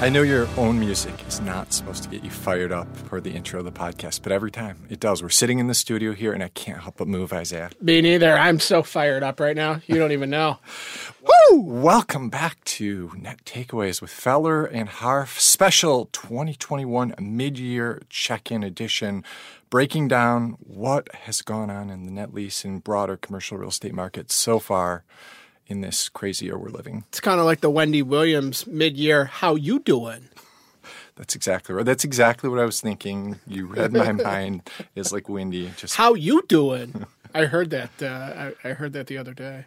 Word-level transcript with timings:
I 0.00 0.08
know 0.08 0.22
your 0.22 0.48
own 0.56 0.80
music 0.80 1.12
is 1.28 1.42
not 1.42 1.74
supposed 1.74 2.02
to 2.04 2.08
get 2.08 2.24
you 2.24 2.30
fired 2.30 2.72
up 2.72 2.88
for 2.96 3.20
the 3.20 3.32
intro 3.32 3.58
of 3.58 3.66
the 3.66 3.70
podcast, 3.70 4.22
but 4.22 4.32
every 4.32 4.50
time 4.50 4.86
it 4.88 4.98
does. 4.98 5.22
We're 5.22 5.28
sitting 5.28 5.58
in 5.58 5.66
the 5.66 5.74
studio 5.74 6.14
here, 6.14 6.32
and 6.32 6.42
I 6.42 6.48
can't 6.48 6.80
help 6.80 6.96
but 6.96 7.06
move, 7.06 7.34
Isaiah. 7.34 7.70
Me 7.82 8.00
neither. 8.00 8.34
I'm 8.34 8.60
so 8.60 8.82
fired 8.82 9.22
up 9.22 9.40
right 9.40 9.54
now. 9.54 9.82
You 9.86 9.96
don't 9.96 10.12
even 10.12 10.30
know. 10.30 10.58
Woo! 11.50 11.60
Welcome 11.60 12.30
back 12.30 12.64
to 12.64 13.12
Net 13.14 13.44
Takeaways 13.44 14.00
with 14.00 14.10
Feller 14.10 14.64
and 14.64 14.88
Harf 14.88 15.38
special 15.38 16.06
2021 16.12 17.14
mid-year 17.20 18.00
check-in 18.08 18.62
edition, 18.62 19.22
breaking 19.68 20.08
down 20.08 20.56
what 20.60 21.14
has 21.14 21.42
gone 21.42 21.68
on 21.68 21.90
in 21.90 22.06
the 22.06 22.10
net 22.10 22.32
lease 22.32 22.64
and 22.64 22.82
broader 22.82 23.18
commercial 23.18 23.58
real 23.58 23.68
estate 23.68 23.92
market 23.92 24.32
so 24.32 24.58
far 24.58 25.04
in 25.70 25.80
this 25.80 26.08
crazy 26.08 26.46
year 26.46 26.58
we're 26.58 26.68
living. 26.68 27.04
It's 27.08 27.20
kind 27.20 27.38
of 27.40 27.46
like 27.46 27.60
the 27.60 27.70
Wendy 27.70 28.02
Williams 28.02 28.66
mid-year. 28.66 29.26
How 29.26 29.54
you 29.54 29.78
doing? 29.78 30.28
That's 31.16 31.34
exactly 31.34 31.74
right. 31.74 31.84
That's 31.84 32.04
exactly 32.04 32.50
what 32.50 32.58
I 32.58 32.64
was 32.64 32.80
thinking. 32.80 33.38
You 33.46 33.66
read 33.66 33.92
my 33.92 34.12
mind. 34.12 34.68
Is 34.94 35.12
like 35.12 35.28
Wendy. 35.28 35.70
Just 35.76 35.96
How 35.96 36.14
you 36.14 36.42
doing? 36.48 37.06
I 37.34 37.44
heard 37.44 37.70
that. 37.70 37.90
Uh, 38.02 38.52
I, 38.64 38.68
I 38.68 38.72
heard 38.72 38.92
that 38.94 39.06
the 39.06 39.16
other 39.18 39.32
day. 39.32 39.66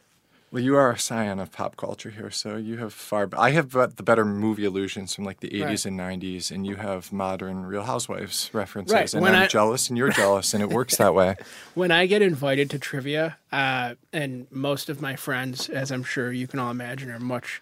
Well, 0.54 0.62
you 0.62 0.76
are 0.76 0.92
a 0.92 1.00
scion 1.00 1.40
of 1.40 1.52
pop 1.52 1.76
culture 1.78 2.12
here, 2.12 2.30
so 2.30 2.58
you 2.58 2.78
have 2.78 2.94
far. 2.94 3.28
I 3.36 3.50
have 3.52 3.72
the 3.72 4.04
better 4.04 4.24
movie 4.24 4.66
illusions 4.66 5.16
from 5.16 5.24
like 5.26 5.40
the 5.40 5.50
80s 5.50 5.64
Right. 5.66 5.86
and 5.88 5.98
90s, 5.98 6.52
and 6.52 6.68
you 6.68 6.76
have 6.76 7.12
modern 7.12 7.66
Real 7.66 7.82
Housewives 7.82 8.52
references. 8.54 8.94
Right. 8.94 9.12
And 9.14 9.24
When 9.24 9.34
I'm 9.34 9.44
I- 9.44 9.48
jealous, 9.48 9.90
and 9.90 9.98
you're 9.98 10.12
jealous, 10.12 10.54
and 10.54 10.62
it 10.62 10.70
works 10.70 10.98
that 10.98 11.16
way. 11.16 11.36
When 11.74 11.90
I 11.90 12.06
get 12.06 12.22
invited 12.22 12.70
to 12.70 12.78
trivia, 12.78 13.38
uh, 13.52 13.96
and 14.14 14.46
most 14.52 14.90
of 14.90 15.02
my 15.02 15.16
friends, 15.16 15.70
as 15.70 15.92
I'm 15.92 16.04
sure 16.04 16.32
you 16.32 16.46
can 16.46 16.60
all 16.60 16.70
imagine, 16.70 17.10
are 17.10 17.20
much 17.20 17.62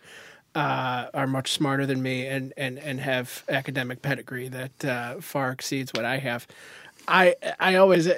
uh, 0.53 1.05
are 1.13 1.27
much 1.27 1.53
smarter 1.53 1.85
than 1.85 2.01
me 2.01 2.27
and, 2.27 2.51
and, 2.57 2.77
and 2.77 2.99
have 2.99 3.45
academic 3.47 4.01
pedigree 4.01 4.49
that 4.49 4.83
uh, 4.83 5.21
far 5.21 5.51
exceeds 5.53 5.93
what 5.93 6.03
I 6.03 6.17
have. 6.17 6.45
I 7.07 7.35
I 7.57 7.75
always 7.75 8.09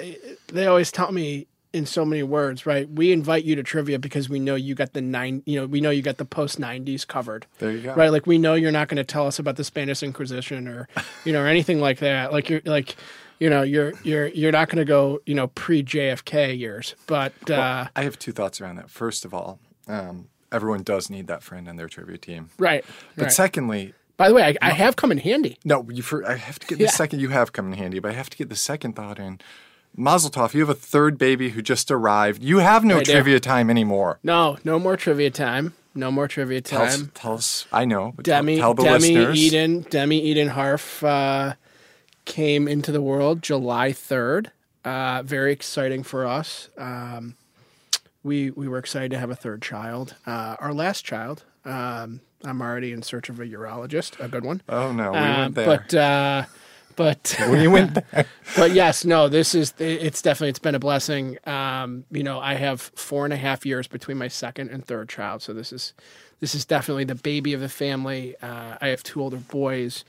they 0.52 0.66
always 0.66 0.90
tell 0.90 1.12
me 1.12 1.46
in 1.74 1.84
so 1.86 2.04
many 2.04 2.22
words, 2.22 2.64
right? 2.66 2.88
We 2.88 3.12
invite 3.12 3.44
you 3.44 3.56
to 3.56 3.62
trivia 3.62 3.98
because 3.98 4.28
we 4.28 4.38
know 4.38 4.54
you 4.54 4.74
got 4.74 4.92
the 4.92 5.00
nine, 5.02 5.42
you 5.44 5.60
know, 5.60 5.66
we 5.66 5.80
know 5.80 5.90
you 5.90 6.02
got 6.02 6.16
the 6.18 6.24
post 6.24 6.58
'90s 6.60 7.06
covered. 7.06 7.46
There 7.58 7.72
you 7.72 7.80
go. 7.82 7.94
Right, 7.94 8.10
like 8.10 8.26
we 8.26 8.38
know 8.38 8.54
you're 8.54 8.72
not 8.72 8.88
going 8.88 8.96
to 8.98 9.04
tell 9.04 9.26
us 9.26 9.38
about 9.38 9.56
the 9.56 9.64
Spanish 9.64 10.02
Inquisition 10.02 10.68
or, 10.68 10.88
you 11.24 11.32
know, 11.32 11.42
or 11.42 11.46
anything 11.46 11.80
like 11.80 11.98
that. 11.98 12.32
Like 12.32 12.48
you're 12.48 12.62
like, 12.64 12.96
you 13.40 13.50
know, 13.50 13.62
you're 13.62 13.92
you're 14.04 14.28
you're 14.28 14.52
not 14.52 14.68
going 14.68 14.78
to 14.78 14.84
go, 14.84 15.20
you 15.26 15.34
know, 15.34 15.48
pre 15.48 15.82
JFK 15.82 16.58
years. 16.58 16.94
But 17.06 17.32
uh, 17.50 17.88
I 17.96 18.02
have 18.02 18.18
two 18.18 18.32
thoughts 18.32 18.60
around 18.60 18.76
that. 18.76 18.88
First 18.90 19.24
of 19.24 19.34
all, 19.34 19.58
um, 19.88 20.28
everyone 20.52 20.82
does 20.82 21.10
need 21.10 21.26
that 21.26 21.42
friend 21.42 21.68
on 21.68 21.76
their 21.76 21.88
trivia 21.88 22.16
team. 22.18 22.50
right, 22.58 22.84
But 23.16 23.24
right. 23.24 23.32
secondly, 23.32 23.92
By 24.16 24.28
the 24.28 24.34
way, 24.34 24.44
I, 24.44 24.68
I 24.68 24.70
have 24.70 24.94
come 24.94 25.10
in 25.10 25.18
handy. 25.18 25.58
No, 25.64 25.84
you 25.90 26.02
for 26.02 26.24
I 26.24 26.36
have 26.36 26.58
to 26.60 26.66
get 26.68 26.78
the 26.78 26.84
Yeah. 26.84 26.90
second. 26.90 27.18
You 27.20 27.30
have 27.30 27.52
come 27.52 27.72
in 27.72 27.76
handy, 27.78 27.98
but 27.98 28.12
I 28.12 28.14
have 28.14 28.30
to 28.30 28.36
get 28.36 28.48
the 28.48 28.56
second 28.56 28.94
thought 28.94 29.18
in. 29.18 29.40
Mazel 29.96 30.30
tov, 30.30 30.54
you 30.54 30.60
have 30.60 30.68
a 30.68 30.74
third 30.74 31.18
baby 31.18 31.50
who 31.50 31.62
just 31.62 31.90
arrived. 31.90 32.42
You 32.42 32.58
have 32.58 32.84
no 32.84 32.98
I 32.98 33.02
do. 33.04 33.12
trivia 33.12 33.40
time 33.40 33.70
anymore. 33.70 34.18
No, 34.22 34.58
no 34.64 34.78
more 34.78 34.96
trivia 34.96 35.30
time. 35.30 35.74
No 35.94 36.10
more 36.10 36.26
trivia 36.26 36.60
Tell 36.60 36.82
us, 36.82 36.96
time. 36.96 37.10
tell 37.14 37.34
us. 37.34 37.66
I 37.72 37.84
know, 37.84 38.14
tell- 38.16 38.22
Demi, 38.22 38.56
tell, 38.58 38.74
the 38.74 38.82
Demi 38.82 38.98
listeners. 39.16 39.38
Eden, 39.38 39.80
Demi 39.88 40.20
Eden 40.20 40.48
Harf 40.48 41.04
uh, 41.04 41.54
came 42.24 42.66
into 42.66 42.90
the 42.90 43.00
world 43.00 43.42
July 43.42 43.92
third. 43.92 44.50
Uh, 44.84 45.22
very 45.24 45.52
exciting 45.52 46.02
for 46.02 46.26
us. 46.26 46.68
Um, 46.76 47.36
we 48.24 48.50
we 48.50 48.66
were 48.66 48.78
excited 48.78 49.12
to 49.12 49.18
have 49.18 49.30
a 49.30 49.36
third 49.36 49.62
child. 49.62 50.16
Uh, 50.26 50.56
our 50.58 50.74
last 50.74 51.04
child. 51.04 51.44
Um, 51.64 52.20
I'm 52.42 52.60
already 52.60 52.92
in 52.92 53.02
search 53.02 53.28
of 53.28 53.38
a 53.40 53.46
urologist, 53.46 54.18
a 54.22 54.26
good 54.28 54.44
one. 54.44 54.62
Oh 54.68 54.90
no, 54.92 55.12
we 55.12 55.18
Uh, 55.18 55.38
went 55.38 55.54
there. 55.54 55.66
But 55.66 55.94
uh, 55.94 56.44
but 56.96 57.36
we 57.50 57.66
went 57.68 57.94
there. 58.12 58.26
but 58.56 58.72
yes, 58.72 59.04
no, 59.04 59.28
this 59.28 59.54
is 59.54 59.74
it's 59.78 60.22
definitely 60.22 60.50
it's 60.50 60.58
been 60.58 60.74
a 60.74 60.78
blessing. 60.80 61.38
Um, 61.46 62.04
you 62.10 62.22
know, 62.22 62.40
I 62.40 62.54
have 62.54 62.80
four 62.80 63.24
and 63.24 63.32
a 63.32 63.36
half 63.36 63.64
years 63.66 63.86
between 63.86 64.18
my 64.18 64.28
second 64.28 64.70
and 64.70 64.84
third 64.84 65.08
child, 65.08 65.42
so 65.42 65.52
this 65.52 65.72
is 65.72 65.92
this 66.40 66.54
is 66.54 66.64
definitely 66.64 67.04
the 67.04 67.14
baby 67.14 67.52
of 67.54 67.60
the 67.60 67.68
family. 67.68 68.34
Uh, 68.42 68.76
I 68.80 68.88
have 68.88 69.02
two 69.02 69.20
older 69.22 69.36
boys, 69.38 70.04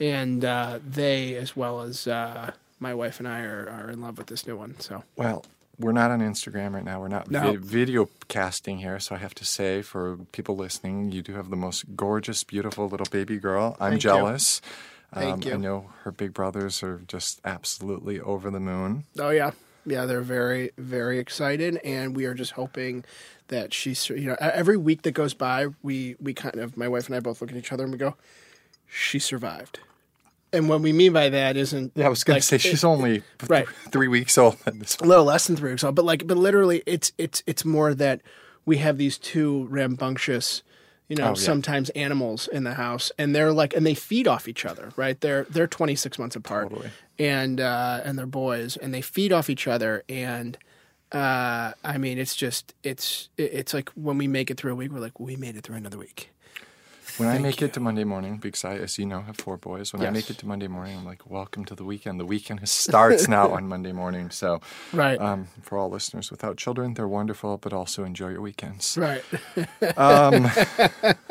and 0.00 0.44
uh, 0.44 0.78
they, 0.86 1.34
as 1.36 1.56
well 1.56 1.80
as 1.80 2.06
uh, 2.06 2.52
my 2.80 2.94
wife 2.94 3.18
and 3.20 3.28
I, 3.28 3.40
are, 3.42 3.68
are 3.68 3.90
in 3.90 4.00
love 4.00 4.18
with 4.18 4.26
this 4.26 4.46
new 4.46 4.56
one. 4.56 4.78
So 4.80 5.02
Well, 5.16 5.44
we're 5.78 5.92
not 5.92 6.10
on 6.10 6.20
Instagram 6.20 6.74
right 6.74 6.84
now. 6.84 7.00
We're 7.00 7.08
not 7.08 7.30
No. 7.30 7.52
vi- 7.52 7.56
video 7.56 8.08
casting 8.28 8.78
here, 8.78 8.98
so 9.00 9.14
I 9.14 9.18
have 9.18 9.34
to 9.36 9.44
say 9.44 9.80
for 9.82 10.16
people 10.32 10.56
listening, 10.56 11.10
you 11.12 11.22
do 11.22 11.34
have 11.34 11.48
the 11.50 11.56
most 11.56 11.96
gorgeous, 11.96 12.44
beautiful 12.44 12.88
little 12.88 13.06
baby 13.10 13.38
girl. 13.38 13.76
I'm 13.80 13.92
Thank 13.92 14.04
you. 14.04 14.10
Thank 15.14 15.46
Um, 15.46 15.48
you. 15.48 15.54
I 15.54 15.56
know 15.56 15.90
her 16.04 16.12
big 16.12 16.34
brothers 16.34 16.82
are 16.82 17.00
just 17.06 17.40
absolutely 17.44 18.20
over 18.20 18.50
the 18.50 18.60
moon. 18.60 19.04
Oh 19.18 19.30
yeah, 19.30 19.52
yeah, 19.86 20.04
they're 20.04 20.20
very 20.20 20.70
very 20.76 21.18
excited, 21.18 21.76
and 21.84 22.14
we 22.14 22.24
are 22.26 22.34
just 22.34 22.52
hoping 22.52 23.04
that 23.48 23.72
she's 23.72 24.08
you 24.10 24.26
know 24.26 24.36
every 24.40 24.76
week 24.76 25.02
that 25.02 25.12
goes 25.12 25.32
by, 25.34 25.68
we 25.82 26.16
we 26.20 26.34
kind 26.34 26.56
of 26.56 26.76
my 26.76 26.88
wife 26.88 27.06
and 27.06 27.16
I 27.16 27.20
both 27.20 27.40
look 27.40 27.50
at 27.50 27.56
each 27.56 27.72
other 27.72 27.84
and 27.84 27.92
we 27.92 27.98
go, 27.98 28.16
she 28.86 29.18
survived. 29.18 29.80
And 30.52 30.66
what 30.68 30.80
we 30.80 30.92
mean 30.94 31.12
by 31.12 31.28
that 31.28 31.58
isn't 31.58 31.92
Yeah, 31.94 32.06
I 32.06 32.08
was 32.08 32.24
going 32.24 32.36
like, 32.36 32.42
to 32.42 32.46
say 32.46 32.56
it- 32.56 32.60
she's 32.62 32.82
only 32.84 33.22
Right. 33.48 33.68
three 33.90 34.08
weeks 34.08 34.38
old 34.38 34.56
at 34.66 34.78
this 34.78 34.96
a 35.00 35.04
little 35.04 35.24
less 35.24 35.46
than 35.46 35.56
three 35.56 35.70
weeks 35.72 35.84
old, 35.84 35.94
but 35.94 36.04
like, 36.04 36.26
but 36.26 36.36
literally, 36.36 36.82
it's 36.86 37.12
it's 37.18 37.42
it's 37.46 37.64
more 37.64 37.94
that 37.94 38.20
we 38.66 38.76
have 38.78 38.98
these 38.98 39.16
two 39.18 39.66
rambunctious, 39.70 40.62
you 41.08 41.16
know, 41.16 41.24
Oh, 41.24 41.28
yeah. 41.28 41.34
sometimes 41.34 41.90
animals 41.90 42.48
in 42.48 42.64
the 42.64 42.74
house, 42.74 43.10
and 43.18 43.34
they're 43.34 43.52
like, 43.52 43.74
and 43.74 43.84
they 43.86 43.94
feed 43.94 44.28
off 44.28 44.46
each 44.48 44.64
other, 44.64 44.90
right? 44.96 45.20
They're 45.20 45.44
they're 45.50 45.66
twenty 45.66 45.94
six 45.94 46.18
months 46.18 46.36
apart, 46.36 46.68
Totally. 46.70 46.90
and 47.18 47.60
uh, 47.60 48.00
and 48.04 48.18
they're 48.18 48.26
boys, 48.26 48.76
and 48.76 48.92
they 48.92 49.00
feed 49.02 49.32
off 49.32 49.48
each 49.50 49.66
other, 49.66 50.04
and 50.08 50.56
uh, 51.12 51.72
I 51.82 51.96
mean, 51.98 52.18
it's 52.18 52.36
just 52.36 52.74
it's 52.82 53.30
it's 53.38 53.72
like 53.72 53.88
when 53.90 54.18
we 54.18 54.28
make 54.28 54.50
it 54.50 54.58
through 54.58 54.72
a 54.72 54.74
week, 54.74 54.92
we're 54.92 55.00
like, 55.00 55.18
we 55.18 55.36
made 55.36 55.56
it 55.56 55.64
through 55.64 55.76
another 55.76 55.96
week. 55.98 56.30
When 57.18 57.28
I 57.28 57.38
make 57.38 57.60
you. 57.60 57.66
it 57.66 57.72
to 57.74 57.80
Monday 57.80 58.04
morning, 58.04 58.38
because 58.38 58.64
I, 58.64 58.76
as 58.76 58.98
you 58.98 59.04
know, 59.06 59.20
have 59.22 59.36
four 59.36 59.56
boys. 59.56 59.92
When 59.92 60.02
I 60.06 60.10
make 60.10 60.30
it 60.30 60.38
to 60.38 60.46
Monday 60.46 60.68
morning, 60.68 60.96
I'm 60.98 61.04
like, 61.04 61.28
"Welcome 61.28 61.64
to 61.66 61.74
the 61.74 61.84
weekend." 61.84 62.18
The 62.20 62.24
weekend 62.24 62.66
starts 62.68 63.28
now 63.28 63.50
on 63.50 63.68
Monday 63.74 63.92
morning. 63.92 64.30
So, 64.30 64.60
Right. 64.92 65.20
um, 65.20 65.48
for 65.62 65.76
all 65.78 65.90
listeners 65.90 66.30
without 66.30 66.56
children, 66.56 66.94
they're 66.94 67.08
wonderful, 67.08 67.58
but 67.58 67.72
also 67.72 68.04
enjoy 68.04 68.28
your 68.30 68.40
weekends. 68.42 68.96
Right. 68.96 69.24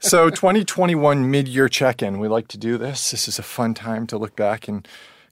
So, 0.00 0.28
2021 0.30 1.30
mid-year 1.30 1.68
check-in. 1.68 2.18
We 2.18 2.28
like 2.28 2.48
to 2.48 2.58
do 2.58 2.76
this. 2.78 3.10
This 3.10 3.26
is 3.28 3.38
a 3.38 3.42
fun 3.42 3.72
time 3.74 4.06
to 4.08 4.18
look 4.18 4.36
back 4.36 4.68
and 4.68 4.86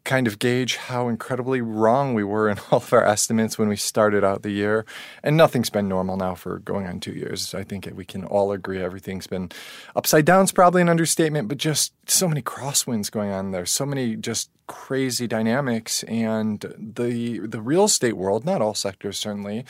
kind 0.05 0.27
of 0.27 0.39
gauge 0.39 0.77
how 0.77 1.09
incredibly 1.09 1.61
wrong 1.61 2.15
we 2.15 2.25
were 2.25 2.49
in 2.49 2.59
all 2.71 2.79
of 2.79 2.93
our 2.93 3.05
estimates 3.05 3.59
when 3.59 3.69
we 3.69 3.77
started 3.77 4.25
out 4.25 4.43
the 4.43 4.51
year. 4.51 4.85
And 5.23 5.37
nothing's 5.37 5.71
been 5.71 5.89
normal 5.89 6.17
now 6.17 6.35
for 6.35 6.59
going 6.59 6.87
on 6.87 7.01
two 7.01 7.13
years. 7.13 7.55
I 7.55 7.65
think 7.65 7.89
we 7.95 8.05
can 8.05 8.25
all 8.25 8.53
agree 8.53 8.83
everything's 8.83 9.27
been 9.27 9.51
upside 9.95 10.25
down. 10.25 10.45
Is 10.45 10.53
probably 10.53 10.83
an 10.83 10.89
understatement, 10.89 11.49
but 11.49 11.59
just 11.59 11.93
so 12.07 12.29
many 12.29 12.43
crosswinds 12.43 13.11
going 13.11 13.31
on 13.31 13.53
there. 13.53 13.67
So 13.67 13.87
many 13.87 14.17
just 14.17 14.51
crazy 14.67 15.27
dynamics, 15.27 16.03
and 16.05 16.61
the 16.61 17.41
the 17.41 17.61
real 17.61 17.84
estate 17.84 18.17
world. 18.17 18.45
Not 18.45 18.63
all 18.63 18.75
sectors 18.75 19.19
certainly. 19.19 19.65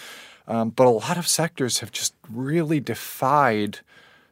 Um, 0.49 0.71
but 0.71 0.87
a 0.87 0.91
lot 0.91 1.17
of 1.17 1.29
sectors 1.29 1.79
have 1.79 1.93
just 1.93 2.15
really 2.29 2.81
defied 2.81 3.79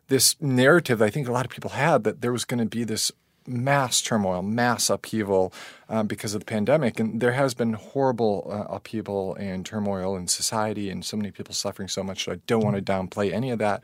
this 0.08 0.34
narrative 0.40 0.98
that 0.98 1.06
I 1.06 1.10
think 1.10 1.28
a 1.28 1.32
lot 1.32 1.44
of 1.44 1.52
people 1.52 1.70
had 1.70 2.02
that 2.04 2.20
there 2.20 2.32
was 2.32 2.44
going 2.44 2.58
to 2.58 2.66
be 2.66 2.82
this 2.82 3.12
mass 3.46 4.00
turmoil, 4.02 4.42
mass 4.42 4.90
upheaval 4.90 5.52
um, 5.88 6.06
because 6.06 6.34
of 6.34 6.40
the 6.40 6.46
pandemic. 6.46 7.00
And 7.00 7.20
there 7.20 7.32
has 7.32 7.54
been 7.54 7.72
horrible 7.74 8.46
uh, 8.50 8.74
upheaval 8.74 9.34
and 9.34 9.64
turmoil 9.64 10.16
in 10.16 10.28
society, 10.28 10.90
and 10.90 11.04
so 11.04 11.16
many 11.16 11.30
people 11.30 11.54
suffering 11.54 11.88
so 11.88 12.02
much. 12.02 12.24
So 12.24 12.32
I 12.32 12.40
don't 12.46 12.62
want 12.64 12.76
to 12.76 12.82
downplay 12.82 13.32
any 13.32 13.50
of 13.50 13.58
that. 13.58 13.82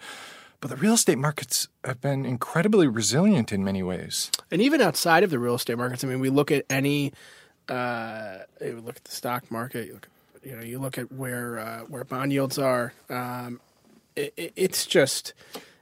But 0.60 0.70
the 0.70 0.76
real 0.76 0.94
estate 0.94 1.18
markets 1.18 1.68
have 1.84 2.00
been 2.00 2.24
incredibly 2.24 2.86
resilient 2.86 3.52
in 3.52 3.62
many 3.62 3.82
ways. 3.82 4.30
and 4.50 4.62
even 4.62 4.80
outside 4.80 5.22
of 5.22 5.30
the 5.30 5.38
real 5.38 5.54
estate 5.54 5.76
markets, 5.76 6.02
I 6.02 6.06
mean, 6.06 6.20
we 6.20 6.30
look 6.30 6.50
at 6.50 6.64
any, 6.70 7.12
uh, 7.68 8.38
you 8.60 8.80
look 8.80 8.96
at 8.96 9.04
the 9.04 9.12
stock 9.12 9.50
market, 9.50 9.86
you 9.86 9.94
look 9.94 10.08
at, 10.34 10.46
you 10.46 10.56
know, 10.56 10.62
you 10.62 10.78
look 10.78 10.96
at 10.96 11.12
where 11.12 11.58
uh, 11.58 11.80
where 11.80 12.04
bond 12.04 12.32
yields 12.32 12.58
are. 12.58 12.92
Um, 13.10 13.60
it, 14.14 14.32
it, 14.36 14.52
it's 14.56 14.86
just, 14.86 15.34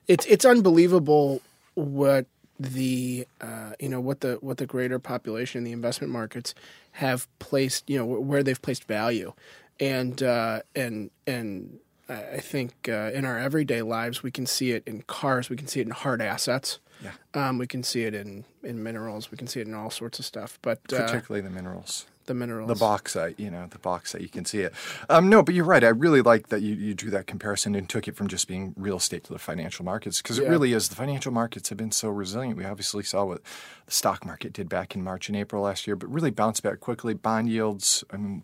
it's 0.09 0.27
it's 0.27 0.45
unbelievable 0.45 1.41
what 1.75 2.27
the 2.59 3.27
uh, 3.41 3.73
you 3.81 3.89
know 3.89 4.01
what 4.01 4.21
the 4.21 4.35
what 4.41 4.59
the 4.59 4.67
greater 4.67 4.99
population 4.99 5.59
in 5.59 5.65
the 5.65 5.73
investment 5.73 6.13
markets 6.13 6.55
have 6.93 7.27
placed, 7.39 7.89
you 7.89 7.99
know, 7.99 8.05
where 8.05 8.43
they've 8.43 8.63
placed 8.63 8.85
value, 8.85 9.33
and 9.81 10.23
uh, 10.23 10.63
and 10.75 11.11
and 11.27 11.79
I 12.09 12.39
think 12.39 12.89
uh, 12.89 13.11
in 13.15 13.25
our 13.25 13.39
everyday 13.39 13.83
lives 13.83 14.23
we 14.23 14.31
can 14.31 14.47
see 14.47 14.73
it 14.73 14.83
in 14.87 15.03
cars, 15.03 15.49
we 15.49 15.57
can 15.57 15.67
see 15.67 15.81
it 15.81 15.87
in 15.87 15.93
hard 15.93 16.21
assets. 16.21 16.79
Yeah. 17.03 17.13
Um, 17.35 17.59
we 17.59 17.67
can 17.67 17.83
see 17.83 18.05
it 18.05 18.15
in, 18.15 18.45
in 18.63 18.83
minerals. 18.83 19.31
We 19.31 19.37
can 19.37 19.47
see 19.47 19.61
it 19.61 19.67
in 19.67 19.75
all 19.75 19.91
sorts 19.91 20.19
of 20.19 20.25
stuff. 20.25 20.59
But 20.63 20.81
uh, 20.93 21.07
Particularly 21.07 21.43
the 21.43 21.51
minerals. 21.51 22.07
The 22.27 22.35
minerals. 22.35 22.69
the 22.69 22.75
bauxite, 22.75 23.39
you 23.39 23.51
know, 23.51 23.67
the 23.71 23.79
bauxite, 23.79 24.21
you 24.21 24.29
can 24.29 24.45
see 24.45 24.61
it. 24.61 24.73
Um, 25.09 25.29
no, 25.29 25.43
but 25.43 25.55
you're 25.55 25.65
right. 25.65 25.83
I 25.83 25.89
really 25.89 26.23
like 26.23 26.49
that 26.49 26.63
you, 26.63 26.75
you 26.75 26.95
drew 26.95 27.11
that 27.11 27.27
comparison 27.27 27.75
and 27.75 27.89
took 27.89 28.09
it 28.09 28.17
from 28.17 28.29
just 28.29 28.49
being 28.49 28.75
real 28.77 28.97
estate 28.97 29.25
to 29.25 29.33
the 29.33 29.39
financial 29.39 29.85
markets 29.85 30.23
because 30.23 30.39
it 30.39 30.49
really 30.49 30.73
is. 30.73 30.89
The 30.89 30.97
financial 30.97 31.33
markets 31.33 31.69
have 31.69 31.79
been 31.79 31.93
so 31.93 32.09
resilient. 32.09 32.57
We 32.57 32.65
obviously 32.65 33.03
saw 33.03 33.25
what 33.25 33.43
the 33.87 33.93
stock 33.93 34.25
market 34.25 34.53
did 34.53 34.69
back 34.69 34.95
in 34.95 35.03
March 35.03 35.29
and 35.29 35.37
April 35.37 35.63
last 35.63 35.87
year, 35.87 35.97
but 35.97 36.13
really 36.13 36.31
bounced 36.31 36.63
back 36.63 36.81
quickly. 36.81 37.15
Bond 37.15 37.49
yields, 37.49 38.05
I 38.11 38.17
mean, 38.17 38.43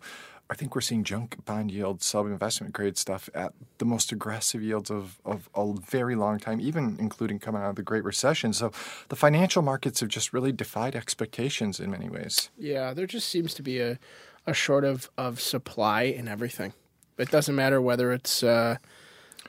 I 0.51 0.53
think 0.53 0.75
we're 0.75 0.81
seeing 0.81 1.05
junk 1.05 1.37
bond 1.45 1.71
yields, 1.71 2.05
sub 2.05 2.25
investment 2.25 2.73
grade 2.73 2.97
stuff 2.97 3.29
at 3.33 3.53
the 3.77 3.85
most 3.85 4.11
aggressive 4.11 4.61
yields 4.61 4.91
of, 4.91 5.17
of 5.23 5.49
a 5.55 5.73
very 5.89 6.13
long 6.13 6.39
time, 6.39 6.59
even 6.59 6.97
including 6.99 7.39
coming 7.39 7.61
out 7.61 7.69
of 7.69 7.75
the 7.77 7.83
Great 7.83 8.03
Recession. 8.03 8.51
So 8.51 8.73
the 9.07 9.15
financial 9.15 9.61
markets 9.61 10.01
have 10.01 10.09
just 10.09 10.33
really 10.33 10.51
defied 10.51 10.93
expectations 10.93 11.79
in 11.79 11.89
many 11.89 12.09
ways. 12.09 12.49
Yeah, 12.57 12.93
there 12.93 13.07
just 13.07 13.29
seems 13.29 13.53
to 13.53 13.63
be 13.63 13.79
a, 13.79 13.97
a 14.45 14.53
short 14.53 14.83
of, 14.83 15.09
of 15.17 15.39
supply 15.39 16.01
in 16.03 16.27
everything. 16.27 16.73
It 17.17 17.31
doesn't 17.31 17.55
matter 17.55 17.81
whether 17.81 18.11
it's. 18.11 18.43
Uh, 18.43 18.75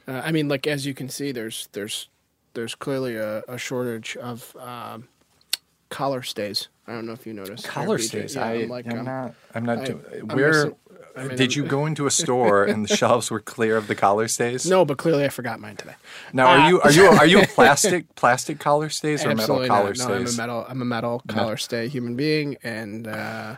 uh, 0.07 0.23
I 0.25 0.31
mean, 0.31 0.47
like 0.47 0.69
as 0.69 0.87
you 0.87 0.95
can 0.95 1.09
see, 1.09 1.33
there's 1.33 1.69
there's 1.73 2.09
there's 2.55 2.75
clearly 2.77 3.17
a, 3.17 3.43
a 3.49 3.59
shortage 3.59 4.17
of 4.19 4.55
um, 4.57 5.09
collar 5.89 6.23
stays. 6.23 6.69
I 6.87 6.93
don't 6.93 7.07
know 7.07 7.13
if 7.13 7.27
you 7.27 7.33
noticed. 7.33 7.67
collar 7.67 7.99
stays. 7.99 8.35
Yeah, 8.35 8.45
I, 8.45 8.53
I'm 8.55 8.69
like, 8.69 8.87
am 8.87 9.01
um, 9.01 9.05
not. 9.05 9.35
I'm 9.55 9.65
not. 9.65 9.79
I- 9.79 9.85
doing, 9.85 10.05
I'm 10.29 10.37
where 10.37 10.53
missing- 10.53 10.77
I 11.17 11.25
mean, 11.25 11.37
did 11.37 11.55
you 11.55 11.65
go 11.77 11.87
into 11.87 12.07
a 12.07 12.11
store 12.11 12.65
and 12.65 12.85
the 12.85 12.97
shelves 12.97 13.31
were 13.31 13.41
clear 13.41 13.77
of 13.77 13.87
the 13.87 13.95
collar 13.95 14.29
stays? 14.29 14.69
No, 14.69 14.85
but 14.85 14.99
clearly 14.99 15.25
I 15.25 15.29
forgot 15.29 15.61
mine 15.61 15.77
today. 15.77 15.95
Now, 16.33 16.47
are 16.47 16.59
Uh, 16.59 16.69
you 16.69 16.81
are 16.81 16.93
you 16.93 17.05
are 17.07 17.27
you 17.27 17.41
a 17.43 17.47
plastic 17.55 18.15
plastic 18.15 18.59
collar 18.59 18.89
stays 18.89 19.25
or 19.25 19.35
metal 19.35 19.67
collar 19.67 19.95
not. 19.95 20.09
No, 20.09 20.15
I'm 20.15 20.23
a 20.23 20.27
stays? 20.27 20.39
metal. 20.39 20.67
I'm 20.69 20.83
a 20.83 20.85
metal 20.85 21.23
collar 21.29 21.57
stay 21.57 21.89
human 21.89 22.17
being, 22.17 22.57
and 22.63 23.07
uh, 23.07 23.57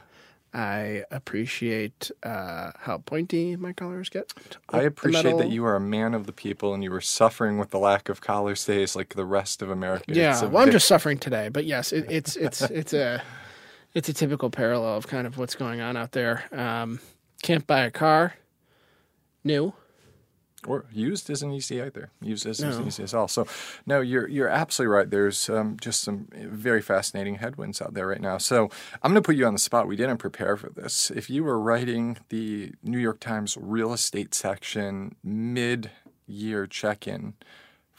I 0.53 1.03
appreciate 1.11 2.11
uh, 2.23 2.71
how 2.79 2.99
pointy 2.99 3.57
my 3.57 3.73
collars 3.73 4.09
get. 4.09 4.33
I 4.71 4.83
appreciate 4.83 5.37
that 5.39 5.51
you 5.51 5.65
are 5.65 5.75
a 5.75 5.81
man 5.81 6.15
of 6.15 6.27
the 6.27 6.33
people 6.33 6.75
and 6.75 6.83
you 6.85 6.91
were 6.93 7.01
suffering 7.01 7.59
with 7.59 7.71
the 7.71 7.79
lack 7.79 8.09
of 8.09 8.21
collar 8.21 8.55
stays 8.55 8.95
like 8.95 9.15
the 9.17 9.25
rest 9.25 9.63
of 9.63 9.71
America. 9.71 10.05
Yeah, 10.09 10.45
well, 10.45 10.63
I'm 10.63 10.71
just 10.71 10.87
suffering 10.87 11.19
today, 11.19 11.49
but 11.49 11.65
yes, 11.65 11.93
it, 11.93 12.07
it's 12.09 12.37
it's 12.37 12.63
it's 12.81 12.93
a 12.93 13.23
it's 13.95 14.09
a 14.09 14.13
typical 14.13 14.51
parallel 14.51 14.97
of 14.97 15.07
kind 15.07 15.27
of 15.27 15.39
what's 15.39 15.55
going 15.57 15.81
on 15.81 15.97
out 15.97 16.13
there. 16.13 16.45
Um, 16.53 17.01
can't 17.45 17.67
buy 17.67 17.81
a 17.85 17.91
car, 17.91 18.35
new. 19.45 19.73
or 20.67 20.87
used 20.93 21.29
isn't 21.29 21.53
easy 21.53 21.83
either. 21.83 22.11
Used 22.23 22.47
isn't 22.47 22.81
No. 22.81 22.87
easy 22.87 23.03
at 23.03 23.13
all. 23.13 23.29
So, 23.29 23.47
no, 23.85 24.01
you're 24.01 24.27
you're 24.29 24.49
absolutely 24.49 24.95
right. 24.97 25.11
There's 25.11 25.51
um, 25.51 25.77
just 25.79 26.01
some 26.01 26.27
very 26.33 26.81
fascinating 26.81 27.35
headwinds 27.37 27.83
out 27.83 27.93
there 27.93 28.07
right 28.07 28.21
now. 28.21 28.39
So, 28.39 28.71
I'm 29.03 29.13
going 29.13 29.23
to 29.23 29.27
put 29.27 29.37
you 29.37 29.47
on 29.47 29.53
the 29.53 29.59
spot. 29.69 29.87
We 29.87 29.97
didn't 29.97 30.17
prepare 30.19 30.57
for 30.57 30.71
this. 30.71 31.11
If 31.11 31.29
you 31.29 31.45
were 31.45 31.61
writing 31.61 32.17
the 32.31 32.73
New 32.83 32.99
York 32.99 33.21
Times 33.21 33.59
real 33.61 33.93
estate 33.93 34.33
section 34.35 35.17
mid-year 35.23 36.67
check-in 36.67 37.35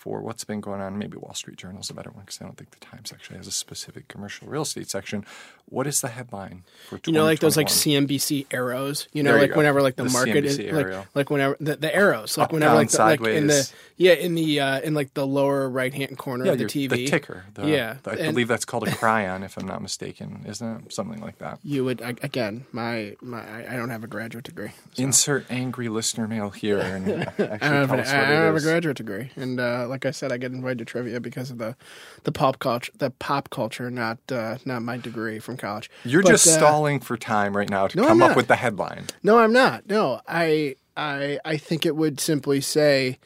for 0.06 0.22
what's 0.22 0.44
been 0.44 0.62
going 0.62 0.82
on, 0.82 1.00
maybe 1.00 1.18
Wall 1.18 1.34
Street 1.34 1.58
Journal 1.58 1.82
is 1.82 1.90
a 1.90 1.94
better 1.96 2.12
one 2.12 2.22
because 2.26 2.40
I 2.40 2.46
don't 2.46 2.56
think 2.56 2.70
the 2.70 2.80
Times 2.80 3.12
actually 3.12 3.38
has 3.38 3.48
a 3.48 3.52
specific 3.52 4.08
commercial 4.08 4.48
real 4.48 4.62
estate 4.62 4.88
section. 4.88 5.26
What 5.68 5.88
is 5.88 6.00
the 6.00 6.10
headline 6.10 6.62
for 6.88 7.00
You 7.08 7.14
know, 7.14 7.24
like 7.24 7.40
those 7.40 7.58
like 7.58 7.70
CNBC 7.70 8.46
arrows. 8.52 9.08
You 9.14 9.24
know, 9.24 9.32
There 9.32 9.42
like 9.42 9.50
go. 9.54 9.58
whenever 9.58 9.82
like 9.82 9.96
the, 9.96 10.04
The 10.04 10.12
market 10.12 10.46
is 10.46 10.60
like 10.60 11.08
like 11.16 11.30
whenever 11.32 11.58
the, 11.60 11.76
the 11.78 11.94
arrows, 11.94 12.38
like 12.38 12.46
Up, 12.46 12.54
whenever 12.54 12.70
down, 12.76 12.78
like 12.78 12.92
the, 12.92 12.98
like 13.04 13.22
in 13.36 13.48
the 13.48 13.72
yeah 13.98 14.14
in 14.14 14.36
the 14.36 14.60
uh, 14.60 14.82
in 14.82 14.94
like 14.94 15.16
the 15.16 15.26
lower 15.26 15.68
right 15.68 15.92
hand 15.92 16.20
corner 16.20 16.46
yeah, 16.46 16.52
of 16.52 16.60
the 16.60 16.66
TV. 16.66 16.90
the 16.92 17.08
ticker. 17.08 17.46
The, 17.56 17.66
Yeah, 17.68 17.96
I 18.06 18.12
and- 18.12 18.34
believe 18.34 18.48
that's 18.48 18.64
called 18.66 18.88
a 18.88 18.92
chyron, 18.92 19.44
if 19.44 19.58
I'm 19.58 19.66
not 19.66 19.82
mistaken, 19.82 20.46
isn't 20.48 20.86
it? 20.86 20.94
Something 20.94 21.20
like 21.20 21.40
that. 21.40 21.58
You 21.64 21.84
would 21.86 22.00
I, 22.04 22.10
again, 22.22 22.66
my 22.72 23.16
my 23.24 23.42
I 23.68 23.76
don't 23.76 23.90
have 23.90 24.04
a 24.04 24.08
graduate 24.08 24.46
degree. 24.46 24.70
so- 24.94 25.02
Insert 25.04 25.46
angry 25.50 25.90
listener 25.90 26.28
mail 26.28 26.52
here 26.52 26.78
and 26.78 27.10
actually 27.28 27.46
I 27.48 27.58
don't, 27.58 27.90
have, 27.90 27.92
an, 27.92 28.00
I 28.02 28.30
don't 28.30 28.42
have 28.46 28.56
a 28.56 28.62
graduate 28.62 28.98
degree, 28.98 29.32
and 29.36 29.60
uh, 29.60 29.88
like 29.96 30.06
I 30.06 30.12
said, 30.12 30.32
I 30.32 30.38
get 30.38 30.52
invited 30.52 30.80
to 30.80 30.86
trivia 30.86 31.22
because 31.22 31.52
of 31.52 31.58
the, 31.58 31.78
the 32.24 32.32
pop 32.34 32.60
culture, 32.60 32.92
the 32.98 33.12
pop 33.12 33.50
culture, 33.50 33.90
not 33.90 34.20
uh, 34.30 34.58
not 34.66 34.82
my 34.82 34.98
degree 34.98 35.40
from 35.40 35.56
college. 35.58 35.90
You're 36.04 36.22
But, 36.22 36.32
just 36.34 36.48
uh, 36.48 36.58
stalling 36.58 37.00
for 37.00 37.16
time 37.18 37.56
right 37.56 37.70
now 37.70 37.88
to 37.88 37.96
No, 37.96 38.08
come 38.08 38.22
up 38.22 38.36
with 38.36 38.48
the 38.48 38.58
headline. 38.58 39.06
No, 39.24 39.38
I'm 39.40 39.54
not. 39.54 39.88
No, 39.90 40.20
I 40.28 40.76
I 40.98 41.40
I 41.46 41.58
think 41.58 41.86
it 41.86 41.96
would 41.96 42.20
simply 42.20 42.60
say, 42.60 43.20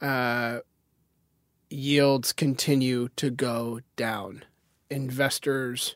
uh, 0.00 0.60
yields 1.70 2.32
continue 2.32 3.08
to 3.16 3.30
go 3.30 3.80
down. 3.96 4.44
Investors 4.90 5.94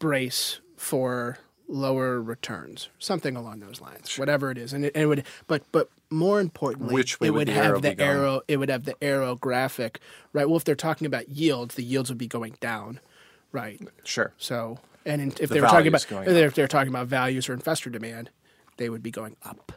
brace 0.00 0.60
for 0.76 1.38
lower 1.68 2.20
returns, 2.20 2.88
something 2.98 3.36
along 3.36 3.60
those 3.60 3.80
lines, 3.80 4.18
whatever 4.18 4.50
it 4.50 4.58
is, 4.58 4.72
and 4.72 4.84
it, 4.86 4.96
it 4.96 5.06
would. 5.06 5.24
But 5.46 5.62
but 5.72 5.88
more 6.10 6.40
importantly, 6.40 6.94
Which 6.94 7.20
way 7.20 7.28
it 7.28 7.30
would 7.30 7.48
would 7.48 7.48
have 7.48 7.64
arrow 7.66 7.80
the 7.80 7.90
be 7.90 7.94
going? 7.96 8.10
arrow. 8.10 8.40
It 8.48 8.56
would 8.58 8.68
have 8.68 8.84
the 8.84 9.02
arrow 9.02 9.36
graphic, 9.36 10.00
right? 10.32 10.48
Well, 10.48 10.56
if 10.56 10.64
they're 10.64 10.74
talking 10.74 11.06
about 11.06 11.28
yields, 11.28 11.74
the 11.76 11.84
yields 11.84 12.10
would 12.10 12.18
be 12.18 12.26
going 12.28 12.56
down, 12.60 13.00
right? 13.52 13.80
Sure. 14.04 14.32
So, 14.38 14.78
and 15.06 15.20
in, 15.22 15.28
if 15.32 15.36
The 15.36 15.46
they 15.48 15.60
were 15.60 15.66
talking 15.68 15.88
about 15.88 16.06
going 16.08 16.28
if 16.28 16.54
they're 16.54 16.68
talking 16.68 16.88
about 16.90 17.06
values 17.06 17.48
or 17.48 17.52
investor 17.54 17.90
demand, 17.90 18.30
they 18.76 18.88
would 18.88 19.02
be 19.02 19.10
going 19.10 19.36
up. 19.44 19.72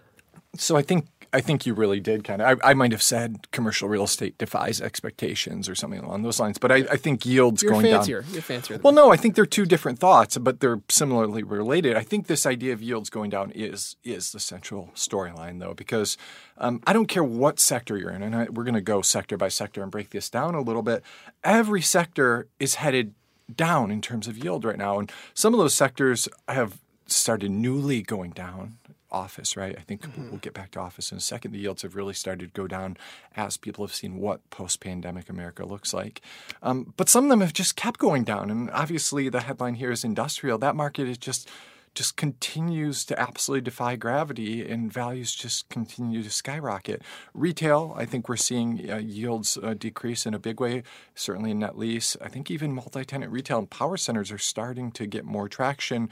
So 0.55 0.75
I 0.75 0.81
think 0.81 1.07
I 1.35 1.41
think 1.41 1.65
you 1.65 1.73
really 1.73 1.99
did 1.99 2.23
kind 2.23 2.43
of. 2.43 2.59
I, 2.63 2.69
I 2.69 2.73
might 2.75 2.91
have 2.91 3.01
said 3.01 3.49
commercial 3.51 3.89
real 3.89 4.03
estate 4.03 4.37
defies 4.37 4.79
expectations 4.79 5.67
or 5.67 5.73
something 5.73 5.99
along 5.99 6.21
those 6.21 6.39
lines, 6.39 6.59
but 6.59 6.71
I, 6.71 6.75
I 6.91 6.97
think 6.97 7.25
yields 7.25 7.63
You're 7.63 7.71
going 7.71 7.87
fancier. 7.87 8.21
down. 8.21 8.33
You're 8.33 8.41
fancier. 8.43 8.79
Well, 8.83 8.93
no, 8.93 9.11
I 9.11 9.17
think 9.17 9.33
they're 9.33 9.47
two 9.47 9.65
different 9.65 9.97
thoughts, 9.97 10.37
but 10.37 10.59
they're 10.59 10.81
similarly 10.89 11.41
related. 11.41 11.97
I 11.97 12.03
think 12.03 12.27
this 12.27 12.45
idea 12.45 12.71
of 12.73 12.83
yields 12.83 13.09
going 13.09 13.31
down 13.31 13.49
is 13.51 13.95
is 14.03 14.31
the 14.31 14.39
central 14.39 14.91
storyline, 14.93 15.59
though, 15.59 15.73
because 15.73 16.17
um, 16.59 16.83
I 16.85 16.93
don't 16.93 17.07
care 17.07 17.23
what 17.23 17.59
sector 17.59 17.97
you're 17.97 18.11
in, 18.11 18.21
and 18.21 18.35
I, 18.35 18.43
we're 18.43 18.63
going 18.63 18.75
to 18.75 18.81
go 18.81 19.01
sector 19.01 19.35
by 19.35 19.47
sector 19.47 19.81
and 19.81 19.91
break 19.91 20.11
this 20.11 20.29
down 20.29 20.53
a 20.53 20.61
little 20.61 20.83
bit. 20.83 21.03
Every 21.43 21.81
sector 21.81 22.47
is 22.59 22.75
headed 22.75 23.15
down 23.53 23.89
in 23.89 24.01
terms 24.01 24.27
of 24.27 24.37
yield 24.37 24.65
right 24.65 24.77
now, 24.77 24.99
and 24.99 25.11
some 25.33 25.55
of 25.55 25.59
those 25.59 25.73
sectors 25.73 26.29
have 26.47 26.79
started 27.07 27.49
newly 27.49 28.03
going 28.03 28.31
down. 28.31 28.77
Office, 29.13 29.55
right? 29.55 29.75
I 29.77 29.81
think 29.81 30.01
Mm-hmm. 30.03 30.29
we'll 30.31 30.39
get 30.39 30.53
back 30.53 30.71
to 30.71 30.79
office 30.79 31.11
in 31.11 31.17
a 31.17 31.21
second. 31.21 31.51
The 31.51 31.59
yields 31.59 31.83
have 31.83 31.95
really 31.95 32.13
started 32.13 32.53
to 32.53 32.61
go 32.61 32.67
down 32.67 32.97
as 33.35 33.55
people 33.57 33.85
have 33.85 33.95
seen 33.95 34.17
what 34.17 34.49
post-pandemic 34.49 35.29
America 35.29 35.65
looks 35.65 35.93
like. 35.93 36.19
Um, 36.61 36.93
but 36.97 37.07
some 37.09 37.25
of 37.25 37.29
them 37.29 37.41
have 37.41 37.53
just 37.53 37.75
kept 37.75 37.99
going 37.99 38.23
down, 38.23 38.49
and 38.49 38.69
obviously 38.71 39.29
the 39.29 39.41
headline 39.41 39.75
here 39.75 39.91
is 39.91 40.03
industrial. 40.03 40.57
That 40.57 40.75
market 40.75 41.07
is 41.07 41.17
just 41.17 41.49
just 41.95 42.15
continues 42.17 43.05
to 43.05 43.19
absolutely 43.19 43.61
defy 43.61 43.95
gravity, 43.95 44.67
and 44.67 44.91
values 44.91 45.31
just 45.35 45.69
continue 45.69 46.23
to 46.23 46.29
skyrocket. 46.31 47.03
Retail, 47.35 47.93
I 47.95 48.05
think 48.05 48.27
we're 48.27 48.35
seeing 48.35 48.89
uh, 48.91 48.97
yields 48.97 49.59
uh, 49.61 49.75
decrease 49.75 50.25
in 50.25 50.33
a 50.33 50.39
big 50.39 50.59
way. 50.59 50.81
Certainly 51.13 51.51
in 51.51 51.59
net 51.59 51.77
lease, 51.77 52.17
I 52.19 52.29
think 52.29 52.49
even 52.49 52.73
multi-tenant 52.73 53.31
retail 53.31 53.59
and 53.59 53.69
power 53.69 53.95
centers 53.97 54.31
are 54.31 54.39
starting 54.39 54.91
to 54.93 55.05
get 55.05 55.23
more 55.23 55.47
traction 55.47 56.09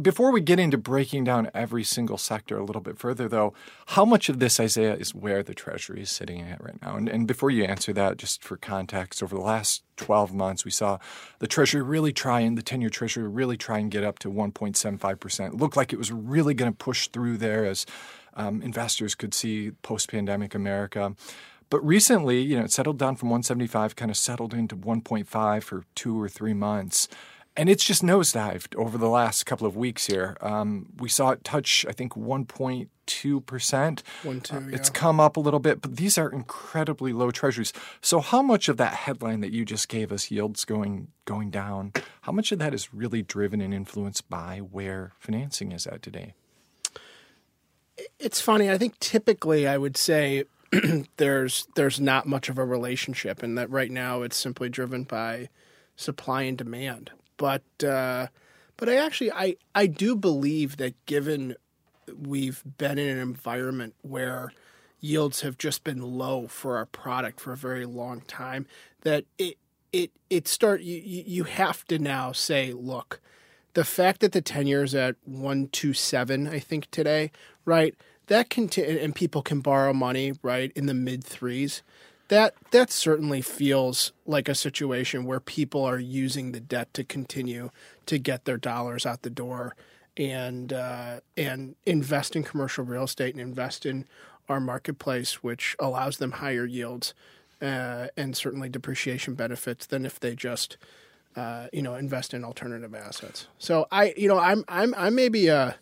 before 0.00 0.32
we 0.32 0.40
get 0.40 0.58
into 0.58 0.78
breaking 0.78 1.24
down 1.24 1.50
every 1.54 1.84
single 1.84 2.18
sector 2.18 2.58
a 2.58 2.64
little 2.64 2.82
bit 2.82 2.98
further, 2.98 3.28
though, 3.28 3.52
how 3.86 4.04
much 4.04 4.28
of 4.28 4.38
this, 4.38 4.58
Isaiah, 4.58 4.94
is 4.94 5.14
where 5.14 5.42
the 5.42 5.54
Treasury 5.54 6.02
is 6.02 6.10
sitting 6.10 6.40
at 6.42 6.62
right 6.62 6.80
now? 6.82 6.96
And, 6.96 7.08
and 7.08 7.26
before 7.26 7.50
you 7.50 7.64
answer 7.64 7.92
that, 7.92 8.16
just 8.16 8.42
for 8.42 8.56
context, 8.56 9.22
over 9.22 9.34
the 9.34 9.42
last 9.42 9.82
12 9.96 10.34
months, 10.34 10.64
we 10.64 10.70
saw 10.70 10.98
the 11.38 11.46
Treasury 11.46 11.82
really 11.82 12.12
try 12.12 12.40
and 12.40 12.56
the 12.56 12.62
10 12.62 12.80
year 12.80 12.90
Treasury 12.90 13.28
really 13.28 13.56
try 13.56 13.78
and 13.78 13.90
get 13.90 14.04
up 14.04 14.18
to 14.20 14.30
1.75%. 14.30 15.46
It 15.46 15.54
looked 15.54 15.76
like 15.76 15.92
it 15.92 15.98
was 15.98 16.12
really 16.12 16.54
going 16.54 16.72
to 16.72 16.76
push 16.76 17.08
through 17.08 17.36
there 17.36 17.64
as 17.64 17.86
um, 18.34 18.62
investors 18.62 19.14
could 19.14 19.34
see 19.34 19.72
post 19.82 20.10
pandemic 20.10 20.54
America. 20.54 21.14
But 21.68 21.86
recently, 21.86 22.40
you 22.40 22.58
know, 22.58 22.64
it 22.64 22.72
settled 22.72 22.98
down 22.98 23.14
from 23.14 23.30
175, 23.30 23.94
kind 23.94 24.10
of 24.10 24.16
settled 24.16 24.52
into 24.52 24.76
1.5 24.76 25.62
for 25.62 25.84
two 25.94 26.20
or 26.20 26.28
three 26.28 26.54
months. 26.54 27.08
And 27.56 27.68
it's 27.68 27.84
just 27.84 28.02
nosedived 28.02 28.76
over 28.76 28.96
the 28.96 29.08
last 29.08 29.44
couple 29.44 29.66
of 29.66 29.76
weeks 29.76 30.06
here. 30.06 30.36
Um, 30.40 30.86
we 30.98 31.08
saw 31.08 31.30
it 31.30 31.42
touch, 31.44 31.84
I 31.88 31.92
think, 31.92 32.14
1.2%. 32.14 34.02
One, 34.22 34.40
two, 34.40 34.56
Uh, 34.56 34.60
It's 34.72 34.88
come 34.88 35.18
up 35.18 35.36
a 35.36 35.40
little 35.40 35.58
bit, 35.58 35.82
but 35.82 35.96
these 35.96 36.16
are 36.16 36.30
incredibly 36.30 37.12
low 37.12 37.30
treasuries. 37.30 37.72
So, 38.00 38.20
how 38.20 38.40
much 38.40 38.68
of 38.68 38.76
that 38.76 38.94
headline 38.94 39.40
that 39.40 39.50
you 39.50 39.64
just 39.64 39.88
gave 39.88 40.12
us, 40.12 40.30
yields 40.30 40.64
going 40.64 41.08
going 41.24 41.50
down, 41.50 41.92
how 42.22 42.32
much 42.32 42.52
of 42.52 42.58
that 42.60 42.72
is 42.72 42.94
really 42.94 43.22
driven 43.22 43.60
and 43.60 43.74
influenced 43.74 44.30
by 44.30 44.58
where 44.58 45.12
financing 45.18 45.72
is 45.72 45.86
at 45.86 46.02
today? 46.02 46.34
it's 48.18 48.40
funny. 48.40 48.70
I 48.70 48.78
think 48.78 48.98
typically 48.98 49.66
I 49.66 49.76
would 49.78 49.96
say 49.96 50.44
there's 51.16 51.66
there's 51.74 52.00
not 52.00 52.26
much 52.26 52.48
of 52.48 52.58
a 52.58 52.64
relationship, 52.64 53.42
and 53.42 53.56
that 53.58 53.70
right 53.70 53.90
now 53.90 54.22
it's 54.22 54.36
simply 54.36 54.68
driven 54.68 55.04
by 55.04 55.48
supply 55.96 56.42
and 56.42 56.56
demand. 56.56 57.10
But 57.40 57.62
uh, 57.82 58.26
but 58.76 58.90
I 58.90 58.96
actually 58.96 59.32
I 59.32 59.56
I 59.74 59.86
do 59.86 60.14
believe 60.14 60.76
that 60.76 60.94
given 61.06 61.56
we've 62.14 62.62
been 62.76 62.98
in 62.98 63.08
an 63.08 63.18
environment 63.18 63.94
where 64.02 64.52
yields 65.00 65.40
have 65.40 65.56
just 65.56 65.82
been 65.82 66.02
low 66.02 66.48
for 66.48 66.76
our 66.76 66.84
product 66.84 67.40
for 67.40 67.54
a 67.54 67.56
very 67.56 67.86
long 67.86 68.20
time 68.22 68.66
that 69.00 69.24
it 69.38 69.56
it 69.90 70.10
it 70.28 70.46
start 70.46 70.82
you 70.82 71.00
you 71.02 71.44
have 71.44 71.82
to 71.86 71.98
now 71.98 72.30
say 72.30 72.74
look 72.74 73.22
the 73.72 73.84
fact 73.84 74.20
that 74.20 74.32
the 74.32 74.42
10 74.42 74.66
years 74.66 74.94
at 74.94 75.16
127 75.24 76.46
i 76.46 76.58
think 76.58 76.90
today 76.90 77.30
right 77.64 77.94
that 78.26 78.50
can 78.50 78.68
t- 78.68 78.84
and 78.84 79.14
people 79.14 79.40
can 79.40 79.60
borrow 79.60 79.94
money 79.94 80.34
right 80.42 80.70
in 80.76 80.84
the 80.84 80.92
mid 80.92 81.24
threes 81.24 81.82
that 82.30 82.54
that 82.70 82.92
certainly 82.92 83.42
feels 83.42 84.12
like 84.24 84.48
a 84.48 84.54
situation 84.54 85.24
where 85.24 85.40
people 85.40 85.84
are 85.84 85.98
using 85.98 86.52
the 86.52 86.60
debt 86.60 86.94
to 86.94 87.02
continue 87.02 87.70
to 88.06 88.18
get 88.18 88.44
their 88.44 88.56
dollars 88.56 89.04
out 89.04 89.22
the 89.22 89.30
door 89.30 89.74
and 90.16 90.72
uh, 90.72 91.18
and 91.36 91.74
invest 91.86 92.36
in 92.36 92.44
commercial 92.44 92.84
real 92.84 93.02
estate 93.02 93.34
and 93.34 93.40
invest 93.40 93.84
in 93.84 94.06
our 94.48 94.60
marketplace, 94.60 95.42
which 95.42 95.74
allows 95.80 96.18
them 96.18 96.32
higher 96.32 96.64
yields 96.64 97.14
uh, 97.60 98.06
and 98.16 98.36
certainly 98.36 98.68
depreciation 98.68 99.34
benefits 99.34 99.86
than 99.86 100.06
if 100.06 100.20
they 100.20 100.36
just 100.36 100.76
uh, 101.34 101.66
you 101.72 101.82
know 101.82 101.96
invest 101.96 102.32
in 102.32 102.44
alternative 102.44 102.94
assets. 102.94 103.48
So 103.58 103.86
I 103.90 104.14
you 104.16 104.28
know 104.28 104.38
I'm 104.38 104.64
I'm 104.68 104.94
I 104.96 105.10
maybe 105.10 105.48
a 105.48 105.76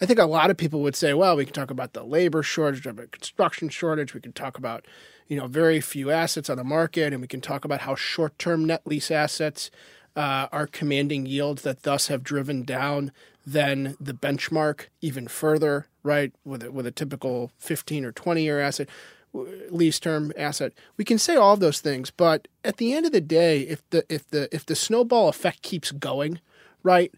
I 0.00 0.06
think 0.06 0.18
a 0.18 0.24
lot 0.24 0.50
of 0.50 0.56
people 0.56 0.80
would 0.80 0.96
say, 0.96 1.12
well, 1.12 1.36
we 1.36 1.44
can 1.44 1.52
talk 1.52 1.70
about 1.70 1.92
the 1.92 2.02
labor 2.02 2.42
shortage, 2.42 2.86
about 2.86 3.10
construction 3.10 3.68
shortage. 3.68 4.14
We 4.14 4.20
can 4.20 4.32
talk 4.32 4.56
about, 4.56 4.86
you 5.30 5.38
know, 5.38 5.46
very 5.46 5.80
few 5.80 6.10
assets 6.10 6.50
on 6.50 6.58
the 6.58 6.64
market, 6.64 7.14
and 7.14 7.22
we 7.22 7.28
can 7.28 7.40
talk 7.40 7.64
about 7.64 7.80
how 7.82 7.94
short-term 7.94 8.66
net 8.66 8.82
lease 8.84 9.10
assets 9.10 9.70
uh, 10.16 10.48
are 10.52 10.66
commanding 10.66 11.24
yields 11.24 11.62
that 11.62 11.84
thus 11.84 12.08
have 12.08 12.22
driven 12.22 12.64
down 12.64 13.12
then 13.46 13.96
the 14.00 14.12
benchmark 14.12 14.86
even 15.00 15.26
further, 15.26 15.86
right? 16.02 16.32
With 16.44 16.64
a, 16.64 16.70
with 16.70 16.86
a 16.86 16.90
typical 16.90 17.50
15 17.58 18.04
or 18.04 18.12
20 18.12 18.42
year 18.42 18.60
asset, 18.60 18.88
lease 19.32 19.98
term 19.98 20.32
asset. 20.36 20.72
We 20.96 21.04
can 21.04 21.18
say 21.18 21.36
all 21.36 21.56
those 21.56 21.80
things, 21.80 22.10
but 22.10 22.48
at 22.64 22.76
the 22.76 22.92
end 22.92 23.06
of 23.06 23.12
the 23.12 23.20
day, 23.20 23.60
if 23.62 23.88
the 23.90 24.04
if 24.12 24.28
the 24.28 24.54
if 24.54 24.66
the 24.66 24.74
snowball 24.74 25.28
effect 25.28 25.62
keeps 25.62 25.92
going, 25.92 26.40
right, 26.82 27.12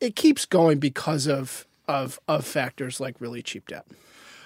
it 0.00 0.16
keeps 0.16 0.44
going 0.44 0.78
because 0.78 1.26
of 1.26 1.66
of 1.86 2.18
of 2.26 2.44
factors 2.44 3.00
like 3.00 3.20
really 3.20 3.42
cheap 3.42 3.68
debt. 3.68 3.86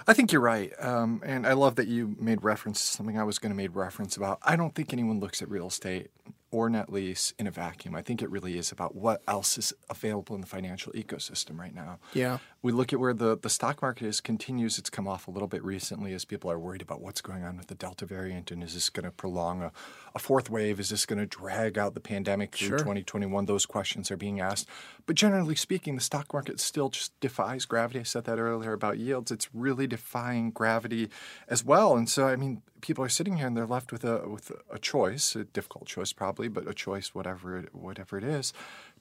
I 0.06 0.12
think 0.12 0.30
you're 0.32 0.40
right. 0.40 0.72
Um, 0.78 1.20
and 1.24 1.46
I 1.46 1.54
love 1.54 1.76
that 1.76 1.88
you 1.88 2.14
made 2.20 2.44
reference 2.44 2.80
to 2.80 2.86
something 2.86 3.18
I 3.18 3.24
was 3.24 3.38
going 3.38 3.50
to 3.50 3.56
make 3.56 3.74
reference 3.74 4.16
about. 4.16 4.38
I 4.42 4.54
don't 4.54 4.74
think 4.74 4.92
anyone 4.92 5.18
looks 5.18 5.42
at 5.42 5.50
real 5.50 5.66
estate 5.66 6.10
or 6.50 6.70
net 6.70 6.92
lease 6.92 7.34
in 7.38 7.46
a 7.46 7.50
vacuum. 7.50 7.94
I 7.94 8.02
think 8.02 8.22
it 8.22 8.30
really 8.30 8.56
is 8.56 8.70
about 8.70 8.94
what 8.94 9.22
else 9.26 9.58
is 9.58 9.72
available 9.90 10.34
in 10.34 10.40
the 10.40 10.46
financial 10.46 10.92
ecosystem 10.92 11.58
right 11.58 11.74
now. 11.74 11.98
Yeah. 12.14 12.38
We 12.62 12.72
look 12.72 12.92
at 12.92 13.00
where 13.00 13.12
the, 13.14 13.36
the 13.36 13.50
stock 13.50 13.82
market 13.82 14.06
is 14.06 14.20
continues. 14.20 14.78
It's 14.78 14.90
come 14.90 15.08
off 15.08 15.28
a 15.28 15.30
little 15.30 15.48
bit 15.48 15.64
recently 15.64 16.12
as 16.14 16.24
people 16.24 16.50
are 16.50 16.58
worried 16.58 16.82
about 16.82 17.00
what's 17.00 17.20
going 17.20 17.44
on 17.44 17.56
with 17.56 17.66
the 17.66 17.74
Delta 17.74 18.06
variant 18.06 18.50
and 18.50 18.62
is 18.62 18.74
this 18.74 18.90
going 18.90 19.04
to 19.04 19.10
prolong 19.10 19.62
a, 19.62 19.72
a 20.14 20.18
fourth 20.18 20.48
wave? 20.48 20.78
Is 20.78 20.90
this 20.90 21.04
going 21.04 21.18
to 21.18 21.26
drag 21.26 21.78
out 21.78 21.94
the 21.94 22.00
pandemic 22.00 22.54
through 22.54 22.68
Sure. 22.68 22.78
2021? 22.78 23.46
Those 23.46 23.66
questions 23.66 24.10
are 24.10 24.16
being 24.16 24.40
asked. 24.40 24.68
But 25.06 25.16
generally 25.16 25.54
speaking, 25.56 25.94
the 25.94 26.00
stock 26.00 26.32
market 26.32 26.60
still 26.60 26.88
just 26.88 27.18
defies 27.20 27.64
gravity. 27.64 28.00
I 28.00 28.04
said 28.04 28.24
that 28.24 28.38
earlier 28.38 28.72
about 28.72 28.98
yields. 28.98 29.30
It's 29.30 29.48
really 29.54 29.86
defying 29.86 30.50
gravity 30.50 31.08
as 31.48 31.64
well. 31.64 31.96
And 31.96 32.08
so, 32.08 32.26
I 32.26 32.36
mean, 32.36 32.62
people 32.80 33.04
are 33.04 33.08
sitting 33.08 33.36
here 33.36 33.46
and 33.46 33.56
they're 33.56 33.66
left 33.66 33.92
with 33.92 34.04
a 34.04 34.28
with 34.28 34.52
a 34.70 34.78
choice, 34.78 35.36
a 35.36 35.44
difficult 35.44 35.86
choice 35.86 36.12
probably, 36.12 36.48
but 36.48 36.68
a 36.68 36.74
choice, 36.74 37.14
whatever 37.14 37.58
it, 37.58 37.74
whatever 37.74 38.18
it 38.18 38.24
is. 38.24 38.52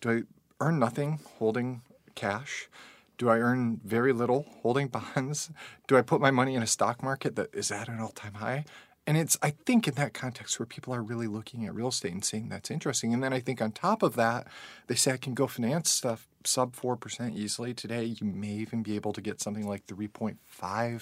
Do 0.02 0.12
I 0.12 0.24
earn 0.60 0.80
nothing 0.80 1.20
holding 1.38 1.82
cash? 2.16 2.70
Do 3.18 3.30
I 3.30 3.40
earn 3.40 3.80
very 3.84 4.14
little 4.14 4.46
holding 4.62 4.88
bonds? 5.16 5.50
Do 5.88 5.98
I 5.98 6.02
put 6.02 6.22
my 6.22 6.32
money 6.32 6.56
in 6.56 6.64
a 6.64 6.68
stock 6.68 7.04
market 7.04 7.36
that 7.36 7.54
is 7.54 7.72
at 7.72 7.88
an 7.88 8.00
all 8.00 8.10
time 8.10 8.36
high? 8.36 8.66
And 9.08 9.18
it's, 9.18 9.38
I 9.44 9.52
think, 9.52 9.88
in 9.88 9.94
that 9.96 10.16
context 10.16 10.60
where 10.60 10.66
people 10.66 10.94
are 10.94 11.04
really 11.04 11.28
looking 11.28 11.66
at 11.66 11.76
real 11.76 11.90
estate 11.90 12.12
and 12.12 12.26
saying 12.26 12.50
that's 12.50 12.72
interesting. 12.72 13.14
And 13.14 13.24
then 13.24 13.34
I 13.34 13.40
think 13.40 13.62
on 13.62 13.72
top 13.72 14.02
of 14.02 14.16
that, 14.16 14.48
they 14.88 14.96
say 14.96 15.12
I 15.12 15.18
can 15.18 15.36
go 15.36 15.46
finance 15.46 15.92
stuff 15.92 16.28
sub 16.44 16.76
4% 16.76 17.36
easily. 17.36 17.76
Today, 17.76 18.04
you 18.04 18.26
may 18.26 18.54
even 18.54 18.82
be 18.82 18.96
able 18.96 19.14
to 19.14 19.22
get 19.22 19.42
something 19.42 19.68
like 19.68 19.86
3.5% 19.86 21.02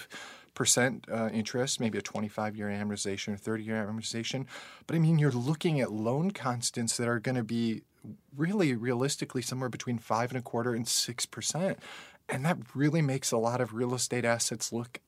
uh, 1.12 1.30
interest, 1.30 1.80
maybe 1.80 1.98
a 1.98 2.02
25 2.02 2.56
year 2.56 2.68
amortization 2.68 3.34
or 3.34 3.38
30 3.38 3.64
year 3.64 3.88
amortization. 3.88 4.46
But 4.88 4.96
I 4.96 5.00
mean, 5.00 5.20
you're 5.20 5.32
looking 5.32 5.80
at 5.80 5.92
loan 5.92 6.32
constants 6.32 6.98
that 6.98 7.08
are 7.08 7.20
going 7.20 7.36
to 7.36 7.44
be 7.44 7.84
really 8.36 8.76
realistically 8.76 9.42
somewhere 9.42 9.70
between 9.70 9.98
five 9.98 10.32
and 10.32 10.38
a 10.38 10.42
quarter 10.42 10.74
and 10.74 10.86
6%. 10.86 11.78
And 12.30 12.46
that 12.46 12.58
really 12.74 13.02
makes 13.02 13.32
a 13.32 13.38
lot 13.38 13.62
of 13.62 13.74
real 13.74 13.94
estate 13.94 14.26
assets 14.26 14.72
look 14.72 15.00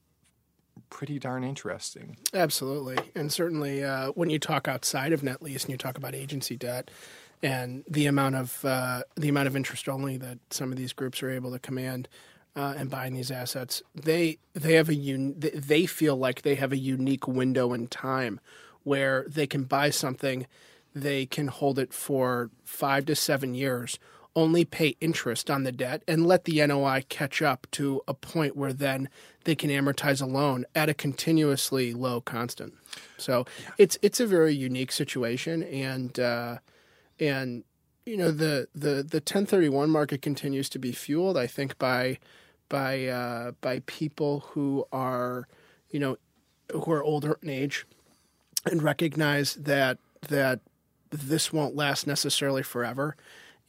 pretty 0.90 1.20
darn 1.20 1.44
interesting. 1.44 2.18
Absolutely, 2.34 2.98
and 3.16 3.32
certainly 3.32 3.84
uh, 3.84 4.10
when 4.10 4.30
you 4.30 4.40
talk 4.40 4.68
outside 4.68 5.14
of 5.14 5.24
net 5.24 5.42
lease 5.42 5.64
and 5.64 5.72
you 5.72 5.78
talk 5.78 5.98
about 5.98 6.14
agency 6.14 6.58
debt 6.58 6.92
and 7.42 7.84
the 7.88 8.08
amount 8.08 8.36
of 8.36 8.64
uh, 8.66 9.04
the 9.16 9.30
amount 9.30 9.48
of 9.48 9.56
interest 9.56 9.88
only 9.88 10.18
that 10.18 10.40
some 10.50 10.72
of 10.72 10.78
these 10.78 10.94
groups 10.94 11.22
are 11.24 11.30
able 11.30 11.52
to 11.52 11.60
command 11.60 12.08
uh, 12.56 12.74
and 12.78 12.90
buying 12.90 13.14
these 13.14 13.32
assets, 13.32 13.84
they 13.94 14.38
they 14.54 14.74
have 14.74 14.90
a 14.90 14.96
un- 14.96 15.36
they 15.38 15.86
feel 15.86 16.16
like 16.16 16.42
they 16.42 16.56
have 16.56 16.72
a 16.72 16.78
unique 16.78 17.28
window 17.28 17.74
in 17.74 17.88
time 17.88 18.40
where 18.84 19.26
they 19.28 19.48
can 19.48 19.64
buy 19.64 19.90
something, 19.90 20.46
they 20.94 21.26
can 21.26 21.48
hold 21.48 21.78
it 21.80 21.94
for 21.94 22.50
five 22.64 23.06
to 23.06 23.16
seven 23.16 23.54
years. 23.54 24.00
Only 24.38 24.66
pay 24.66 24.98
interest 25.00 25.50
on 25.50 25.64
the 25.64 25.72
debt 25.72 26.04
and 26.08 26.28
let 26.28 26.44
the 26.44 26.66
NOI 26.66 27.06
catch 27.08 27.42
up 27.42 27.68
to 27.72 28.02
a 28.06 28.14
point 28.14 28.56
where 28.56 28.74
then 28.74 29.08
they 29.46 29.56
can 29.56 29.70
amortize 29.70 30.22
a 30.22 30.26
loan 30.26 30.66
at 30.76 30.90
a 30.90 30.94
continuously 30.94 31.94
low 31.94 32.20
constant. 32.20 32.74
So 33.18 33.46
it's 33.78 33.98
it's 34.02 34.20
a 34.20 34.28
very 34.28 34.54
unique 34.54 34.92
situation, 34.92 35.64
and 35.64 36.20
uh, 36.20 36.58
and 37.20 37.64
you 38.06 38.18
know 38.18 38.32
the 38.32 38.68
the 38.74 39.04
the 39.04 39.18
1031 39.18 39.90
market 39.90 40.22
continues 40.22 40.70
to 40.70 40.80
be 40.80 40.92
fueled, 40.92 41.38
I 41.38 41.48
think, 41.48 41.78
by 41.78 42.20
by 42.70 43.08
uh, 43.08 43.52
by 43.62 43.82
people 43.86 44.42
who 44.52 44.86
are 44.92 45.48
you 45.90 46.00
know 46.00 46.18
who 46.72 46.92
are 46.92 47.04
older 47.04 47.38
in 47.42 47.50
age 47.50 47.86
and 48.66 48.82
recognize 48.82 49.56
that 49.56 49.98
that 50.30 50.60
this 51.12 51.54
won't 51.54 51.76
last 51.76 52.08
necessarily 52.08 52.64
forever, 52.64 53.16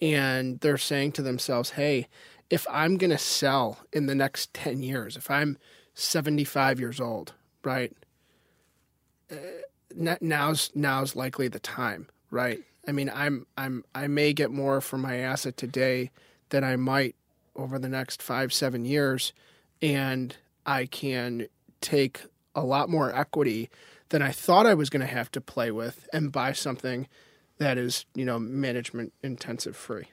and 0.01 0.61
they're 0.61 0.79
saying 0.79 1.13
to 1.13 1.23
themselves, 1.23 1.71
"Hey." 1.71 2.09
If 2.49 2.65
I'm 2.71 2.97
going 2.97 3.11
to 3.11 3.19
sell 3.19 3.79
in 3.93 4.07
the 4.07 4.15
next 4.15 4.55
10 4.55 4.81
years, 4.81 5.17
if 5.17 5.33
I'm 5.33 5.59
75 5.95 6.79
years 6.79 7.01
old, 7.01 7.33
right? 7.65 7.93
Uh, 9.29 9.35
now's 10.21 10.71
now's 10.75 11.17
likely 11.17 11.49
the 11.49 11.59
time, 11.59 12.07
right? 12.31 12.61
I 12.87 12.93
mean, 12.93 13.11
I'm 13.13 13.47
I'm 13.57 13.85
I 13.95 14.07
may 14.07 14.33
get 14.33 14.51
more 14.51 14.81
for 14.81 14.99
my 14.99 15.17
asset 15.17 15.57
today 15.57 16.11
than 16.51 16.63
I 16.63 16.77
might 16.77 17.17
over 17.57 17.79
the 17.79 17.89
next 17.89 18.23
5 18.23 18.53
7 18.53 18.85
years 18.85 19.33
and 19.83 20.37
I 20.65 20.87
can 20.87 21.47
take 21.81 22.23
a 22.55 22.65
lot 22.65 22.89
more 22.89 23.15
equity 23.15 23.71
than 24.09 24.23
I 24.23 24.31
thought 24.31 24.67
I 24.67 24.75
was 24.75 24.91
going 24.91 25.01
to 25.01 25.07
have 25.07 25.31
to 25.33 25.41
play 25.41 25.71
with 25.71 26.09
and 26.13 26.33
buy 26.33 26.53
something 26.53 27.07
that 27.59 27.79
is, 27.79 28.05
you 28.15 28.25
know, 28.25 28.39
management 28.39 29.13
intensive 29.23 29.77
free. 29.77 30.07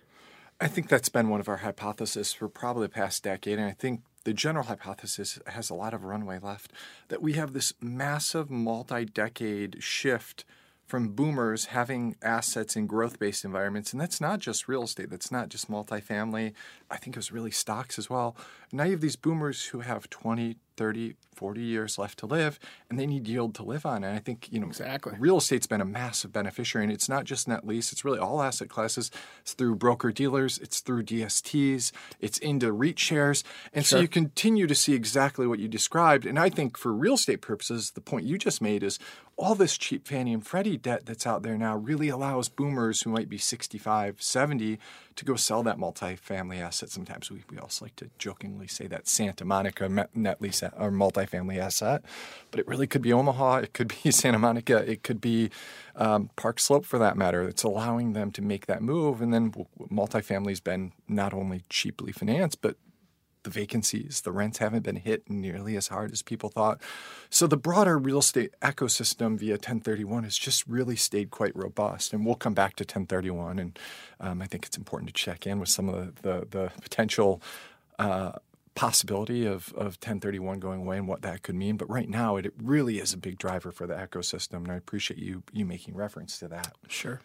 I 0.59 0.67
think 0.67 0.87
that's 0.87 1.09
been 1.09 1.29
one 1.29 1.39
of 1.39 1.49
our 1.49 1.57
hypotheses 1.57 2.33
for 2.33 2.47
probably 2.47 2.85
the 2.85 2.93
past 2.93 3.23
decade. 3.23 3.59
And 3.59 3.67
I 3.67 3.73
think 3.73 4.01
the 4.23 4.33
general 4.33 4.65
hypothesis 4.65 5.39
has 5.47 5.69
a 5.69 5.73
lot 5.73 5.93
of 5.93 6.05
runway 6.05 6.39
left 6.39 6.71
that 7.09 7.21
we 7.21 7.33
have 7.33 7.53
this 7.53 7.73
massive 7.81 8.49
multi 8.49 9.05
decade 9.05 9.83
shift 9.83 10.45
from 10.85 11.09
boomers 11.09 11.65
having 11.65 12.15
assets 12.21 12.75
in 12.75 12.87
growth 12.87 13.19
based 13.19 13.45
environments. 13.45 13.91
And 13.93 14.01
that's 14.01 14.19
not 14.21 14.39
just 14.39 14.67
real 14.67 14.83
estate, 14.83 15.09
that's 15.09 15.31
not 15.31 15.49
just 15.49 15.69
multifamily. 15.69 16.53
I 16.91 16.97
think 16.97 17.15
it 17.15 17.19
was 17.19 17.31
really 17.31 17.51
stocks 17.51 17.97
as 17.97 18.09
well. 18.09 18.35
Now 18.71 18.83
you 18.83 18.91
have 18.91 19.01
these 19.01 19.15
boomers 19.15 19.65
who 19.67 19.79
have 19.81 20.09
20, 20.09 20.57
30, 20.77 21.15
40 21.35 21.61
years 21.61 21.97
left 21.99 22.17
to 22.19 22.25
live 22.25 22.59
and 22.89 22.99
they 22.99 23.05
need 23.05 23.27
yield 23.27 23.53
to 23.55 23.63
live 23.63 23.85
on. 23.85 24.03
And 24.03 24.15
I 24.15 24.19
think, 24.19 24.47
you 24.51 24.59
know, 24.59 24.67
Exactly. 24.67 25.13
real 25.19 25.37
estate's 25.37 25.67
been 25.67 25.81
a 25.81 25.85
massive 25.85 26.33
beneficiary. 26.33 26.85
And 26.85 26.91
it's 26.91 27.07
not 27.07 27.25
just 27.25 27.47
net 27.47 27.65
lease, 27.65 27.91
it's 27.91 28.03
really 28.03 28.19
all 28.19 28.41
asset 28.41 28.69
classes. 28.69 29.11
It's 29.41 29.53
through 29.53 29.75
broker 29.75 30.11
dealers, 30.11 30.57
it's 30.57 30.79
through 30.79 31.03
DSTs, 31.03 31.91
it's 32.19 32.37
into 32.39 32.71
REIT 32.71 32.99
shares. 32.99 33.43
And 33.73 33.85
so 33.85 33.99
you 33.99 34.07
continue 34.07 34.65
to 34.67 34.75
see 34.75 34.93
exactly 34.93 35.45
what 35.47 35.59
you 35.59 35.67
described. 35.67 36.25
And 36.25 36.39
I 36.39 36.49
think 36.49 36.77
for 36.77 36.91
real 36.91 37.13
estate 37.15 37.41
purposes, 37.41 37.91
the 37.91 38.01
point 38.01 38.25
you 38.25 38.37
just 38.37 38.61
made 38.61 38.83
is 38.83 38.97
all 39.35 39.55
this 39.55 39.77
cheap 39.77 40.07
Fannie 40.07 40.33
and 40.33 40.45
Freddie 40.45 40.77
debt 40.77 41.05
that's 41.05 41.25
out 41.25 41.41
there 41.41 41.57
now 41.57 41.75
really 41.75 42.07
allows 42.07 42.49
boomers 42.49 43.01
who 43.01 43.09
might 43.09 43.29
be 43.29 43.37
65, 43.37 44.21
70 44.21 44.77
to 45.15 45.25
go 45.25 45.35
sell 45.35 45.63
that 45.63 45.77
multifamily 45.77 46.61
asset. 46.61 46.89
Sometimes 46.89 47.31
we, 47.31 47.43
we 47.49 47.57
also 47.57 47.85
like 47.85 47.95
to 47.97 48.09
jokingly 48.19 48.67
say 48.67 48.85
that 48.87 49.07
Santa 49.07 49.43
Monica 49.43 50.07
net 50.13 50.41
lease 50.41 50.61
or 50.61 50.91
multifamily 50.91 51.57
asset, 51.57 52.03
but 52.51 52.59
it 52.59 52.67
really 52.67 52.87
could 52.87 53.01
be 53.01 53.11
Omaha, 53.11 53.57
it 53.57 53.73
could 53.73 53.93
be 54.03 54.11
Santa 54.11 54.39
Monica, 54.39 54.77
it 54.77 55.03
could 55.03 55.19
be 55.19 55.49
um, 55.95 56.29
Park 56.35 56.59
Slope 56.59 56.85
for 56.85 56.99
that 56.99 57.17
matter. 57.17 57.47
It's 57.47 57.63
allowing 57.63 58.13
them 58.13 58.31
to 58.31 58.41
make 58.41 58.67
that 58.67 58.81
move. 58.81 59.21
And 59.21 59.33
then 59.33 59.51
multifamily's 59.91 60.59
been 60.59 60.93
not 61.07 61.33
only 61.33 61.63
cheaply 61.69 62.11
financed, 62.11 62.61
but 62.61 62.77
the 63.43 63.49
vacancies, 63.49 64.21
the 64.21 64.31
rents 64.31 64.57
haven't 64.57 64.83
been 64.83 64.95
hit 64.95 65.29
nearly 65.29 65.75
as 65.75 65.89
hard 65.89 66.11
as 66.11 66.21
people 66.21 66.49
thought. 66.49 66.81
So 67.29 67.47
the 67.47 67.57
broader 67.57 67.97
real 67.97 68.19
estate 68.19 68.53
ecosystem 68.61 69.37
via 69.37 69.53
1031 69.53 70.23
has 70.23 70.37
just 70.37 70.65
really 70.67 70.95
stayed 70.95 71.31
quite 71.31 71.55
robust. 71.55 72.13
And 72.13 72.25
we'll 72.25 72.35
come 72.35 72.53
back 72.53 72.75
to 72.77 72.83
1031. 72.83 73.59
And 73.59 73.79
um, 74.19 74.41
I 74.41 74.45
think 74.45 74.65
it's 74.65 74.77
important 74.77 75.09
to 75.09 75.13
check 75.13 75.45
in 75.45 75.59
with 75.59 75.69
some 75.69 75.89
of 75.89 76.21
the, 76.21 76.29
the, 76.29 76.47
the 76.49 76.71
potential. 76.81 77.41
Uh, 77.99 78.33
possibility 78.75 79.45
of, 79.45 79.71
of 79.73 79.97
1031 80.01 80.59
going 80.59 80.81
away 80.81 80.97
and 80.97 81.07
what 81.07 81.21
that 81.21 81.43
could 81.43 81.53
mean. 81.53 81.77
But 81.77 81.89
right 81.89 82.09
now, 82.09 82.37
it, 82.37 82.45
it 82.47 82.53
really 82.61 82.97
is 82.97 83.13
a 83.13 83.17
big 83.17 83.37
driver 83.37 83.71
for 83.71 83.85
the 83.85 83.93
ecosystem, 83.93 84.63
and 84.63 84.71
I 84.71 84.75
appreciate 84.75 85.19
you 85.19 85.43
you 85.51 85.63
making 85.63 85.95
reference 85.95 86.39
to 86.39 86.47
that. 86.47 86.73
Sure. 86.87 87.21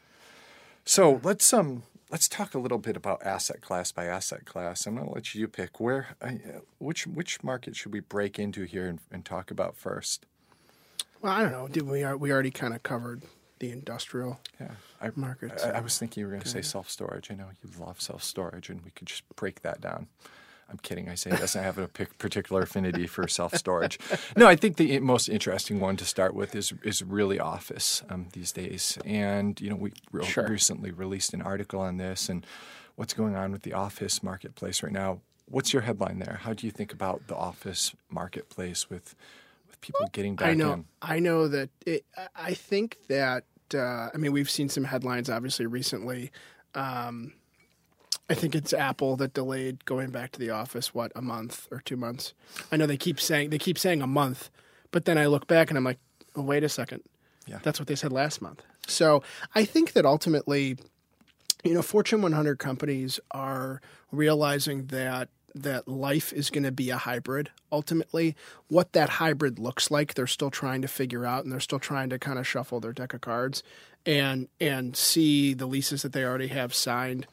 So 0.84 1.20
let's 1.22 1.50
um 1.52 1.84
let's 2.10 2.28
talk 2.28 2.54
a 2.54 2.58
little 2.58 2.78
bit 2.78 2.96
about 2.96 3.24
asset 3.24 3.60
class 3.60 3.92
by 3.92 4.06
asset 4.06 4.44
class. 4.44 4.86
I'm 4.86 4.96
going 4.96 5.06
to 5.06 5.14
let 5.14 5.34
you 5.34 5.48
pick 5.48 5.80
where 5.80 6.16
uh, 6.22 6.32
which 6.78 7.06
which 7.06 7.42
market 7.42 7.76
should 7.76 7.92
we 7.92 8.00
break 8.00 8.38
into 8.38 8.64
here 8.64 8.86
and, 8.86 9.00
and 9.10 9.24
talk 9.24 9.50
about 9.50 9.76
first. 9.76 10.26
Well, 11.20 11.32
I 11.32 11.42
don't 11.42 11.52
know. 11.52 11.68
Did 11.68 11.82
we 11.82 12.04
we 12.14 12.32
already 12.32 12.50
kind 12.50 12.74
of 12.74 12.82
covered 12.82 13.22
the 13.58 13.70
industrial 13.70 14.40
yeah, 14.60 14.72
I, 15.00 15.10
markets? 15.16 15.64
I, 15.64 15.70
I 15.70 15.80
was 15.80 15.98
thinking 15.98 16.20
you 16.20 16.26
were 16.26 16.32
going 16.32 16.42
to 16.42 16.48
say 16.48 16.62
self 16.62 16.88
storage. 16.90 17.30
I 17.30 17.34
know 17.34 17.48
you 17.62 17.70
love 17.78 18.00
self 18.00 18.22
storage, 18.22 18.70
and 18.70 18.84
we 18.84 18.90
could 18.90 19.08
just 19.08 19.24
break 19.36 19.62
that 19.62 19.80
down. 19.80 20.08
I'm 20.70 20.78
kidding. 20.78 21.08
I 21.08 21.14
say 21.14 21.30
it 21.30 21.38
doesn't 21.40 21.62
have 21.62 21.78
a 21.78 21.88
particular 21.88 22.62
affinity 22.62 23.06
for 23.06 23.26
self 23.26 23.54
storage. 23.54 23.98
No, 24.36 24.46
I 24.46 24.54
think 24.54 24.76
the 24.76 24.98
most 25.00 25.28
interesting 25.28 25.80
one 25.80 25.96
to 25.96 26.04
start 26.04 26.34
with 26.34 26.54
is 26.54 26.72
is 26.82 27.02
really 27.02 27.40
office 27.40 28.02
um, 28.10 28.28
these 28.34 28.52
days. 28.52 28.98
And 29.04 29.58
you 29.60 29.70
know, 29.70 29.76
we 29.76 29.92
re- 30.12 30.24
Sure. 30.26 30.46
recently 30.46 30.90
released 30.90 31.32
an 31.32 31.40
article 31.42 31.80
on 31.80 31.96
this 31.96 32.28
and 32.28 32.44
what's 32.96 33.14
going 33.14 33.34
on 33.34 33.50
with 33.52 33.62
the 33.62 33.72
office 33.72 34.22
marketplace 34.22 34.82
right 34.82 34.92
now. 34.92 35.20
What's 35.46 35.72
your 35.72 35.82
headline 35.82 36.18
there? 36.18 36.40
How 36.42 36.52
do 36.52 36.66
you 36.66 36.70
think 36.70 36.92
about 36.92 37.26
the 37.28 37.34
office 37.36 37.94
marketplace 38.10 38.90
with 38.90 39.14
with 39.66 39.80
people 39.80 40.06
getting 40.12 40.36
back 40.36 40.48
I 40.48 40.54
know. 40.54 40.72
in? 40.74 40.84
I 41.00 41.18
know 41.18 41.48
that. 41.48 41.70
It, 41.86 42.04
I- 42.16 42.28
I 42.50 42.54
think 42.54 42.98
that. 43.08 43.44
Uh, 43.74 44.08
I 44.12 44.16
mean, 44.16 44.32
we've 44.32 44.48
seen 44.50 44.68
some 44.68 44.84
headlines 44.84 45.28
obviously 45.30 45.64
recently. 45.66 46.30
Um, 46.74 47.32
I 48.30 48.34
think 48.34 48.54
it's 48.54 48.72
Apple 48.72 49.16
that 49.16 49.32
delayed 49.32 49.84
going 49.84 50.10
back 50.10 50.32
to 50.32 50.38
the 50.38 50.50
office. 50.50 50.94
What 50.94 51.12
a 51.16 51.22
month 51.22 51.66
or 51.70 51.80
two 51.80 51.96
months? 51.96 52.34
I 52.70 52.76
know 52.76 52.86
they 52.86 52.96
keep 52.96 53.20
saying 53.20 53.50
they 53.50 53.58
keep 53.58 53.78
saying 53.78 54.02
a 54.02 54.06
month, 54.06 54.50
but 54.90 55.06
then 55.06 55.16
I 55.16 55.26
look 55.26 55.46
back 55.46 55.70
and 55.70 55.78
I'm 55.78 55.84
like, 55.84 55.98
oh, 56.36 56.42
wait 56.42 56.64
a 56.64 56.68
second. 56.68 57.02
Yeah. 57.46 57.58
That's 57.62 57.78
what 57.78 57.88
they 57.88 57.94
said 57.94 58.12
last 58.12 58.42
month. 58.42 58.62
So 58.86 59.22
I 59.54 59.64
think 59.64 59.92
that 59.92 60.04
ultimately, 60.04 60.76
you 61.64 61.74
know, 61.74 61.82
Fortune 61.82 62.20
100 62.20 62.58
companies 62.58 63.18
are 63.30 63.80
realizing 64.12 64.86
that 64.86 65.28
that 65.54 65.88
life 65.88 66.32
is 66.32 66.50
going 66.50 66.62
to 66.62 66.72
be 66.72 66.90
a 66.90 66.96
hybrid. 66.96 67.50
Ultimately, 67.72 68.36
what 68.68 68.92
that 68.92 69.08
hybrid 69.08 69.58
looks 69.58 69.90
like, 69.90 70.14
they're 70.14 70.26
still 70.26 70.50
trying 70.50 70.82
to 70.82 70.88
figure 70.88 71.24
out, 71.24 71.44
and 71.44 71.52
they're 71.52 71.60
still 71.60 71.78
trying 71.78 72.10
to 72.10 72.18
kind 72.18 72.38
of 72.38 72.46
shuffle 72.46 72.80
their 72.80 72.92
deck 72.92 73.14
of 73.14 73.20
cards 73.20 73.62
and 74.06 74.48
and 74.60 74.96
see 74.96 75.54
the 75.54 75.66
leases 75.66 76.02
that 76.02 76.12
they 76.12 76.24
already 76.24 76.48
have 76.48 76.74
signed. 76.74 77.26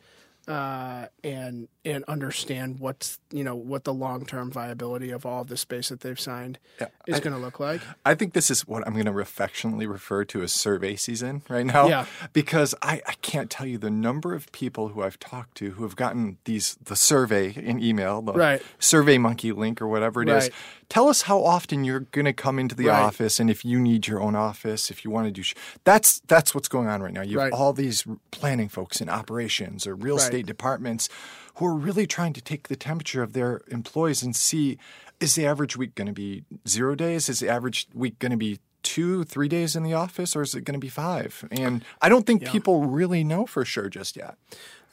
Uh, 0.48 1.08
and 1.24 1.68
and 1.86 2.04
understand 2.06 2.80
what's 2.80 3.20
you 3.32 3.44
know 3.44 3.56
what 3.56 3.84
the 3.84 3.94
long 3.94 4.26
term 4.26 4.52
viability 4.52 5.12
of 5.12 5.26
all 5.26 5.42
of 5.42 5.48
the 5.48 5.56
space 5.58 5.90
that 5.90 6.00
they've 6.02 6.20
signed 6.20 6.58
Yeah, 6.82 6.88
is 7.08 7.20
going 7.20 7.36
to 7.36 7.40
look 7.40 7.60
like. 7.60 7.82
I 8.06 8.16
think 8.16 8.34
this 8.34 8.50
is 8.50 8.68
what 8.68 8.86
I'm 8.88 8.94
going 8.94 9.06
to 9.06 9.20
affectionately 9.20 9.86
refer 9.86 10.26
to 10.26 10.42
as 10.42 10.52
survey 10.52 10.96
season 10.96 11.44
right 11.48 11.66
now. 11.66 11.88
Yeah. 11.88 12.06
Because 12.34 12.74
I, 12.82 13.02
I 13.06 13.14
can't 13.22 13.50
tell 13.50 13.68
you 13.68 13.78
the 13.78 13.90
number 13.92 14.34
of 14.34 14.52
people 14.52 14.90
who 14.90 15.04
I've 15.04 15.20
talked 15.20 15.56
to 15.58 15.72
who 15.72 15.84
have 15.84 15.96
gotten 15.96 16.38
these 16.46 16.76
the 16.84 16.96
survey 16.96 17.54
in 17.56 17.82
email, 17.82 18.22
the 18.22 18.34
Right. 18.34 18.62
survey 18.80 19.18
monkey 19.18 19.52
link 19.52 19.82
or 19.82 19.88
whatever 19.88 20.22
it 20.24 20.30
is. 20.30 20.46
Right. 20.46 20.54
Tell 20.90 21.08
us 21.08 21.24
how 21.24 21.44
often 21.44 21.84
you're 21.84 22.02
going 22.02 22.26
to 22.26 22.34
come 22.34 22.60
into 22.60 22.76
the 22.76 22.88
Right. 22.88 23.04
office 23.04 23.40
and 23.40 23.50
if 23.50 23.64
you 23.64 23.80
need 23.80 24.08
your 24.08 24.22
own 24.22 24.36
office, 24.36 24.90
if 24.90 25.06
you 25.06 25.12
want 25.12 25.28
to 25.28 25.32
do 25.32 25.44
sh- 25.44 25.56
that's 25.84 26.20
that's 26.28 26.56
what's 26.56 26.68
going 26.68 26.88
on 26.88 27.02
right 27.04 27.14
now. 27.14 27.22
You 27.22 27.40
have 27.40 27.54
all 27.54 27.74
these 27.74 28.06
planning 28.32 28.70
folks 28.70 29.02
in 29.02 29.10
operations 29.10 29.86
or 29.88 29.96
real 29.96 30.18
estate 30.18 30.46
departments 30.48 31.10
who 31.56 31.66
are 31.66 31.76
really 31.76 32.08
trying 32.08 32.34
to 32.34 32.42
take 32.42 32.68
the 32.68 32.76
temperature 32.76 33.24
of 33.24 33.34
their 33.34 33.62
employees 33.70 34.24
and 34.24 34.36
see 34.36 34.78
is 35.20 35.36
the 35.36 35.46
average 35.46 35.78
week 35.78 35.96
going 35.96 36.08
to 36.08 36.14
be 36.14 36.44
zero 36.68 36.96
days? 36.96 37.30
Is 37.30 37.40
the 37.40 37.50
average 37.50 37.88
week 37.94 38.20
going 38.20 38.32
to 38.32 38.38
be 38.38 38.60
two, 38.84 39.24
three 39.24 39.48
days 39.48 39.76
in 39.76 39.84
the 39.84 39.94
office, 39.94 40.36
or 40.36 40.44
is 40.44 40.54
it 40.54 40.62
going 40.62 40.80
to 40.80 40.80
be 40.80 40.90
five? 40.90 41.48
And 41.52 41.84
I 42.02 42.10
don't 42.10 42.26
think 42.26 42.46
people 42.46 42.86
really 42.86 43.24
know 43.24 43.46
for 43.46 43.66
sure 43.66 43.90
just 43.90 44.16
yet. 44.16 44.36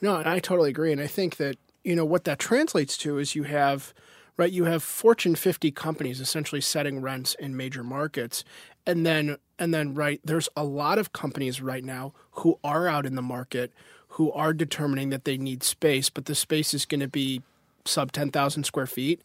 No, 0.01 0.15
and 0.15 0.27
I 0.27 0.39
totally 0.39 0.71
agree. 0.71 0.91
And 0.91 0.99
I 0.99 1.07
think 1.07 1.37
that, 1.37 1.57
you 1.83 1.95
know, 1.95 2.05
what 2.05 2.23
that 2.23 2.39
translates 2.39 2.97
to 2.99 3.19
is 3.19 3.35
you 3.35 3.43
have, 3.43 3.93
right, 4.35 4.51
you 4.51 4.65
have 4.65 4.81
Fortune 4.81 5.35
50 5.35 5.71
companies 5.71 6.19
essentially 6.19 6.59
setting 6.59 7.01
rents 7.01 7.35
in 7.39 7.55
major 7.55 7.83
markets. 7.83 8.43
And 8.85 9.05
then, 9.05 9.37
and 9.59 9.73
then, 9.73 9.93
right, 9.93 10.19
there's 10.23 10.49
a 10.57 10.63
lot 10.63 10.97
of 10.97 11.13
companies 11.13 11.61
right 11.61 11.83
now 11.83 12.13
who 12.31 12.59
are 12.63 12.87
out 12.87 13.05
in 13.05 13.15
the 13.15 13.21
market 13.21 13.71
who 14.13 14.31
are 14.31 14.53
determining 14.53 15.09
that 15.09 15.25
they 15.25 15.37
need 15.37 15.63
space, 15.63 16.09
but 16.09 16.25
the 16.25 16.35
space 16.35 16.73
is 16.73 16.85
going 16.85 16.99
to 16.99 17.07
be 17.07 17.41
sub 17.85 18.11
10,000 18.11 18.63
square 18.63 18.87
feet. 18.87 19.21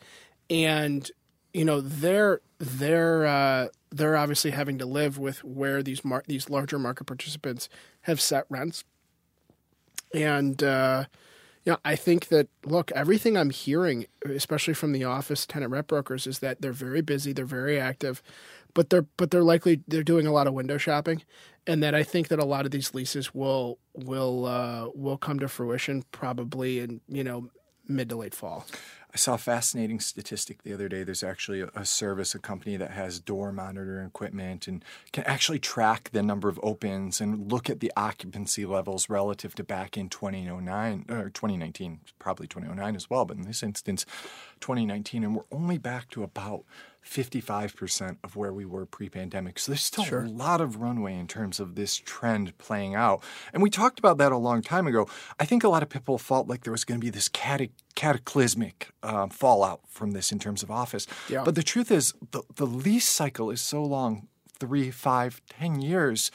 And, 0.50 1.10
you 1.52 1.64
know, 1.64 1.80
they're, 1.80 2.40
they're, 2.58 3.26
uh, 3.26 3.68
they're 3.90 4.16
obviously 4.16 4.50
having 4.50 4.78
to 4.78 4.86
live 4.86 5.18
with 5.18 5.44
where 5.44 5.82
these 5.82 6.04
mar- 6.04 6.24
these 6.26 6.50
larger 6.50 6.78
market 6.78 7.04
participants 7.04 7.68
have 8.02 8.20
set 8.20 8.44
rents 8.50 8.84
and 10.14 10.62
uh, 10.62 11.04
you 11.64 11.72
know, 11.72 11.78
I 11.84 11.96
think 11.96 12.28
that 12.28 12.48
look, 12.64 12.90
everything 12.92 13.36
I'm 13.36 13.50
hearing, 13.50 14.06
especially 14.24 14.74
from 14.74 14.92
the 14.92 15.04
office 15.04 15.44
tenant 15.44 15.70
rep 15.70 15.88
brokers, 15.88 16.26
is 16.26 16.38
that 16.38 16.60
they're 16.60 16.72
very 16.72 17.02
busy, 17.02 17.32
they're 17.32 17.44
very 17.44 17.78
active, 17.78 18.22
but 18.74 18.90
they're 18.90 19.06
but 19.16 19.30
they're 19.30 19.42
likely 19.42 19.82
they're 19.88 20.02
doing 20.02 20.26
a 20.26 20.32
lot 20.32 20.46
of 20.46 20.54
window 20.54 20.78
shopping, 20.78 21.22
and 21.66 21.82
that 21.82 21.94
I 21.94 22.02
think 22.02 22.28
that 22.28 22.38
a 22.38 22.44
lot 22.44 22.64
of 22.64 22.70
these 22.70 22.94
leases 22.94 23.34
will 23.34 23.78
will 23.94 24.46
uh, 24.46 24.88
will 24.94 25.18
come 25.18 25.38
to 25.40 25.48
fruition 25.48 26.04
probably 26.12 26.80
in 26.80 27.00
you 27.08 27.24
know 27.24 27.50
mid 27.88 28.08
to 28.10 28.16
late 28.16 28.34
fall. 28.34 28.66
I 29.12 29.16
saw 29.16 29.34
a 29.34 29.38
fascinating 29.38 30.00
statistic 30.00 30.62
the 30.62 30.74
other 30.74 30.88
day. 30.88 31.02
There's 31.02 31.22
actually 31.22 31.64
a, 31.74 31.84
service, 31.86 32.34
a 32.34 32.38
company 32.38 32.76
that 32.76 32.90
has 32.90 33.20
door 33.20 33.52
monitoring 33.52 34.06
equipment 34.06 34.68
and 34.68 34.84
can 35.12 35.24
actually 35.24 35.58
track 35.58 36.10
the 36.12 36.22
number 36.22 36.50
of 36.50 36.60
opens 36.62 37.18
and 37.18 37.50
look 37.50 37.70
at 37.70 37.80
the 37.80 37.90
occupancy 37.96 38.66
levels 38.66 39.08
relative 39.08 39.54
to 39.54 39.64
back 39.64 39.96
in 39.96 40.10
2009 40.10 41.06
or 41.08 41.30
2019, 41.30 42.00
probably 42.18 42.46
2009 42.46 42.96
as 42.96 43.08
well, 43.08 43.24
but 43.24 43.38
in 43.38 43.44
this 43.44 43.62
instance, 43.62 44.04
2019, 44.60 45.24
and 45.24 45.34
we're 45.34 45.42
only 45.50 45.78
back 45.78 46.10
to 46.10 46.22
about 46.22 46.64
55% 47.08 48.18
of 48.22 48.36
where 48.36 48.52
we 48.52 48.64
were 48.64 48.84
pre-pandemic. 48.84 49.58
So 49.58 49.72
there's 49.72 49.82
still 49.82 50.04
a 50.04 50.28
lot 50.28 50.60
of 50.60 50.76
runway 50.76 51.14
in 51.14 51.26
terms 51.26 51.58
of 51.58 51.74
this 51.74 51.96
trend 51.96 52.56
playing 52.58 52.94
out. 52.94 53.22
And 53.52 53.62
we 53.62 53.70
talked 53.70 53.98
about 53.98 54.18
that 54.18 54.30
a 54.30 54.36
long 54.36 54.62
time 54.62 54.86
ago. 54.86 55.08
I 55.40 55.44
think 55.44 55.64
a 55.64 55.68
lot 55.68 55.82
of 55.82 55.88
people 55.88 56.18
felt 56.18 56.48
like 56.48 56.64
there 56.64 56.72
was 56.72 56.84
going 56.84 57.00
to 57.00 57.04
be 57.04 57.10
this 57.10 57.28
cata- 57.28 57.70
cataclysmic 57.94 58.90
uh, 59.02 59.28
fallout 59.28 59.80
from 59.88 60.10
this 60.10 60.30
in 60.30 60.38
terms 60.38 60.62
of 60.62 60.70
office. 60.70 61.06
Yeah. 61.28 61.44
But 61.44 61.54
the 61.54 61.62
truth 61.62 61.90
is, 61.90 62.12
the, 62.30 62.42
the 62.56 62.66
lease 62.66 63.08
cycle 63.08 63.50
is 63.50 63.60
so 63.60 63.82
long 63.82 64.28
three, 64.58 64.90
five, 64.90 65.40
ten 65.48 65.80
years 65.80 66.30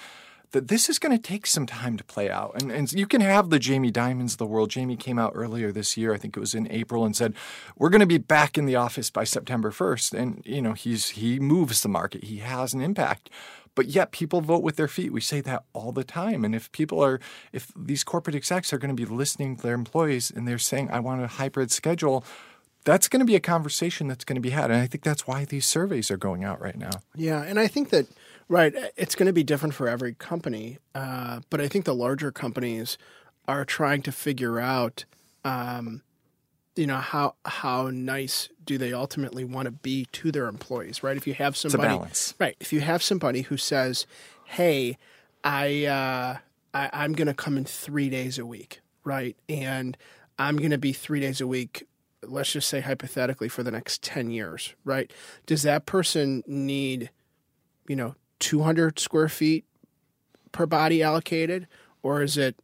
that 0.53 0.67
this 0.67 0.87
is 0.87 0.99
going 0.99 1.15
to 1.15 1.21
take 1.21 1.45
some 1.45 1.65
time 1.65 1.97
to 1.97 2.03
play 2.03 2.29
out. 2.29 2.53
And, 2.61 2.71
and 2.71 2.91
you 2.93 3.05
can 3.05 3.21
have 3.21 3.49
the 3.49 3.59
Jamie 3.59 3.91
Dimons 3.91 4.33
of 4.33 4.37
the 4.37 4.45
world. 4.45 4.69
Jamie 4.69 4.95
came 4.95 5.19
out 5.19 5.33
earlier 5.35 5.71
this 5.71 5.97
year, 5.97 6.13
I 6.13 6.17
think 6.17 6.37
it 6.37 6.39
was 6.39 6.55
in 6.55 6.71
April, 6.71 7.03
and 7.05 7.15
said, 7.15 7.33
We're 7.75 7.89
going 7.89 8.01
to 8.01 8.05
be 8.05 8.19
back 8.19 8.57
in 8.57 8.65
the 8.65 8.75
office 8.75 9.09
by 9.09 9.23
September 9.23 9.71
1st. 9.71 10.17
And, 10.17 10.41
you 10.45 10.61
know, 10.61 10.73
he's 10.73 11.09
he 11.09 11.39
moves 11.39 11.81
the 11.81 11.89
market, 11.89 12.23
he 12.23 12.37
has 12.37 12.73
an 12.73 12.81
impact. 12.81 13.29
But 13.75 13.87
yet 13.87 14.11
people 14.11 14.41
vote 14.41 14.61
with 14.61 14.75
their 14.75 14.87
feet. 14.87 15.11
We 15.11 15.21
say 15.21 15.41
that 15.41 15.63
all 15.73 15.91
the 15.91 16.03
time. 16.03 16.45
And 16.45 16.53
if 16.53 16.71
people 16.71 17.03
are, 17.03 17.19
if 17.51 17.71
these 17.75 18.03
corporate 18.03 18.35
execs 18.35 18.71
are 18.71 18.77
going 18.77 18.95
to 18.95 19.05
be 19.05 19.11
listening 19.11 19.57
to 19.57 19.63
their 19.63 19.73
employees 19.73 20.29
and 20.29 20.47
they're 20.47 20.59
saying, 20.59 20.91
I 20.91 20.99
want 20.99 21.23
a 21.23 21.27
hybrid 21.27 21.71
schedule, 21.71 22.23
that's 22.85 23.07
going 23.07 23.21
to 23.21 23.25
be 23.25 23.35
a 23.35 23.39
conversation 23.39 24.07
that's 24.07 24.25
going 24.25 24.35
to 24.35 24.41
be 24.41 24.51
had. 24.51 24.69
And 24.69 24.79
I 24.79 24.85
think 24.85 25.03
that's 25.03 25.25
why 25.25 25.45
these 25.45 25.65
surveys 25.65 26.11
are 26.11 26.17
going 26.17 26.43
out 26.43 26.61
right 26.61 26.77
now. 26.77 27.01
Yeah, 27.15 27.41
and 27.41 27.59
I 27.59 27.65
think 27.67 27.89
that 27.89 28.07
right, 28.47 28.73
it's 28.95 29.15
going 29.15 29.27
to 29.27 29.33
be 29.33 29.43
different 29.43 29.73
for 29.73 29.87
every 29.87 30.13
company, 30.13 30.79
uh, 30.95 31.41
but 31.49 31.61
I 31.61 31.67
think 31.67 31.85
the 31.85 31.95
larger 31.95 32.31
companies 32.31 32.97
are 33.47 33.65
trying 33.65 34.01
to 34.03 34.11
figure 34.11 34.59
out, 34.59 35.05
um, 35.43 36.01
you 36.75 36.87
know, 36.87 36.97
how 36.97 37.35
how 37.45 37.89
nice 37.89 38.49
do 38.63 38.77
they 38.77 38.93
ultimately 38.93 39.43
want 39.43 39.65
to 39.65 39.71
be 39.71 40.05
to 40.13 40.31
their 40.31 40.47
employees, 40.47 41.03
right? 41.03 41.17
If 41.17 41.27
you 41.27 41.33
have 41.35 41.55
somebody, 41.55 41.93
right? 42.39 42.55
If 42.59 42.73
you 42.73 42.81
have 42.81 43.03
somebody 43.03 43.41
who 43.41 43.57
says, 43.57 44.07
"Hey, 44.45 44.97
I, 45.43 45.85
uh, 45.85 46.37
I 46.73 46.89
I'm 46.93 47.13
going 47.13 47.27
to 47.27 47.33
come 47.33 47.57
in 47.57 47.65
three 47.65 48.09
days 48.09 48.39
a 48.39 48.45
week, 48.45 48.81
right, 49.03 49.35
and 49.47 49.97
I'm 50.39 50.57
going 50.57 50.71
to 50.71 50.77
be 50.77 50.93
three 50.93 51.19
days 51.19 51.41
a 51.41 51.47
week." 51.47 51.87
Let's 52.25 52.53
just 52.53 52.69
say 52.69 52.79
hypothetically 52.79 53.49
for 53.49 53.63
the 53.63 53.71
next 53.71 54.01
10 54.01 54.31
years, 54.31 54.75
right? 54.85 55.11
Does 55.45 55.63
that 55.63 55.85
person 55.85 56.41
need 56.47 57.09
you 57.87 57.95
know, 57.95 58.15
200 58.43 58.99
square 58.99 59.29
feet 59.29 59.63
per 60.51 60.65
body 60.65 61.01
allocated, 61.01 61.67
or 62.03 62.21
is 62.21 62.37
it 62.37 62.55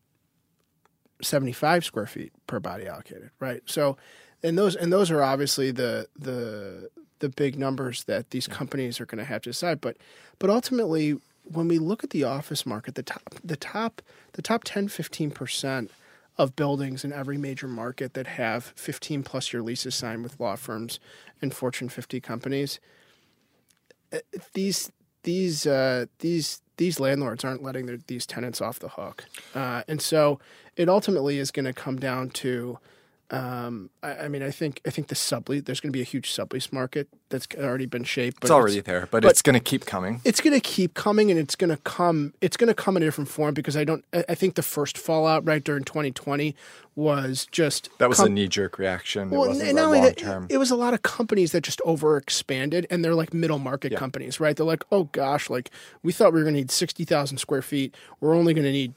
75 1.21 1.85
square 1.85 2.05
feet 2.05 2.33
per 2.47 2.59
body 2.59 2.85
allocated, 2.85 3.31
right? 3.39 3.61
So 3.65 3.97
and 4.43 4.57
those 4.57 4.75
and 4.75 4.91
those 4.91 5.09
are 5.09 5.23
obviously 5.23 5.71
the 5.71 6.07
the 6.17 6.89
the 7.19 7.29
big 7.29 7.57
numbers 7.57 8.03
that 8.05 8.31
these 8.31 8.47
companies 8.47 8.99
are 8.99 9.05
going 9.05 9.19
to 9.19 9.25
have 9.25 9.41
to 9.43 9.49
decide. 9.51 9.79
But 9.79 9.97
but 10.37 10.49
ultimately, 10.49 11.17
when 11.43 11.67
we 11.69 11.79
look 11.79 12.03
at 12.03 12.09
the 12.09 12.25
office 12.25 12.65
market, 12.65 12.95
the 12.95 13.03
top 13.03 13.35
the 13.43 13.57
top 13.57 14.01
the 14.33 14.41
top 14.41 14.65
10, 14.65 14.89
15 14.89 15.31
percent 15.31 15.91
of 16.37 16.55
buildings 16.55 17.03
in 17.03 17.11
every 17.11 17.37
major 17.37 17.67
market 17.67 18.13
that 18.13 18.27
have 18.27 18.73
15 18.75 19.23
plus 19.23 19.51
year 19.51 19.61
leases 19.61 19.95
signed 19.95 20.23
with 20.23 20.39
law 20.39 20.55
firms 20.55 20.99
and 21.41 21.53
Fortune 21.53 21.89
50 21.89 22.21
companies, 22.21 22.79
uh, 24.13 24.19
these 24.53 24.89
these 25.23 25.65
uh, 25.65 26.05
these 26.19 26.61
these 26.77 26.99
landlords 26.99 27.43
aren't 27.43 27.61
letting 27.61 27.85
their, 27.85 27.97
these 28.07 28.25
tenants 28.25 28.61
off 28.61 28.79
the 28.79 28.89
hook, 28.89 29.25
uh, 29.53 29.83
and 29.87 30.01
so 30.01 30.39
it 30.75 30.87
ultimately 30.89 31.37
is 31.37 31.51
going 31.51 31.65
to 31.65 31.73
come 31.73 31.97
down 31.97 32.29
to 32.29 32.79
um, 33.31 33.91
I, 34.01 34.11
I, 34.13 34.27
mean, 34.27 34.41
I 34.41 34.49
think 34.49 34.81
I 34.87 34.89
think 34.89 35.07
the 35.07 35.15
sublease 35.15 35.65
there's 35.65 35.79
going 35.79 35.91
to 35.91 35.97
be 35.97 36.01
a 36.01 36.05
huge 36.05 36.33
sublease 36.33 36.73
market 36.73 37.07
that's 37.29 37.47
already 37.59 37.85
been 37.85 38.03
shaped. 38.03 38.43
it's 38.43 38.49
already 38.49 38.79
it's, 38.79 38.87
there, 38.87 39.01
but, 39.11 39.21
but, 39.21 39.29
it's 39.29 39.43
going 39.43 39.53
to 39.53 39.59
keep 39.59 39.85
coming. 39.85 40.19
It's 40.25 40.41
going 40.41 40.55
to 40.55 40.59
keep 40.59 40.95
coming, 40.95 41.29
and 41.29 41.39
it's 41.39 41.55
going 41.55 41.69
to 41.69 41.77
come. 41.77 42.33
It's 42.41 42.57
going 42.57 42.69
to 42.69 42.73
come 42.73 42.97
in 42.97 43.03
a 43.03 43.05
different 43.05 43.29
form 43.29 43.53
because 43.53 43.77
I 43.77 43.83
don't. 43.83 44.03
I 44.11 44.33
think 44.33 44.55
the 44.55 44.63
first 44.63 44.97
fallout 44.97 45.45
right 45.45 45.63
during 45.63 45.83
2020 45.83 46.55
was 46.95 47.47
just 47.51 47.89
that 47.99 48.09
was 48.09 48.17
com- 48.17 48.27
a 48.27 48.29
knee 48.29 48.47
jerk 48.47 48.79
reaction. 48.79 49.29
Well, 49.29 49.43
it 49.43 49.49
wasn't 49.49 49.75
long 49.75 50.13
term. 50.13 50.47
It 50.49 50.57
was 50.57 50.71
a 50.71 50.75
lot 50.75 50.95
of 50.95 51.03
companies 51.03 51.51
that 51.51 51.61
just 51.61 51.81
over 51.85 52.17
expanded, 52.17 52.87
and 52.89 53.05
they're 53.05 53.15
like 53.15 53.31
middle 53.31 53.59
market 53.59 53.91
yeah. 53.91 53.99
companies, 53.99 54.39
right? 54.39 54.55
They're 54.55 54.65
like, 54.65 54.83
oh 54.91 55.03
gosh, 55.11 55.51
like 55.51 55.69
we 56.01 56.11
thought 56.11 56.33
we 56.33 56.39
were 56.39 56.45
going 56.45 56.55
to 56.55 56.61
need 56.61 56.71
sixty 56.71 57.05
thousand 57.05 57.37
square 57.37 57.61
feet. 57.61 57.93
We're 58.21 58.33
only 58.33 58.55
going 58.55 58.65
to 58.65 58.71
need 58.71 58.95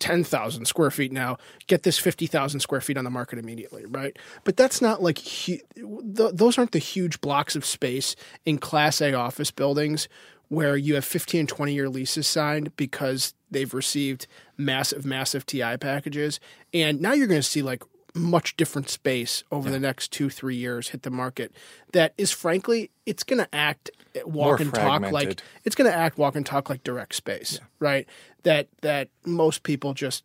10,000 0.00 0.64
square 0.64 0.90
feet 0.90 1.12
now, 1.12 1.36
get 1.66 1.84
this 1.84 1.98
50,000 1.98 2.60
square 2.60 2.80
feet 2.80 2.96
on 2.96 3.04
the 3.04 3.10
market 3.10 3.38
immediately, 3.38 3.84
right? 3.86 4.18
But 4.44 4.56
that's 4.56 4.82
not 4.82 5.02
like, 5.02 5.18
th- 5.18 5.62
those 5.76 6.58
aren't 6.58 6.72
the 6.72 6.78
huge 6.78 7.20
blocks 7.20 7.54
of 7.54 7.64
space 7.64 8.16
in 8.44 8.58
Class 8.58 9.00
A 9.00 9.12
office 9.14 9.50
buildings 9.50 10.08
where 10.48 10.76
you 10.76 10.96
have 10.96 11.04
15 11.04 11.40
and 11.40 11.48
20 11.48 11.72
year 11.72 11.88
leases 11.88 12.26
signed 12.26 12.74
because 12.76 13.34
they've 13.50 13.72
received 13.72 14.26
massive, 14.56 15.04
massive 15.04 15.46
TI 15.46 15.76
packages. 15.76 16.40
And 16.74 17.00
now 17.00 17.12
you're 17.12 17.28
going 17.28 17.40
to 17.40 17.46
see 17.46 17.62
like 17.62 17.84
much 18.14 18.56
different 18.56 18.88
space 18.88 19.44
over 19.50 19.68
yeah. 19.68 19.74
the 19.74 19.80
next 19.80 20.12
two, 20.12 20.30
three 20.30 20.56
years 20.56 20.88
hit 20.88 21.02
the 21.02 21.10
market 21.10 21.52
that 21.92 22.12
is 22.18 22.30
frankly, 22.30 22.90
it's 23.06 23.22
going 23.22 23.38
to 23.38 23.54
act 23.54 23.90
uh, 24.16 24.20
walk 24.24 24.46
More 24.46 24.56
and 24.56 24.70
fragmented. 24.70 25.02
talk 25.02 25.12
like 25.12 25.42
it's 25.64 25.76
going 25.76 25.90
to 25.90 25.96
act 25.96 26.18
walk 26.18 26.36
and 26.36 26.44
talk 26.44 26.68
like 26.68 26.82
direct 26.82 27.14
space, 27.14 27.58
yeah. 27.60 27.66
right? 27.78 28.08
That 28.42 28.68
that 28.82 29.08
most 29.24 29.62
people 29.62 29.94
just 29.94 30.24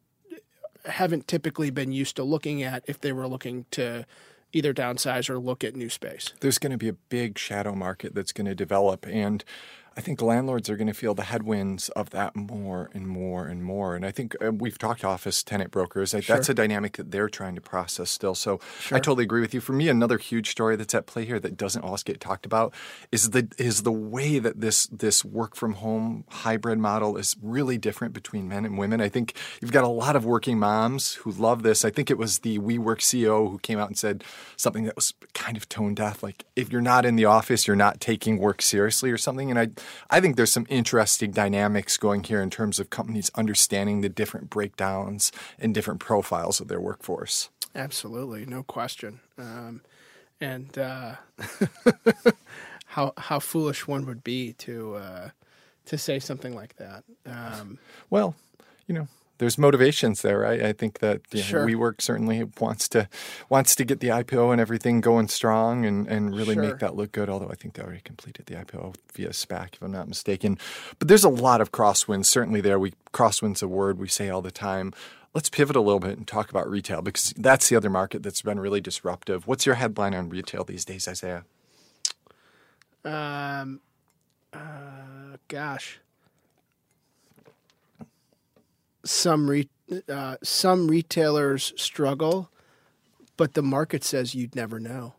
haven't 0.85 1.27
typically 1.27 1.69
been 1.69 1.91
used 1.91 2.15
to 2.15 2.23
looking 2.23 2.63
at 2.63 2.83
if 2.87 3.01
they 3.01 3.11
were 3.11 3.27
looking 3.27 3.65
to 3.71 4.05
either 4.53 4.73
downsize 4.73 5.29
or 5.29 5.37
look 5.37 5.63
at 5.63 5.75
new 5.75 5.89
space. 5.89 6.31
There's 6.39 6.57
going 6.57 6.71
to 6.71 6.77
be 6.77 6.87
a 6.87 6.93
big 6.93 7.37
shadow 7.37 7.73
market 7.73 8.15
that's 8.15 8.31
going 8.31 8.45
to 8.45 8.55
develop 8.55 9.05
and 9.07 9.43
I 9.97 10.01
think 10.01 10.21
landlords 10.21 10.69
are 10.69 10.75
going 10.75 10.87
to 10.87 10.93
feel 10.93 11.13
the 11.13 11.23
headwinds 11.23 11.87
of 11.89 12.09
that 12.09 12.35
more 12.35 12.89
and 12.93 13.07
more 13.07 13.47
and 13.47 13.63
more. 13.63 13.95
And 13.95 14.05
I 14.05 14.11
think 14.11 14.35
uh, 14.43 14.51
we've 14.51 14.77
talked 14.77 15.01
to 15.01 15.07
office 15.07 15.41
tenant 15.41 15.71
brokers. 15.71 16.13
Like, 16.13 16.25
sure. 16.25 16.35
That's 16.35 16.49
a 16.49 16.53
dynamic 16.53 16.97
that 16.97 17.11
they're 17.11 17.29
trying 17.29 17.55
to 17.55 17.61
process 17.61 18.09
still. 18.09 18.35
So 18.35 18.59
sure. 18.79 18.97
I 18.97 18.99
totally 18.99 19.23
agree 19.23 19.39
with 19.39 19.53
you. 19.53 19.61
For 19.61 19.71
me, 19.71 19.87
another 19.87 20.17
huge 20.17 20.49
story 20.49 20.75
that's 20.75 20.93
at 20.93 21.05
play 21.05 21.23
here 21.23 21.39
that 21.39 21.55
doesn't 21.55 21.81
always 21.81 22.03
get 22.03 22.19
talked 22.19 22.45
about 22.45 22.73
is 23.11 23.29
the 23.29 23.47
is 23.57 23.83
the 23.83 23.91
way 23.91 24.37
that 24.39 24.59
this 24.59 24.87
this 24.87 25.23
work 25.23 25.55
from 25.55 25.75
home 25.75 26.25
hybrid 26.29 26.77
model 26.77 27.15
is 27.15 27.37
really 27.41 27.77
different 27.77 28.13
between 28.13 28.49
men 28.49 28.65
and 28.65 28.77
women. 28.77 28.99
I 28.99 29.07
think 29.07 29.33
you've 29.61 29.71
got 29.71 29.85
a 29.85 29.89
lot 29.89 30.17
of 30.17 30.25
working 30.25 30.59
moms 30.59 31.13
who 31.13 31.31
love 31.31 31.63
this. 31.63 31.85
I 31.85 31.89
think 31.89 32.11
it 32.11 32.17
was 32.17 32.39
the 32.39 32.59
WeWork 32.59 32.99
CEO 32.99 33.49
who 33.49 33.59
came 33.59 33.79
out 33.79 33.87
and 33.87 33.97
said 33.97 34.25
something 34.57 34.83
that 34.83 34.95
was 34.95 35.13
kind 35.33 35.55
of 35.55 35.69
tone 35.69 35.95
deaf, 35.95 36.21
like 36.21 36.43
if 36.55 36.71
you're 36.71 36.81
not 36.81 37.05
in 37.05 37.15
the 37.15 37.25
office, 37.25 37.65
you're 37.65 37.75
not 37.75 38.01
taking 38.01 38.37
work 38.39 38.61
seriously 38.61 39.09
or 39.09 39.17
something. 39.17 39.49
And 39.49 39.59
I 39.59 39.69
I 40.09 40.19
think 40.19 40.35
there's 40.35 40.51
some 40.51 40.67
interesting 40.69 41.31
dynamics 41.31 41.97
going 41.97 42.23
here 42.23 42.41
in 42.41 42.49
terms 42.49 42.79
of 42.79 42.89
companies 42.89 43.31
understanding 43.35 44.01
the 44.01 44.09
different 44.09 44.49
breakdowns 44.49 45.31
and 45.59 45.73
different 45.73 45.99
profiles 45.99 46.59
of 46.59 46.67
their 46.67 46.79
workforce. 46.79 47.49
Absolutely, 47.75 48.45
no 48.45 48.63
question. 48.63 49.19
Um, 49.37 49.81
and 50.39 50.77
uh, 50.77 51.15
how 52.85 53.13
how 53.17 53.39
foolish 53.39 53.87
one 53.87 54.05
would 54.05 54.23
be 54.23 54.53
to 54.53 54.95
uh, 54.95 55.29
to 55.85 55.97
say 55.97 56.19
something 56.19 56.55
like 56.55 56.75
that. 56.77 57.03
Um, 57.25 57.79
well, 58.09 58.35
you 58.87 58.95
know, 58.95 59.07
there's 59.37 59.57
motivations 59.57 60.21
there, 60.21 60.39
right? 60.39 60.61
I 60.61 60.73
think 60.73 60.99
that 60.99 61.21
you 61.31 61.39
know, 61.39 61.45
sure. 61.45 61.65
WeWork 61.65 62.01
certainly 62.01 62.43
wants 62.59 62.87
to 62.89 63.09
wants 63.49 63.75
to 63.75 63.83
get 63.83 63.99
the 63.99 64.07
IPO 64.07 64.51
and 64.51 64.61
everything 64.61 65.01
going 65.01 65.27
strong 65.27 65.85
and, 65.85 66.07
and 66.07 66.35
really 66.35 66.53
sure. 66.53 66.63
make 66.63 66.79
that 66.79 66.95
look 66.95 67.11
good. 67.11 67.29
Although 67.29 67.49
I 67.49 67.55
think 67.55 67.73
they 67.73 67.83
already 67.83 68.01
completed 68.01 68.45
the 68.45 68.55
IPO 68.55 68.95
via 69.13 69.29
SPAC, 69.29 69.75
if 69.75 69.81
I'm 69.81 69.91
not 69.91 70.07
mistaken. 70.07 70.57
But 70.99 71.07
there's 71.07 71.23
a 71.23 71.29
lot 71.29 71.61
of 71.61 71.71
crosswinds 71.71 72.25
certainly 72.25 72.61
there. 72.61 72.79
We 72.79 72.93
crosswinds 73.13 73.61
a 73.61 73.67
word 73.67 73.99
we 73.99 74.07
say 74.07 74.29
all 74.29 74.41
the 74.41 74.51
time. 74.51 74.93
Let's 75.33 75.49
pivot 75.49 75.75
a 75.75 75.81
little 75.81 75.99
bit 75.99 76.17
and 76.17 76.25
talk 76.25 76.49
about 76.49 76.69
retail 76.69 77.01
because 77.01 77.33
that's 77.35 77.67
the 77.67 77.75
other 77.75 77.89
market 77.89 78.23
that's 78.23 78.41
been 78.41 78.59
really 78.59 78.79
disruptive. 78.79 79.47
What's 79.47 79.65
your 79.65 79.75
headline 79.75 80.13
on 80.13 80.29
retail 80.29 80.63
these 80.63 80.85
days, 80.85 81.09
Isaiah? 81.09 81.43
Um, 83.03 83.81
uh, 84.53 85.37
gosh 85.49 85.99
some 89.05 89.49
re- 89.49 89.69
uh, 90.09 90.37
some 90.43 90.87
retailers 90.87 91.73
struggle, 91.77 92.49
but 93.37 93.53
the 93.53 93.61
market 93.61 94.03
says 94.03 94.35
you'd 94.35 94.55
never 94.55 94.79
know. 94.79 95.13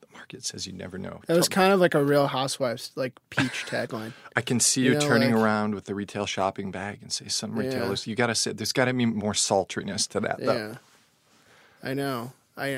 The 0.00 0.08
market 0.12 0.44
says 0.44 0.66
you 0.66 0.72
never 0.72 0.98
know. 0.98 1.20
It 1.28 1.34
was 1.34 1.48
kind 1.48 1.72
of 1.72 1.80
like 1.80 1.94
a 1.94 2.02
Real 2.02 2.26
Housewives 2.26 2.90
like 2.96 3.18
peach 3.30 3.64
tagline. 3.66 4.12
I 4.36 4.40
can 4.40 4.60
see 4.60 4.82
you, 4.82 4.92
you 4.92 4.94
know, 4.94 5.00
turning 5.00 5.32
like, 5.32 5.42
around 5.42 5.74
with 5.74 5.84
the 5.84 5.94
retail 5.94 6.26
shopping 6.26 6.70
bag 6.70 6.98
and 7.00 7.12
say, 7.12 7.28
"Some 7.28 7.58
retailers, 7.58 8.06
yeah. 8.06 8.10
you 8.10 8.16
got 8.16 8.26
to 8.26 8.34
say 8.34 8.52
there's 8.52 8.72
got 8.72 8.86
to 8.86 8.92
be 8.92 9.06
more 9.06 9.34
sultriness 9.34 10.06
to 10.08 10.20
that." 10.20 10.38
Though. 10.40 10.52
Yeah, 10.52 10.74
I 11.82 11.94
know. 11.94 12.32
I, 12.56 12.66
I 12.66 12.70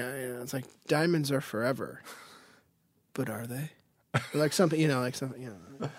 it's 0.43 0.53
like 0.53 0.67
diamonds 0.87 1.33
are 1.33 1.41
forever, 1.41 2.03
but 3.15 3.31
are 3.31 3.47
they? 3.47 3.71
Like 4.35 4.53
something, 4.53 4.81
you 4.81 4.89
know, 4.89 5.01
like 5.01 5.15
something, 5.15 5.41
you 5.41 5.51
know. 5.51 5.91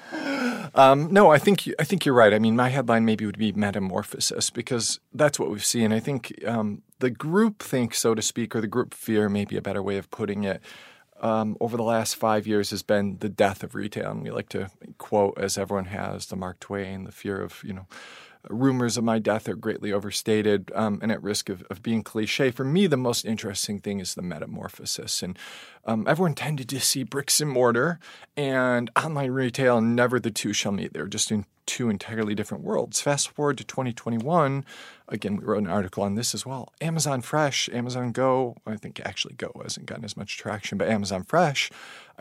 Um, 0.73 1.11
no, 1.11 1.31
I 1.31 1.37
think 1.37 1.67
I 1.79 1.83
think 1.83 2.05
you're 2.05 2.15
right. 2.15 2.33
I 2.33 2.39
mean, 2.39 2.55
my 2.55 2.69
headline 2.69 3.03
maybe 3.03 3.25
would 3.25 3.37
be 3.37 3.51
metamorphosis 3.51 4.49
because 4.49 4.99
that's 5.13 5.39
what 5.39 5.49
we've 5.49 5.65
seen. 5.65 5.91
I 5.91 5.99
think 5.99 6.33
um, 6.45 6.81
the 6.99 7.09
group 7.09 7.61
think, 7.61 7.93
so 7.93 8.15
to 8.15 8.21
speak, 8.21 8.55
or 8.55 8.61
the 8.61 8.67
group 8.67 8.93
fear, 8.93 9.27
maybe 9.27 9.57
a 9.57 9.61
better 9.61 9.83
way 9.83 9.97
of 9.97 10.09
putting 10.11 10.43
it. 10.43 10.61
Um, 11.19 11.55
over 11.59 11.77
the 11.77 11.83
last 11.83 12.15
five 12.15 12.47
years 12.47 12.71
has 12.71 12.81
been 12.81 13.17
the 13.19 13.29
death 13.29 13.63
of 13.63 13.75
retail, 13.75 14.11
and 14.11 14.23
we 14.23 14.31
like 14.31 14.49
to 14.49 14.71
quote, 14.97 15.37
as 15.37 15.57
everyone 15.57 15.85
has, 15.85 16.27
the 16.27 16.35
Mark 16.35 16.59
Twain, 16.59 17.03
the 17.03 17.11
fear 17.11 17.41
of 17.41 17.63
you 17.63 17.73
know 17.73 17.87
rumors 18.49 18.97
of 18.97 19.03
my 19.03 19.19
death 19.19 19.47
are 19.47 19.55
greatly 19.55 19.93
overstated 19.93 20.71
um, 20.75 20.99
and 21.01 21.11
at 21.11 21.21
risk 21.21 21.49
of, 21.49 21.63
of 21.69 21.83
being 21.83 22.03
cliche. 22.03 22.51
For 22.51 22.63
me, 22.63 22.87
the 22.87 22.97
most 22.97 23.25
interesting 23.25 23.79
thing 23.79 23.99
is 23.99 24.15
the 24.15 24.21
metamorphosis. 24.21 25.21
And 25.23 25.37
um, 25.85 26.07
everyone 26.07 26.33
tended 26.33 26.69
to 26.69 26.79
see 26.79 27.03
bricks 27.03 27.41
and 27.41 27.49
mortar 27.49 27.99
and 28.35 28.89
online 28.95 29.31
retail, 29.31 29.77
and 29.77 29.95
never 29.95 30.19
the 30.19 30.31
two 30.31 30.53
shall 30.53 30.71
meet. 30.71 30.93
They're 30.93 31.07
just 31.07 31.31
in 31.31 31.45
two 31.65 31.89
entirely 31.89 32.35
different 32.35 32.63
worlds. 32.63 33.01
Fast 33.01 33.29
forward 33.29 33.57
to 33.57 33.63
2021, 33.63 34.65
again, 35.11 35.35
we 35.35 35.43
wrote 35.43 35.63
an 35.63 35.69
article 35.69 36.03
on 36.03 36.15
this 36.15 36.33
as 36.33 36.45
well. 36.45 36.73
Amazon 36.81 37.21
Fresh, 37.21 37.69
Amazon 37.71 38.11
Go, 38.11 38.55
I 38.65 38.77
think 38.77 38.99
actually 39.03 39.35
Go 39.35 39.51
hasn't 39.61 39.85
gotten 39.85 40.05
as 40.05 40.17
much 40.17 40.37
traction, 40.37 40.77
but 40.77 40.87
Amazon 40.87 41.23
Fresh, 41.23 41.69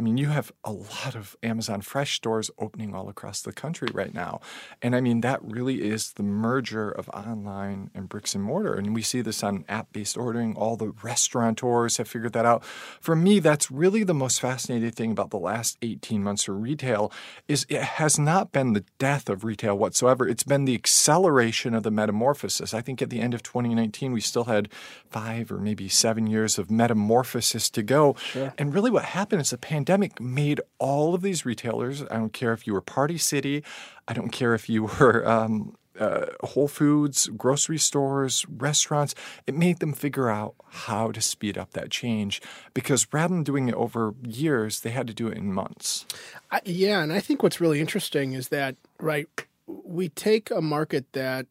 I 0.00 0.03
mean, 0.03 0.16
you 0.16 0.29
have 0.29 0.50
a 0.64 0.72
lot 0.72 1.14
of 1.14 1.37
Amazon 1.42 1.83
Fresh 1.83 2.16
stores 2.16 2.50
opening 2.59 2.94
all 2.94 3.11
across 3.11 3.42
the 3.42 3.53
country 3.53 3.88
right 3.92 4.14
now. 4.14 4.40
And 4.81 4.96
I 4.96 5.03
mean, 5.03 5.20
that 5.20 5.44
really 5.44 5.83
is 5.83 6.14
the 6.14 6.22
merger 6.22 6.90
of 6.90 7.11
online 7.11 7.90
and 7.94 8.09
bricks 8.09 8.35
and 8.35 8.42
mortar. 8.42 8.72
And 8.72 8.94
we 8.94 9.03
see 9.03 9.20
this 9.20 9.42
on 9.42 9.66
app 9.68 9.92
based 9.92 10.16
ordering. 10.16 10.57
All 10.57 10.76
the 10.76 10.94
restaurateurs 11.03 11.98
have 11.98 12.09
figured 12.09 12.33
that 12.33 12.46
out. 12.46 12.64
For 12.64 13.14
me, 13.14 13.40
that's 13.40 13.70
really 13.70 14.03
the 14.03 14.14
most 14.14 14.40
fascinating 14.40 14.92
thing 14.92 15.12
about 15.12 15.29
the 15.29 15.38
last 15.38 15.76
18 15.83 16.22
months 16.22 16.44
for 16.44 16.55
retail 16.55 17.12
is 17.46 17.66
it 17.68 17.83
has 17.83 18.18
not 18.18 18.53
been 18.53 18.72
the 18.72 18.85
death 18.98 19.29
of 19.29 19.44
retail 19.44 19.76
whatsoever. 19.76 20.26
It's 20.26 20.44
been 20.44 20.64
the 20.64 20.74
acceleration 20.74 21.74
of 21.74 21.83
the 21.83 21.90
metamorphosis. 21.90 22.72
Think 22.80 23.02
at 23.02 23.10
the 23.10 23.20
end 23.20 23.34
of 23.34 23.42
2019, 23.42 24.12
we 24.12 24.20
still 24.20 24.44
had 24.44 24.68
five 25.08 25.50
or 25.50 25.58
maybe 25.58 25.88
seven 25.88 26.26
years 26.26 26.58
of 26.58 26.70
metamorphosis 26.70 27.70
to 27.70 27.82
go. 27.82 28.14
Sure. 28.14 28.52
And 28.58 28.74
really, 28.74 28.90
what 28.90 29.04
happened 29.04 29.42
is 29.42 29.50
the 29.50 29.58
pandemic 29.58 30.20
made 30.20 30.60
all 30.78 31.14
of 31.14 31.22
these 31.22 31.44
retailers, 31.44 32.02
I 32.04 32.16
don't 32.16 32.32
care 32.32 32.52
if 32.52 32.66
you 32.66 32.72
were 32.72 32.80
Party 32.80 33.18
City, 33.18 33.64
I 34.08 34.12
don't 34.12 34.30
care 34.30 34.54
if 34.54 34.68
you 34.68 34.84
were 35.00 35.28
um, 35.28 35.76
uh, 36.00 36.26
Whole 36.42 36.68
Foods, 36.68 37.28
grocery 37.36 37.78
stores, 37.78 38.46
restaurants, 38.48 39.14
it 39.46 39.54
made 39.54 39.80
them 39.80 39.92
figure 39.92 40.30
out 40.30 40.54
how 40.70 41.12
to 41.12 41.20
speed 41.20 41.58
up 41.58 41.72
that 41.72 41.90
change 41.90 42.40
because 42.74 43.06
rather 43.12 43.34
than 43.34 43.44
doing 43.44 43.68
it 43.68 43.74
over 43.74 44.14
years, 44.22 44.80
they 44.80 44.90
had 44.90 45.06
to 45.06 45.14
do 45.14 45.28
it 45.28 45.36
in 45.36 45.52
months. 45.52 46.06
I, 46.50 46.60
yeah, 46.64 47.02
and 47.02 47.12
I 47.12 47.20
think 47.20 47.42
what's 47.42 47.60
really 47.60 47.80
interesting 47.80 48.32
is 48.32 48.48
that 48.48 48.76
right, 48.98 49.28
we 49.66 50.08
take 50.08 50.50
a 50.50 50.62
market 50.62 51.12
that 51.12 51.46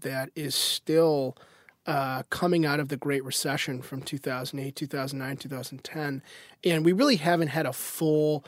that 0.00 0.30
is 0.34 0.54
still 0.54 1.36
uh, 1.86 2.22
coming 2.30 2.64
out 2.64 2.80
of 2.80 2.88
the 2.88 2.96
Great 2.96 3.24
Recession 3.24 3.82
from 3.82 4.02
2008, 4.02 4.74
2009, 4.74 5.36
2010. 5.36 6.22
And 6.64 6.84
we 6.84 6.92
really 6.92 7.16
haven't 7.16 7.48
had 7.48 7.66
a 7.66 7.72
full 7.72 8.44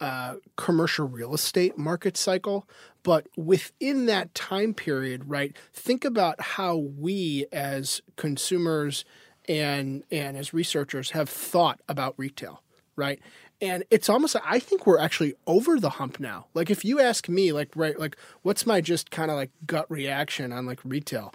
uh, 0.00 0.36
commercial 0.56 1.06
real 1.06 1.34
estate 1.34 1.76
market 1.78 2.16
cycle. 2.16 2.66
But 3.02 3.28
within 3.36 4.06
that 4.06 4.34
time 4.34 4.74
period, 4.74 5.28
right, 5.28 5.56
think 5.72 6.04
about 6.04 6.40
how 6.40 6.76
we 6.76 7.46
as 7.52 8.00
consumers 8.16 9.04
and, 9.48 10.04
and 10.10 10.36
as 10.36 10.52
researchers 10.52 11.10
have 11.10 11.28
thought 11.28 11.80
about 11.88 12.14
retail, 12.16 12.62
right? 12.96 13.20
And 13.60 13.84
it's 13.90 14.08
almost 14.08 14.36
i 14.44 14.58
think 14.58 14.86
we're 14.86 14.98
actually 14.98 15.34
over 15.46 15.78
the 15.78 15.90
hump 15.90 16.18
now 16.20 16.46
like 16.54 16.70
if 16.70 16.84
you 16.84 17.00
ask 17.00 17.28
me 17.28 17.52
like 17.52 17.70
right 17.74 17.98
like 17.98 18.16
what's 18.42 18.66
my 18.66 18.80
just 18.80 19.10
kind 19.10 19.30
of 19.30 19.36
like 19.36 19.50
gut 19.66 19.90
reaction 19.90 20.52
on 20.52 20.66
like 20.66 20.80
retail 20.84 21.32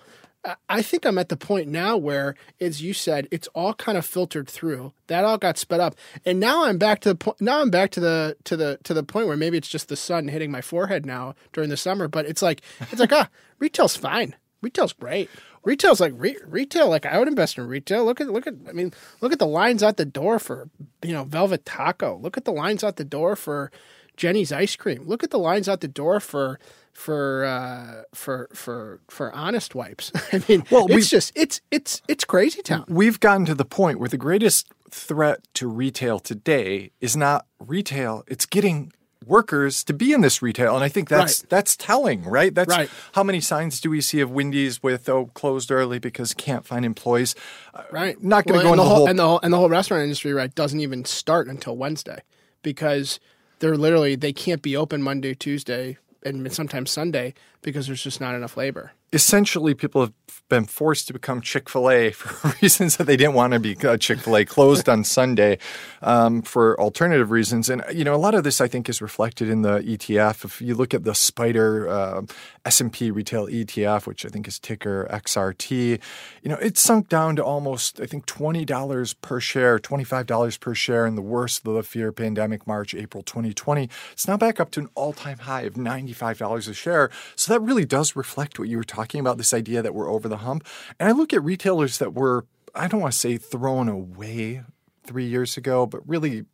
I 0.70 0.82
think 0.82 1.06
I'm 1.06 1.18
at 1.18 1.30
the 1.30 1.38
point 1.38 1.68
now 1.68 1.98
where, 1.98 2.36
as 2.60 2.82
you 2.82 2.94
said, 2.94 3.28
it's 3.32 3.48
all 3.50 3.74
kind 3.74 3.98
of 3.98 4.06
filtered 4.06 4.48
through. 4.48 4.94
That 5.08 5.24
all 5.24 5.38
got 5.38 5.58
sped 5.58 5.80
up, 5.80 5.96
and 6.26 6.40
now 6.40 6.66
I'm 6.66 6.78
back 6.78 7.00
to 7.02 7.10
the 7.10 7.16
point. 7.16 7.42
Now 7.42 7.62
I'm 7.62 7.70
back 7.70 7.92
to 7.92 8.00
the 8.00 8.38
to 8.44 8.56
the 8.56 8.80
to 8.84 8.94
the 8.94 9.04
point 9.04 9.28
where 9.28 9.38
maybe 9.38 9.58
it's 9.58 9.68
just 9.68 9.88
the 9.88 9.96
sun 9.96 10.28
hitting 10.28 10.52
my 10.52 10.62
forehead 10.62 11.06
now 11.06 11.36
during 11.54 11.70
the 11.70 11.78
summer. 11.78 12.08
But 12.08 12.26
it's 12.26 12.42
like 12.42 12.62
it's 12.92 13.00
like 13.00 13.12
ah, 13.14 13.30
retail's 13.60 13.96
fine. 13.96 14.36
Retail's 14.62 14.94
great. 14.94 15.30
Retail's 15.64 16.00
like 16.00 16.14
re- 16.16 16.38
retail. 16.46 16.90
Like 16.90 17.06
I 17.06 17.20
would 17.20 17.28
invest 17.28 17.58
in 17.58 17.68
retail. 17.68 18.06
Look 18.06 18.22
at 18.22 18.28
look 18.28 18.48
at. 18.48 18.56
I 18.68 18.72
mean, 18.72 18.94
look 19.22 19.32
at 19.32 19.40
the 19.40 19.48
lines 19.48 19.84
out 19.84 19.98
the 19.98 20.06
door 20.06 20.40
for 20.40 20.70
you 21.04 21.14
know 21.14 21.24
Velvet 21.24 21.66
Taco. 21.66 22.18
Look 22.18 22.38
at 22.38 22.46
the 22.46 22.52
lines 22.52 22.84
out 22.84 22.96
the 22.96 23.04
door 23.04 23.36
for 23.36 23.72
Jeni's 24.18 24.52
ice 24.52 24.76
cream. 24.76 25.04
Look 25.06 25.24
at 25.24 25.32
the 25.32 25.40
lines 25.40 25.68
out 25.68 25.82
the 25.82 25.88
door 25.88 26.20
for 26.20 26.60
for 26.94 27.46
uh, 27.46 28.04
for 28.14 28.50
for 28.54 29.02
for 29.10 29.32
honest 29.34 29.76
wipes. 29.76 30.12
I 30.34 30.42
mean, 30.48 30.64
well, 30.72 30.88
it's 30.90 31.10
just 31.10 31.32
it's 31.36 31.62
it's 31.70 32.02
it's 32.08 32.24
crazy 32.24 32.62
town. 32.62 32.86
We've 32.88 33.20
gotten 33.20 33.46
to 33.46 33.56
the 33.56 33.66
point 33.66 34.00
where 34.00 34.10
the 34.10 34.18
greatest 34.18 34.68
threat 34.90 35.42
to 35.56 35.68
retail 35.68 36.20
today 36.20 36.92
is 37.02 37.18
not 37.18 37.46
retail; 37.60 38.24
it's 38.28 38.46
getting 38.46 38.94
workers 39.26 39.84
to 39.86 39.94
be 39.94 40.14
in 40.14 40.22
this 40.22 40.42
retail, 40.42 40.76
and 40.76 40.84
I 40.84 40.90
think 40.90 41.10
that's 41.10 41.42
right. 41.42 41.50
that's 41.50 41.76
telling, 41.76 42.24
right? 42.24 42.54
That's 42.54 42.70
right. 42.70 42.90
how 43.14 43.24
many 43.24 43.42
signs 43.42 43.82
do 43.82 43.90
we 43.90 44.02
see 44.02 44.20
of 44.20 44.32
Wendy's 44.32 44.82
with 44.82 45.08
oh 45.10 45.28
closed 45.34 45.72
early 45.72 46.00
because 46.00 46.34
can't 46.34 46.66
find 46.66 46.86
employees? 46.86 47.36
Uh, 47.74 47.84
right. 47.92 48.22
Not 48.24 48.46
going 48.46 48.60
to 48.60 48.66
well, 48.66 48.76
go 48.76 48.82
into 48.82 48.84
the 48.84 48.90
whole, 48.90 48.98
whole 48.98 49.08
and 49.08 49.20
the 49.20 49.24
whole 49.24 49.40
and 49.42 49.54
the 49.54 49.58
whole 49.58 49.70
restaurant 49.70 50.04
industry 50.04 50.34
right 50.34 50.54
doesn't 50.54 50.80
even 50.80 51.06
start 51.06 51.48
until 51.48 51.76
Wednesday 51.78 52.22
because 52.62 53.20
they're 53.60 53.78
literally 53.78 54.16
they 54.16 54.34
can't 54.34 54.62
be 54.62 54.76
open 54.76 55.02
Monday, 55.02 55.34
Tuesday, 55.34 55.98
and 56.24 56.52
sometimes 56.54 56.92
Sunday 56.92 57.34
because 57.62 57.88
there's 57.88 58.04
just 58.04 58.22
not 58.22 58.36
enough 58.36 58.58
labor. 58.58 58.92
Essentially, 59.16 59.74
people 59.74 60.02
have 60.02 60.14
been 60.50 60.66
forced 60.66 61.08
to 61.08 61.14
become 61.14 61.40
Chick 61.42 61.70
fil 61.70 61.90
A 61.90 62.12
for 62.20 62.54
reasons 62.62 62.98
that 62.98 63.06
they 63.06 63.16
didn't 63.16 63.34
want 63.34 63.54
to 63.54 63.60
be 63.60 63.76
uh, 63.78 63.98
Chick 63.98 64.20
fil 64.20 64.36
A, 64.36 64.46
closed 64.46 64.90
on 64.90 65.06
Sunday 65.06 65.58
um, 66.02 66.42
for 66.42 66.80
alternative 66.80 67.32
reasons. 67.32 67.70
And, 67.70 67.82
you 67.94 68.04
know, 68.04 68.14
a 68.14 68.18
lot 68.18 68.36
of 68.36 68.44
this, 68.44 68.60
I 68.60 68.68
think, 68.68 68.90
is 68.90 69.02
reflected 69.02 69.50
in 69.50 69.62
the 69.62 69.80
ETF. 69.80 70.44
If 70.44 70.62
you 70.62 70.76
look 70.76 70.94
at 70.94 71.06
the 71.06 71.12
SPDR 71.12 71.90
uh, 71.90 72.22
S&P 72.66 73.12
retail 73.12 73.46
ETF, 73.48 74.08
which 74.08 74.26
I 74.26 74.30
think 74.30 74.48
is 74.48 74.58
ticker 74.58 75.08
XRT, 75.12 76.00
you 76.42 76.50
know, 76.50 76.56
it 76.56 76.78
sunk 76.78 77.10
down 77.10 77.36
to 77.36 77.44
almost, 77.44 78.02
I 78.02 78.08
think, 78.08 78.26
$20 78.26 79.16
per 79.22 79.40
share, 79.40 79.78
$25 79.78 80.60
per 80.60 80.74
share 80.74 81.06
in 81.06 81.16
the 81.16 81.22
worst 81.22 81.66
of 81.66 81.74
the 81.74 81.84
fear 81.84 82.12
pandemic, 82.12 82.66
March, 82.66 82.96
April 82.96 83.22
2020. 83.22 83.90
It's 84.12 84.28
now 84.28 84.38
back 84.38 84.60
up 84.60 84.72
to 84.72 84.80
an 84.80 84.90
all-time 84.96 85.40
high 85.40 85.62
of 85.62 85.76
$95 85.76 86.68
a 86.68 86.74
share. 86.74 87.12
So 87.36 87.54
that 87.54 87.60
really 87.60 87.86
does 87.86 88.16
reflect 88.16 88.58
what 88.58 88.68
you 88.68 88.78
were 88.78 88.84
talking 88.84 89.20
about, 89.20 89.38
this 89.38 89.54
idea 89.54 89.82
that 89.82 89.94
we're 89.94 90.10
over 90.10 90.28
the 90.28 90.38
hump. 90.38 90.66
And 91.00 91.08
I 91.08 91.12
look 91.12 91.34
at 91.34 91.44
retailers 91.44 92.00
that 92.00 92.14
were, 92.14 92.46
I 92.74 92.88
don't 92.88 93.02
want 93.02 93.14
to 93.14 93.20
say 93.20 93.38
thrown 93.38 93.88
away 93.90 94.64
three 95.04 95.26
years 95.26 95.56
ago, 95.56 95.86
but 95.86 96.08
really, 96.08 96.46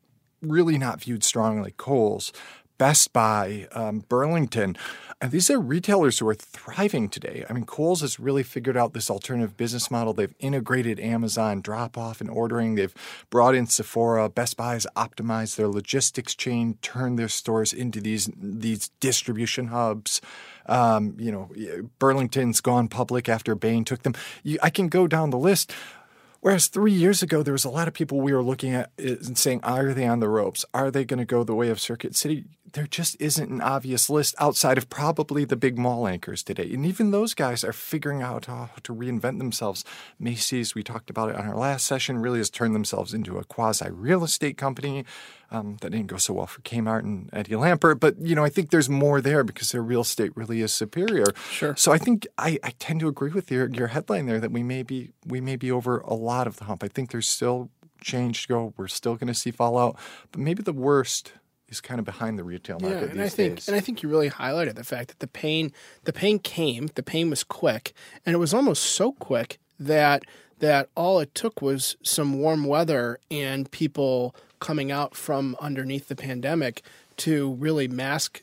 really 0.42 0.78
not 0.78 1.02
viewed 1.02 1.24
strongly, 1.24 1.62
like 1.62 1.78
Kohl's, 1.78 2.34
Best 2.82 3.14
Buy, 3.14 3.68
um, 3.74 4.06
Burlington. 4.10 4.76
And 5.22 5.30
these 5.30 5.52
are 5.52 5.60
retailers 5.60 6.18
who 6.18 6.28
are 6.28 6.34
thriving 6.34 7.10
today. 7.10 7.46
I 7.48 7.54
mean, 7.54 7.64
Kohl's 7.64 8.02
has 8.02 8.20
really 8.20 8.42
figured 8.42 8.76
out 8.76 8.94
this 8.94 9.08
alternative 9.08 9.56
business 9.56 9.92
model. 9.92 10.14
They've 10.14 10.34
integrated 10.40 11.00
Amazon 11.00 11.62
drop 11.62 11.96
off 11.96 12.22
and 12.22 12.30
ordering. 12.32 12.74
They've 12.74 12.96
brought 13.30 13.54
in 13.54 13.68
Sephora. 13.68 14.30
Best 14.30 14.58
Buy 14.58 14.74
has 14.74 14.88
optimized 14.96 15.58
their 15.58 15.68
logistics 15.68 16.34
chain, 16.34 16.80
turned 16.82 17.20
their 17.20 17.30
stores 17.30 17.72
into 17.72 18.02
these 18.02 18.32
these 18.36 18.90
distribution 19.00 19.68
hubs. 19.68 20.20
Um, 20.66 21.16
you 21.20 21.32
know, 21.32 21.52
Burlington's 22.00 22.62
gone 22.62 22.88
public 22.88 23.30
after 23.30 23.54
Bain 23.54 23.86
took 23.86 24.02
them. 24.02 24.16
You, 24.42 24.58
I 24.64 24.72
can 24.72 24.88
go 24.88 25.06
down 25.06 25.30
the 25.30 25.38
list. 25.38 25.72
Whereas 26.42 26.68
three 26.68 26.92
years 26.92 27.24
ago, 27.24 27.44
there 27.44 27.54
was 27.54 27.66
a 27.66 27.70
lot 27.70 27.88
of 27.88 27.94
people 27.94 28.20
we 28.20 28.34
were 28.34 28.44
looking 28.44 28.74
at 28.74 28.92
eh, 29.00 29.16
and 29.26 29.38
saying, 29.38 29.62
are 29.64 29.94
they 29.94 30.06
on 30.06 30.20
the 30.20 30.30
ropes? 30.30 30.66
Are 30.74 30.92
they 30.92 31.06
going 31.06 31.20
to 31.20 31.26
go 31.26 31.44
the 31.44 31.56
way 31.56 31.70
of 31.70 31.80
Circuit 31.80 32.16
City? 32.16 32.46
there 32.74 32.88
just 32.88 33.20
isn't 33.20 33.50
an 33.50 33.62
obvious 33.62 34.10
list 34.10 34.36
outside 34.40 34.78
of 34.78 34.90
probably 34.90 35.46
the 35.46 35.56
big 35.56 35.78
mall 35.78 36.08
anchors 36.08 36.44
today. 36.44 36.72
And 36.74 36.86
even 36.86 37.12
those 37.12 37.34
guys 37.34 37.64
are 37.64 37.74
figuring 37.74 38.22
out 38.22 38.46
how 38.46 38.70
to 38.84 38.96
reinvent 38.96 39.38
themselves. 39.38 39.84
Macy's, 40.20 40.76
we 40.76 40.84
talked 40.84 41.10
about 41.10 41.30
it 41.30 41.36
on 41.36 41.48
our 41.48 41.58
last 41.58 41.86
session, 41.86 42.20
really 42.20 42.40
has 42.40 42.50
turned 42.50 42.76
themselves 42.76 43.14
into 43.14 43.38
a 43.38 43.44
quasi 43.44 43.90
real 43.90 44.24
estate 44.24 44.58
company. 44.58 45.06
Um, 45.54 45.76
that 45.82 45.90
didn't 45.90 46.08
go 46.08 46.16
so 46.16 46.34
well 46.34 46.48
for 46.48 46.62
Kmart 46.62 47.02
and 47.02 47.30
Eddie 47.34 47.52
Lampert, 47.56 48.00
but 48.00 48.18
you 48.22 48.36
know 48.36 48.44
I 48.46 48.50
think 48.50 48.70
there's 48.70 48.90
more 48.90 49.20
there 49.20 49.44
because 49.44 49.72
their 49.72 49.82
real 49.82 50.02
estate 50.02 50.32
really 50.36 50.62
is 50.62 50.72
superior. 50.74 51.26
Sure. 51.50 51.76
So 51.76 51.92
I 51.92 51.98
think 51.98 52.26
I, 52.38 52.58
I 52.64 52.72
tend 52.80 53.02
to 53.02 53.10
agree 53.10 53.32
with 53.32 53.52
your 53.52 53.70
your 53.70 53.88
headline 53.88 54.28
there 54.28 54.40
that 54.40 54.52
we 54.52 54.64
may 54.64 54.82
be 54.82 55.12
we 55.26 55.42
may 55.42 55.58
be 55.58 55.70
over 55.70 56.00
a 56.00 56.14
lot 56.14 56.48
of 56.48 56.56
the 56.56 56.64
hump. 56.64 56.84
I 56.84 56.88
think 56.88 57.12
there's 57.12 57.28
still 57.28 57.70
change 58.02 58.44
to 58.44 58.48
go. 58.48 58.74
We're 58.78 58.88
still 58.88 59.16
going 59.16 59.28
to 59.28 59.34
see 59.34 59.52
fallout, 59.52 59.98
but 60.32 60.40
maybe 60.40 60.64
the 60.64 60.74
worst 60.74 61.34
is 61.68 61.82
kind 61.82 62.00
of 62.00 62.06
behind 62.06 62.38
the 62.38 62.44
retail 62.44 62.80
market 62.80 63.02
yeah, 63.02 63.12
and 63.12 63.22
I 63.22 63.30
think 63.30 63.56
days. 63.56 63.68
and 63.68 63.76
I 63.76 63.80
think 63.80 64.04
you 64.04 64.10
really 64.10 64.30
highlighted 64.30 64.76
the 64.76 64.84
fact 64.84 65.10
that 65.10 65.20
the 65.20 65.28
pain 65.28 65.74
the 66.04 66.14
pain 66.14 66.40
came, 66.40 66.88
the 66.96 67.04
pain 67.04 67.30
was 67.30 67.44
quick, 67.44 67.94
and 68.26 68.34
it 68.34 68.40
was 68.40 68.54
almost 68.54 68.84
so 68.84 69.14
quick 69.14 69.60
that 69.80 70.24
that 70.60 70.90
all 70.96 71.20
it 71.20 71.34
took 71.34 71.62
was 71.62 71.98
some 72.04 72.40
warm 72.40 72.66
weather 72.66 73.20
and 73.30 73.70
people 73.72 74.36
coming 74.62 74.92
out 74.92 75.14
from 75.14 75.58
underneath 75.60 76.08
the 76.08 76.16
pandemic 76.16 76.82
to 77.18 77.54
really 77.56 77.90
mask 77.90 78.42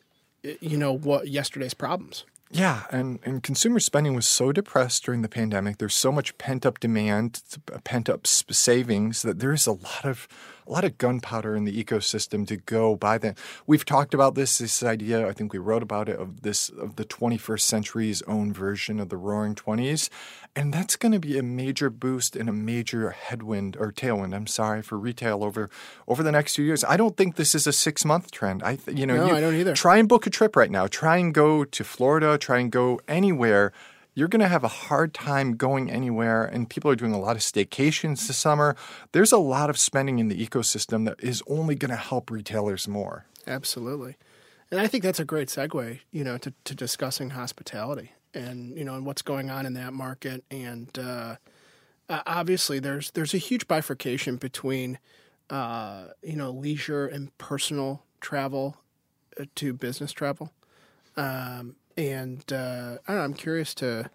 you 0.60 0.76
know 0.76 0.92
what 0.92 1.28
yesterday's 1.28 1.74
problems. 1.74 2.24
Yeah, 2.50 2.84
and, 2.90 3.18
and 3.24 3.42
consumer 3.42 3.78
spending 3.78 4.14
was 4.14 4.26
so 4.26 4.52
depressed 4.52 5.04
during 5.04 5.20
the 5.20 5.28
pandemic. 5.28 5.76
There's 5.78 5.94
so 5.94 6.10
much 6.10 6.36
pent 6.38 6.64
up 6.64 6.80
demand, 6.80 7.42
pent 7.84 8.08
up 8.08 8.26
savings 8.26 9.20
that 9.22 9.38
there 9.38 9.52
is 9.52 9.66
a 9.66 9.72
lot 9.72 10.04
of 10.04 10.26
a 10.68 10.72
lot 10.72 10.84
of 10.84 10.98
gunpowder 10.98 11.56
in 11.56 11.64
the 11.64 11.82
ecosystem 11.82 12.46
to 12.46 12.56
go 12.56 12.94
by 12.94 13.18
then. 13.18 13.34
We've 13.66 13.84
talked 13.84 14.12
about 14.12 14.34
this 14.34 14.58
this 14.58 14.82
idea. 14.82 15.26
I 15.26 15.32
think 15.32 15.52
we 15.52 15.58
wrote 15.58 15.82
about 15.82 16.08
it 16.08 16.18
of 16.18 16.42
this 16.42 16.68
of 16.68 16.96
the 16.96 17.04
21st 17.04 17.60
century's 17.60 18.22
own 18.22 18.52
version 18.52 19.00
of 19.00 19.08
the 19.08 19.16
Roaring 19.16 19.54
Twenties, 19.54 20.10
and 20.54 20.72
that's 20.72 20.96
going 20.96 21.12
to 21.12 21.18
be 21.18 21.38
a 21.38 21.42
major 21.42 21.88
boost 21.88 22.36
and 22.36 22.48
a 22.48 22.52
major 22.52 23.10
headwind 23.10 23.76
or 23.78 23.92
tailwind. 23.92 24.34
I'm 24.34 24.46
sorry 24.46 24.82
for 24.82 24.98
retail 24.98 25.42
over 25.42 25.70
over 26.06 26.22
the 26.22 26.32
next 26.32 26.56
few 26.56 26.64
years. 26.64 26.84
I 26.84 26.96
don't 26.96 27.16
think 27.16 27.36
this 27.36 27.54
is 27.54 27.66
a 27.66 27.72
six 27.72 28.04
month 28.04 28.30
trend. 28.30 28.62
I 28.62 28.78
you 28.86 29.06
know 29.06 29.16
no, 29.16 29.26
you, 29.26 29.34
I 29.34 29.40
don't 29.40 29.54
either. 29.54 29.74
Try 29.74 29.96
and 29.96 30.08
book 30.08 30.26
a 30.26 30.30
trip 30.30 30.54
right 30.54 30.70
now. 30.70 30.86
Try 30.86 31.16
and 31.16 31.32
go 31.32 31.64
to 31.64 31.84
Florida. 31.84 32.36
Try 32.36 32.58
and 32.58 32.70
go 32.70 33.00
anywhere 33.08 33.72
you're 34.18 34.26
going 34.26 34.40
to 34.40 34.48
have 34.48 34.64
a 34.64 34.68
hard 34.68 35.14
time 35.14 35.54
going 35.54 35.88
anywhere. 35.88 36.44
And 36.44 36.68
people 36.68 36.90
are 36.90 36.96
doing 36.96 37.12
a 37.12 37.20
lot 37.20 37.36
of 37.36 37.42
staycations 37.42 38.26
this 38.26 38.36
summer. 38.36 38.74
There's 39.12 39.30
a 39.30 39.38
lot 39.38 39.70
of 39.70 39.78
spending 39.78 40.18
in 40.18 40.26
the 40.26 40.44
ecosystem 40.44 41.04
that 41.04 41.22
is 41.22 41.40
only 41.46 41.76
going 41.76 41.92
to 41.92 41.96
help 41.96 42.28
retailers 42.28 42.88
more. 42.88 43.26
Absolutely. 43.46 44.16
And 44.72 44.80
I 44.80 44.88
think 44.88 45.04
that's 45.04 45.20
a 45.20 45.24
great 45.24 45.46
segue, 45.46 46.00
you 46.10 46.24
know, 46.24 46.36
to, 46.38 46.52
to 46.64 46.74
discussing 46.74 47.30
hospitality 47.30 48.10
and, 48.34 48.76
you 48.76 48.84
know, 48.84 48.96
and 48.96 49.06
what's 49.06 49.22
going 49.22 49.50
on 49.50 49.64
in 49.66 49.74
that 49.74 49.92
market. 49.92 50.42
And 50.50 50.98
uh, 50.98 51.36
obviously 52.08 52.80
there's, 52.80 53.12
there's 53.12 53.34
a 53.34 53.38
huge 53.38 53.68
bifurcation 53.68 54.34
between, 54.34 54.98
uh, 55.48 56.06
you 56.24 56.34
know, 56.34 56.50
leisure 56.50 57.06
and 57.06 57.36
personal 57.38 58.02
travel 58.20 58.78
uh, 59.40 59.44
to 59.54 59.72
business 59.72 60.10
travel. 60.10 60.52
Um, 61.16 61.76
and 61.98 62.50
uh, 62.52 62.98
I 63.08 63.14
am 63.14 63.34
curious 63.34 63.74
to 63.74 64.08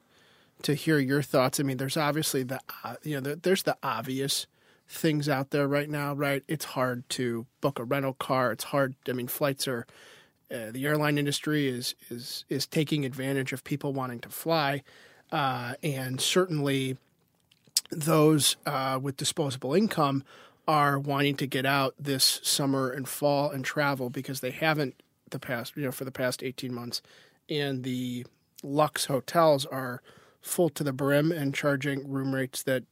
to 0.64 0.74
hear 0.74 0.98
your 0.98 1.22
thoughts. 1.22 1.60
I 1.60 1.64
mean, 1.64 1.76
there's 1.76 1.98
obviously 1.98 2.42
the 2.44 2.62
uh, 2.84 2.96
you 3.04 3.16
know 3.16 3.22
the, 3.22 3.36
there's 3.36 3.64
the 3.64 3.78
obvious 3.84 4.48
things 4.88 5.28
out 5.28 5.52
there 5.52 5.68
right 5.68 5.90
now, 5.90 6.14
right? 6.14 6.44
It's 6.48 6.66
hard 6.66 7.08
to 7.10 7.46
book 7.62 7.80
a 7.80 7.84
rental 7.84 8.14
car. 8.14 8.54
It's 8.54 8.64
hard. 8.64 8.96
I 9.08 9.12
mean, 9.12 9.28
flights 9.28 9.68
are 9.68 9.86
uh, 10.50 10.72
the 10.72 10.86
airline 10.86 11.18
industry 11.18 11.68
is 11.68 11.94
is 12.10 12.46
is 12.50 12.66
taking 12.66 13.04
advantage 13.06 13.52
of 13.52 13.66
people 13.66 13.92
wanting 13.92 14.22
to 14.22 14.30
fly, 14.30 14.82
uh, 15.34 15.74
and 15.84 16.22
certainly 16.22 16.98
those 17.92 18.56
uh, 18.66 18.98
with 19.02 19.18
disposable 19.18 19.74
income 19.74 20.24
are 20.66 20.98
wanting 20.98 21.36
to 21.36 21.46
get 21.46 21.66
out 21.66 21.94
this 22.00 22.40
summer 22.44 22.90
and 22.90 23.10
fall 23.10 23.52
and 23.52 23.66
travel 23.66 24.10
because 24.10 24.40
they 24.40 24.52
haven't 24.52 24.96
the 25.32 25.40
past 25.40 25.76
you 25.76 25.84
know 25.84 25.92
for 25.92 26.06
the 26.06 26.12
past 26.12 26.42
18 26.42 26.74
months 26.74 27.02
and 27.50 27.84
the 27.84 28.26
Lux 28.64 29.06
hotels 29.06 29.66
are 29.66 30.02
full 30.42 30.70
to 30.70 30.84
the 30.84 30.94
brim 30.94 31.32
and 31.32 31.54
charging 31.54 32.10
room 32.10 32.34
rates 32.34 32.64
that 32.64 32.84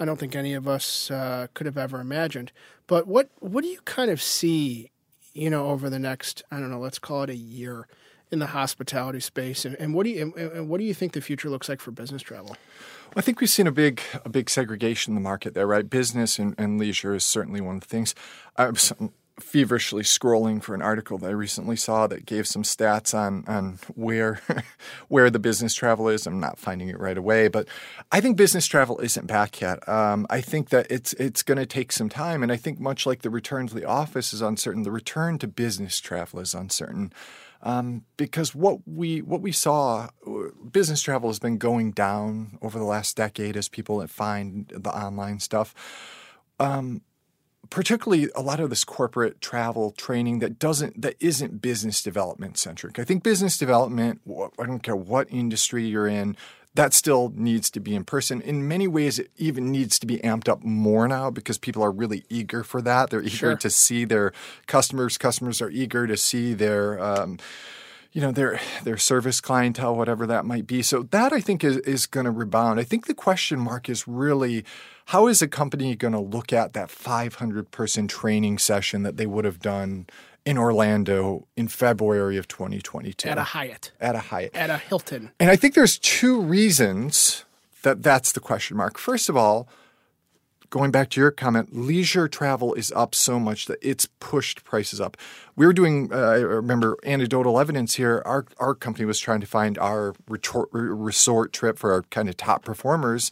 I 0.00 0.04
don't 0.04 0.18
think 0.18 0.34
any 0.34 0.54
of 0.54 0.66
us 0.66 1.10
uh, 1.10 1.46
could 1.54 1.66
have 1.66 1.78
ever 1.78 2.00
imagined. 2.00 2.52
But 2.86 3.06
what 3.06 3.30
what 3.38 3.62
do 3.62 3.68
you 3.68 3.80
kind 3.84 4.10
of 4.10 4.20
see, 4.20 4.90
you 5.32 5.48
know, 5.48 5.68
over 5.68 5.88
the 5.88 5.98
next 5.98 6.42
I 6.50 6.58
don't 6.58 6.70
know, 6.70 6.80
let's 6.80 6.98
call 6.98 7.22
it 7.22 7.30
a 7.30 7.36
year 7.36 7.86
in 8.30 8.38
the 8.38 8.46
hospitality 8.46 9.20
space, 9.20 9.66
and, 9.66 9.76
and 9.76 9.94
what 9.94 10.04
do 10.04 10.10
you 10.10 10.32
and, 10.36 10.52
and 10.52 10.68
what 10.68 10.78
do 10.78 10.84
you 10.84 10.94
think 10.94 11.12
the 11.12 11.20
future 11.20 11.50
looks 11.50 11.68
like 11.68 11.80
for 11.80 11.90
business 11.90 12.22
travel? 12.22 12.56
I 13.14 13.20
think 13.20 13.40
we've 13.40 13.50
seen 13.50 13.66
a 13.66 13.72
big 13.72 14.00
a 14.24 14.28
big 14.28 14.48
segregation 14.50 15.12
in 15.12 15.14
the 15.14 15.20
market 15.20 15.54
there, 15.54 15.66
right? 15.66 15.88
Business 15.88 16.38
and, 16.38 16.54
and 16.58 16.78
leisure 16.80 17.14
is 17.14 17.24
certainly 17.24 17.60
one 17.60 17.76
of 17.76 17.82
the 17.82 17.88
things. 17.88 18.14
I 18.56 18.70
was 18.70 18.92
feverishly 19.40 20.02
scrolling 20.02 20.62
for 20.62 20.74
an 20.74 20.82
article 20.82 21.18
that 21.18 21.28
I 21.28 21.32
recently 21.32 21.76
saw 21.76 22.06
that 22.06 22.26
gave 22.26 22.46
some 22.46 22.62
stats 22.62 23.14
on 23.14 23.44
on 23.46 23.78
where 23.94 24.40
where 25.08 25.30
the 25.30 25.38
business 25.38 25.74
travel 25.74 26.08
is. 26.08 26.26
I'm 26.26 26.40
not 26.40 26.58
finding 26.58 26.88
it 26.88 26.98
right 26.98 27.16
away, 27.16 27.48
but 27.48 27.68
I 28.10 28.20
think 28.20 28.36
business 28.36 28.66
travel 28.66 28.98
isn't 29.00 29.26
back 29.26 29.60
yet. 29.60 29.86
Um, 29.88 30.26
I 30.30 30.40
think 30.40 30.68
that 30.70 30.86
it's 30.90 31.12
it's 31.14 31.42
going 31.42 31.58
to 31.58 31.66
take 31.66 31.92
some 31.92 32.08
time, 32.08 32.42
and 32.42 32.52
I 32.52 32.56
think 32.56 32.80
much 32.80 33.06
like 33.06 33.22
the 33.22 33.30
return 33.30 33.66
to 33.68 33.74
the 33.74 33.84
office 33.84 34.32
is 34.32 34.42
uncertain, 34.42 34.82
the 34.82 34.90
return 34.90 35.38
to 35.38 35.48
business 35.48 36.00
travel 36.00 36.40
is 36.40 36.54
uncertain. 36.54 37.12
Um, 37.64 38.04
because 38.16 38.54
what 38.54 38.80
we 38.86 39.22
what 39.22 39.40
we 39.40 39.52
saw, 39.52 40.08
business 40.70 41.00
travel 41.00 41.28
has 41.30 41.38
been 41.38 41.58
going 41.58 41.92
down 41.92 42.58
over 42.60 42.78
the 42.78 42.84
last 42.84 43.16
decade 43.16 43.56
as 43.56 43.68
people 43.68 44.04
find 44.08 44.72
the 44.74 44.90
online 44.90 45.38
stuff. 45.38 45.74
Um, 46.58 47.02
particularly 47.72 48.28
a 48.36 48.42
lot 48.42 48.60
of 48.60 48.68
this 48.70 48.84
corporate 48.84 49.40
travel 49.40 49.92
training 49.92 50.40
that 50.40 50.58
doesn't 50.58 51.00
that 51.00 51.14
isn't 51.20 51.62
business 51.62 52.02
development 52.02 52.58
centric. 52.58 52.98
I 52.98 53.04
think 53.04 53.22
business 53.22 53.56
development. 53.56 54.20
I 54.58 54.66
don't 54.66 54.82
care 54.82 54.94
what 54.96 55.26
industry 55.30 55.86
you're 55.86 56.06
in 56.06 56.36
that 56.74 56.94
still 56.94 57.32
needs 57.36 57.70
to 57.70 57.80
be 57.80 57.94
in 57.94 58.02
person. 58.04 58.40
In 58.40 58.66
many 58.66 58.86
ways, 58.88 59.18
it 59.18 59.30
even 59.36 59.70
needs 59.70 59.98
to 59.98 60.06
be 60.06 60.18
amped 60.20 60.48
up 60.48 60.62
more 60.64 61.06
now 61.06 61.30
because 61.30 61.58
people 61.58 61.82
are 61.82 61.90
really 61.92 62.24
eager 62.30 62.64
for 62.64 62.80
that. 62.80 63.10
They're 63.10 63.20
eager 63.22 63.36
Sure. 63.36 63.56
to 63.56 63.68
see 63.68 64.06
their 64.06 64.32
customers. 64.66 65.18
Customers 65.18 65.60
are 65.60 65.68
eager 65.70 66.06
to 66.06 66.16
see 66.16 66.54
their. 66.54 66.98
Um, 67.02 67.38
you 68.12 68.20
know 68.20 68.32
their 68.32 68.60
their 68.84 68.96
service 68.98 69.40
clientele, 69.40 69.96
whatever 69.96 70.26
that 70.26 70.44
might 70.44 70.66
be. 70.66 70.82
So 70.82 71.02
that 71.04 71.32
I 71.32 71.40
think 71.40 71.64
is 71.64 71.78
is 71.78 72.06
going 72.06 72.24
to 72.26 72.30
rebound. 72.30 72.78
I 72.78 72.84
think 72.84 73.06
the 73.06 73.14
question 73.14 73.58
mark 73.58 73.88
is 73.88 74.06
really 74.06 74.64
how 75.06 75.26
is 75.26 75.42
a 75.42 75.48
company 75.48 75.96
going 75.96 76.12
to 76.12 76.20
look 76.20 76.52
at 76.52 76.74
that 76.74 76.90
500 76.90 77.70
person 77.70 78.06
training 78.08 78.58
session 78.58 79.02
that 79.02 79.16
they 79.16 79.26
would 79.26 79.44
have 79.44 79.58
done 79.60 80.06
in 80.44 80.58
Orlando 80.58 81.46
in 81.56 81.68
February 81.68 82.36
of 82.36 82.48
2022 82.48 83.28
At 83.28 83.38
a 83.38 83.42
Hyatt, 83.44 83.92
at 84.00 84.14
a 84.16 84.18
Hyatt. 84.18 84.54
at 84.56 84.70
a 84.70 84.76
Hilton, 84.78 85.30
And 85.38 85.50
I 85.50 85.56
think 85.56 85.74
there's 85.74 85.98
two 85.98 86.40
reasons 86.40 87.44
that 87.82 88.02
that's 88.02 88.32
the 88.32 88.40
question 88.40 88.76
mark. 88.76 88.98
First 88.98 89.28
of 89.28 89.36
all, 89.36 89.68
going 90.72 90.90
back 90.90 91.10
to 91.10 91.20
your 91.20 91.30
comment, 91.30 91.76
leisure 91.76 92.26
travel 92.26 92.72
is 92.74 92.90
up 92.92 93.14
so 93.14 93.38
much 93.38 93.66
that 93.66 93.78
it's 93.82 94.06
pushed 94.18 94.64
prices 94.64 95.00
up. 95.00 95.18
We 95.54 95.66
were 95.66 95.74
doing, 95.74 96.10
uh, 96.10 96.16
I 96.16 96.36
remember 96.38 96.96
anecdotal 97.04 97.60
evidence 97.60 97.94
here. 97.96 98.22
Our 98.24 98.46
our 98.58 98.74
company 98.74 99.04
was 99.04 99.20
trying 99.20 99.42
to 99.42 99.46
find 99.46 99.78
our 99.78 100.14
resort, 100.26 100.70
resort 100.72 101.52
trip 101.52 101.78
for 101.78 101.92
our 101.92 102.02
kind 102.02 102.28
of 102.28 102.36
top 102.36 102.64
performers. 102.64 103.30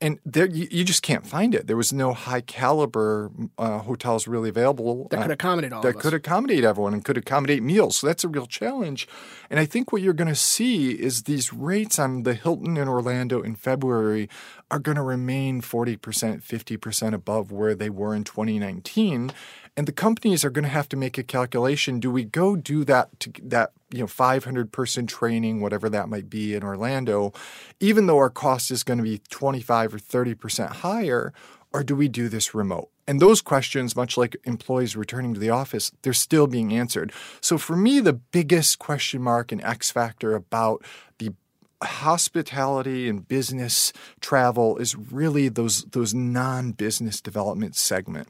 And 0.00 0.20
there, 0.24 0.46
you, 0.46 0.68
you 0.70 0.84
just 0.84 1.02
can't 1.02 1.26
find 1.26 1.54
it. 1.56 1.66
There 1.66 1.76
was 1.76 1.92
no 1.92 2.12
high 2.12 2.40
caliber 2.40 3.32
uh, 3.58 3.80
hotels 3.80 4.28
really 4.28 4.48
available 4.48 5.08
that 5.10 5.18
uh, 5.18 5.22
could 5.22 5.30
accommodate 5.32 5.72
all 5.72 5.82
that 5.82 5.88
of 5.88 5.96
us. 5.96 6.02
could 6.02 6.14
accommodate 6.14 6.62
everyone 6.62 6.94
and 6.94 7.04
could 7.04 7.16
accommodate 7.16 7.64
meals. 7.64 7.98
So 7.98 8.06
that's 8.06 8.22
a 8.22 8.28
real 8.28 8.46
challenge. 8.46 9.08
And 9.50 9.58
I 9.58 9.66
think 9.66 9.92
what 9.92 10.00
you're 10.00 10.14
going 10.14 10.28
to 10.28 10.36
see 10.36 10.92
is 10.92 11.24
these 11.24 11.52
rates 11.52 11.98
on 11.98 12.22
the 12.22 12.34
Hilton 12.34 12.76
in 12.76 12.86
Orlando 12.86 13.42
in 13.42 13.56
February 13.56 14.28
are 14.70 14.78
going 14.78 14.96
to 14.96 15.02
remain 15.02 15.62
40%, 15.62 15.98
50% 15.98 17.14
above 17.14 17.50
where 17.50 17.74
they 17.74 17.90
were 17.90 18.14
in 18.14 18.24
2019. 18.24 19.32
And 19.76 19.86
the 19.86 19.92
companies 19.92 20.44
are 20.44 20.50
going 20.50 20.64
to 20.64 20.68
have 20.68 20.88
to 20.90 20.96
make 20.96 21.16
a 21.18 21.22
calculation. 21.22 22.00
Do 22.00 22.10
we 22.10 22.24
go 22.24 22.56
do 22.56 22.84
that 22.84 23.18
to 23.20 23.32
that 23.44 23.72
you 23.90 24.00
know 24.00 24.06
500 24.06 24.72
person 24.72 25.06
training, 25.06 25.60
whatever 25.60 25.88
that 25.88 26.08
might 26.08 26.28
be 26.28 26.54
in 26.54 26.62
Orlando, 26.62 27.32
even 27.80 28.06
though 28.06 28.18
our 28.18 28.30
cost 28.30 28.70
is 28.70 28.82
going 28.82 28.98
to 28.98 29.04
be 29.04 29.20
25 29.30 29.94
or 29.94 29.98
30 29.98 30.34
percent 30.34 30.70
higher, 30.76 31.32
or 31.72 31.82
do 31.82 31.94
we 31.94 32.08
do 32.08 32.28
this 32.28 32.54
remote? 32.54 32.90
And 33.06 33.20
those 33.20 33.40
questions, 33.40 33.96
much 33.96 34.18
like 34.18 34.36
employees 34.44 34.94
returning 34.94 35.32
to 35.32 35.40
the 35.40 35.48
office, 35.48 35.90
they're 36.02 36.12
still 36.12 36.46
being 36.46 36.74
answered. 36.74 37.10
So 37.40 37.56
for 37.56 37.74
me, 37.74 38.00
the 38.00 38.12
biggest 38.12 38.78
question 38.78 39.22
mark 39.22 39.50
and 39.50 39.64
X 39.64 39.90
factor 39.90 40.34
about 40.34 40.84
the 41.18 41.32
hospitality 41.82 43.08
and 43.08 43.26
business 43.28 43.92
travel 44.20 44.78
is 44.78 44.96
really 44.96 45.48
those 45.48 45.84
those 45.84 46.14
non-business 46.14 47.20
development 47.20 47.76
segment. 47.76 48.28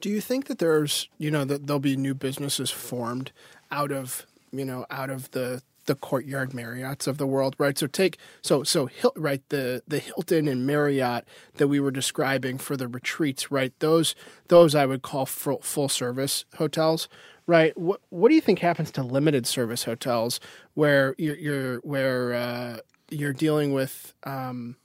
Do 0.00 0.10
you 0.10 0.20
think 0.20 0.46
that 0.46 0.58
there's, 0.58 1.08
you 1.18 1.30
know, 1.30 1.44
that 1.44 1.66
there'll 1.66 1.80
be 1.80 1.96
new 1.96 2.14
businesses 2.14 2.70
formed 2.70 3.32
out 3.70 3.92
of, 3.92 4.26
you 4.52 4.64
know, 4.64 4.86
out 4.90 5.10
of 5.10 5.30
the 5.30 5.62
the 5.86 5.94
courtyard 5.94 6.50
Marriotts 6.50 7.06
of 7.06 7.18
the 7.18 7.26
world, 7.26 7.56
right? 7.58 7.76
So 7.76 7.86
take 7.86 8.18
so 8.42 8.62
so 8.62 8.86
Hil- 8.86 9.14
right 9.16 9.42
the 9.48 9.82
the 9.88 9.98
Hilton 9.98 10.46
and 10.46 10.66
Marriott 10.66 11.24
that 11.56 11.68
we 11.68 11.80
were 11.80 11.90
describing 11.90 12.58
for 12.58 12.76
the 12.76 12.86
retreats, 12.86 13.50
right? 13.50 13.72
Those 13.78 14.14
those 14.48 14.74
I 14.74 14.86
would 14.86 15.02
call 15.02 15.26
full, 15.26 15.60
full 15.60 15.88
service 15.88 16.44
hotels, 16.56 17.08
right? 17.50 17.76
What 17.76 18.00
what 18.10 18.28
do 18.28 18.36
you 18.36 18.40
think 18.40 18.60
happens 18.60 18.92
to 18.92 19.02
limited 19.02 19.44
service 19.44 19.82
hotels 19.82 20.38
where 20.74 21.16
you're, 21.18 21.36
you're 21.36 21.78
where 21.78 22.34
uh, 22.34 22.76
you're 23.10 23.32
dealing 23.32 23.72
with 23.72 24.14
um, 24.22 24.76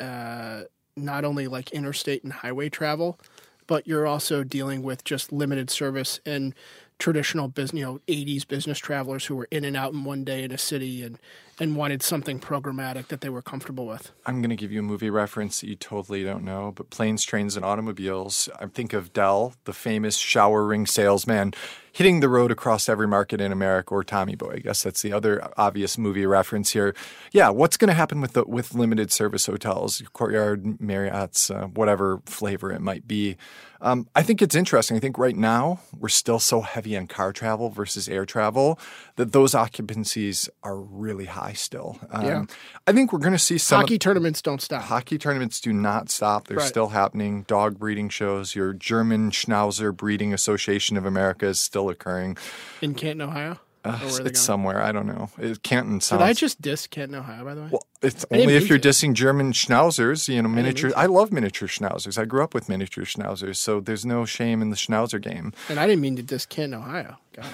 uh, 0.00 0.62
not 0.96 1.24
only 1.24 1.46
like 1.46 1.70
interstate 1.70 2.24
and 2.24 2.32
highway 2.32 2.68
travel, 2.68 3.20
but 3.68 3.86
you're 3.86 4.08
also 4.08 4.42
dealing 4.42 4.82
with 4.82 5.04
just 5.04 5.32
limited 5.32 5.70
service 5.70 6.18
and 6.26 6.52
traditional 6.98 7.46
business, 7.46 7.78
you 7.78 7.84
know, 7.84 8.00
80s 8.08 8.46
business 8.46 8.78
travelers 8.78 9.26
who 9.26 9.36
were 9.36 9.48
in 9.52 9.64
and 9.64 9.76
out 9.76 9.92
in 9.92 10.02
one 10.02 10.24
day 10.24 10.42
in 10.42 10.50
a 10.50 10.58
city 10.58 11.02
and, 11.02 11.18
and 11.60 11.76
wanted 11.76 12.02
something 12.02 12.40
programmatic 12.40 13.08
that 13.08 13.20
they 13.20 13.28
were 13.28 13.42
comfortable 13.42 13.86
with. 13.86 14.12
I'm 14.26 14.40
going 14.40 14.50
to 14.50 14.56
give 14.56 14.72
you 14.72 14.80
a 14.80 14.82
movie 14.82 15.10
reference 15.10 15.60
that 15.60 15.68
you 15.68 15.76
totally 15.76 16.24
don't 16.24 16.44
know, 16.44 16.72
but 16.74 16.90
planes, 16.90 17.24
trains, 17.24 17.56
and 17.56 17.64
automobiles. 17.64 18.48
I 18.58 18.66
think 18.66 18.92
of 18.92 19.12
Del, 19.12 19.54
the 19.64 19.72
famous 19.72 20.18
shower 20.18 20.64
ring 20.64 20.86
salesman, 20.86 21.54
hitting 21.92 22.18
the 22.18 22.28
road 22.28 22.50
across 22.50 22.88
every 22.88 23.06
market 23.06 23.40
in 23.40 23.52
America, 23.52 23.94
or 23.94 24.02
Tommy 24.02 24.34
Boy. 24.34 24.54
I 24.56 24.58
guess 24.58 24.82
that's 24.82 25.02
the 25.02 25.12
other 25.12 25.48
obvious 25.56 25.96
movie 25.96 26.26
reference 26.26 26.72
here. 26.72 26.94
Yeah, 27.30 27.50
what's 27.50 27.76
going 27.76 27.88
to 27.88 27.94
happen 27.94 28.20
with 28.20 28.32
the, 28.32 28.44
with 28.44 28.74
limited 28.74 29.12
service 29.12 29.46
hotels, 29.46 30.02
Courtyard, 30.12 30.80
Marriott's, 30.80 31.50
uh, 31.50 31.66
whatever 31.66 32.20
flavor 32.26 32.72
it 32.72 32.80
might 32.80 33.06
be? 33.06 33.36
Um, 33.80 34.08
I 34.14 34.22
think 34.22 34.40
it's 34.40 34.54
interesting. 34.54 34.96
I 34.96 35.00
think 35.00 35.18
right 35.18 35.36
now 35.36 35.80
we're 35.96 36.08
still 36.08 36.38
so 36.38 36.62
heavy 36.62 36.96
on 36.96 37.06
car 37.06 37.32
travel 37.32 37.68
versus 37.68 38.08
air 38.08 38.24
travel 38.24 38.78
that 39.16 39.32
those 39.32 39.54
occupancies 39.54 40.48
are 40.62 40.78
really 40.78 41.26
high 41.26 41.43
still. 41.52 41.98
Um, 42.10 42.24
Yeah. 42.24 42.44
I 42.86 42.92
think 42.92 43.12
we're 43.12 43.18
going 43.20 43.32
to 43.32 43.38
see 43.38 43.58
some 43.58 43.80
Hockey 43.82 43.98
tournaments 43.98 44.42
don't 44.42 44.60
stop. 44.60 44.82
hockey 44.84 45.18
tournaments 45.18 45.60
do 45.60 45.72
not 45.72 46.10
stop. 46.10 46.48
They're 46.48 46.56
Right. 46.58 46.66
still 46.66 46.88
happening. 46.88 47.42
Dog 47.42 47.78
breeding 47.78 48.08
shows. 48.08 48.54
Your 48.54 48.72
German 48.72 49.30
Schnauzer 49.30 49.94
Breeding 49.96 50.32
Association 50.34 50.96
of 50.96 51.04
America 51.06 51.46
is 51.46 51.60
still 51.60 51.88
occurring. 51.88 52.36
in 52.80 52.94
Canton, 52.94 53.22
Ohio? 53.28 53.58
Or 53.84 53.92
where 53.92 54.08
are 54.08 54.22
they 54.22 54.30
it's 54.30 54.40
somewhere. 54.40 54.80
I 54.82 54.92
don't 54.92 55.06
know. 55.06 55.28
It, 55.38 55.62
Canton 55.62 56.00
sounds. 56.00 56.20
Did 56.20 56.24
I 56.26 56.32
just 56.32 56.62
diss 56.62 56.86
Canton, 56.86 57.16
Ohio, 57.16 57.44
by 57.44 57.54
the 57.54 57.60
way? 57.62 57.68
well, 57.70 57.86
it's 58.00 58.24
I 58.32 58.38
only 58.40 58.54
if 58.56 58.68
you're 58.68 58.78
to. 58.78 58.88
dissing 58.88 59.12
German 59.12 59.52
Schnauzers, 59.52 60.26
you 60.32 60.40
know, 60.40 60.48
miniature. 60.48 60.90
to. 60.90 60.98
I 60.98 61.04
love 61.06 61.30
miniature 61.32 61.68
Schnauzers. 61.68 62.16
I 62.16 62.24
grew 62.24 62.42
up 62.42 62.54
with 62.54 62.68
miniature 62.68 63.04
Schnauzers, 63.04 63.56
so 63.56 63.80
there's 63.80 64.06
no 64.06 64.24
shame 64.24 64.62
in 64.62 64.70
the 64.70 64.76
Schnauzer 64.76 65.20
game. 65.20 65.52
and 65.68 65.78
I 65.78 65.86
didn't 65.86 66.00
mean 66.00 66.16
to 66.16 66.22
diss 66.22 66.46
Canton, 66.46 66.80
Ohio. 66.80 67.18
God. 67.36 67.44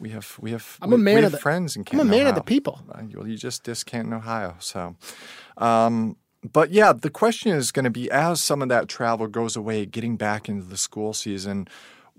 We 0.00 0.08
have, 0.10 0.36
we 0.40 0.50
have, 0.50 0.78
I'm 0.82 0.90
we, 0.90 0.96
a 0.96 0.98
man 0.98 1.24
of 1.24 1.32
the- 1.32 1.38
friends 1.38 1.76
in 1.76 1.80
I'm 1.82 1.82
a 1.82 1.90
Canton. 2.02 2.08
man 2.10 2.26
of 2.26 2.34
the 2.34 2.42
people. 2.42 2.80
Uh, 2.92 3.02
you, 3.08 3.24
you 3.24 3.36
just 3.36 3.62
diss 3.62 3.84
Canton, 3.84 4.12
Ohio. 4.14 4.56
So, 4.58 4.96
um, 5.58 6.16
but 6.52 6.70
yeah, 6.72 6.92
the 6.92 7.10
question 7.10 7.52
is 7.52 7.70
going 7.70 7.84
to 7.84 7.90
be 7.90 8.10
as 8.10 8.40
some 8.40 8.62
of 8.62 8.68
that 8.70 8.88
travel 8.88 9.28
goes 9.28 9.54
away, 9.54 9.86
getting 9.86 10.16
back 10.16 10.48
into 10.48 10.66
the 10.66 10.76
school 10.76 11.12
season, 11.12 11.68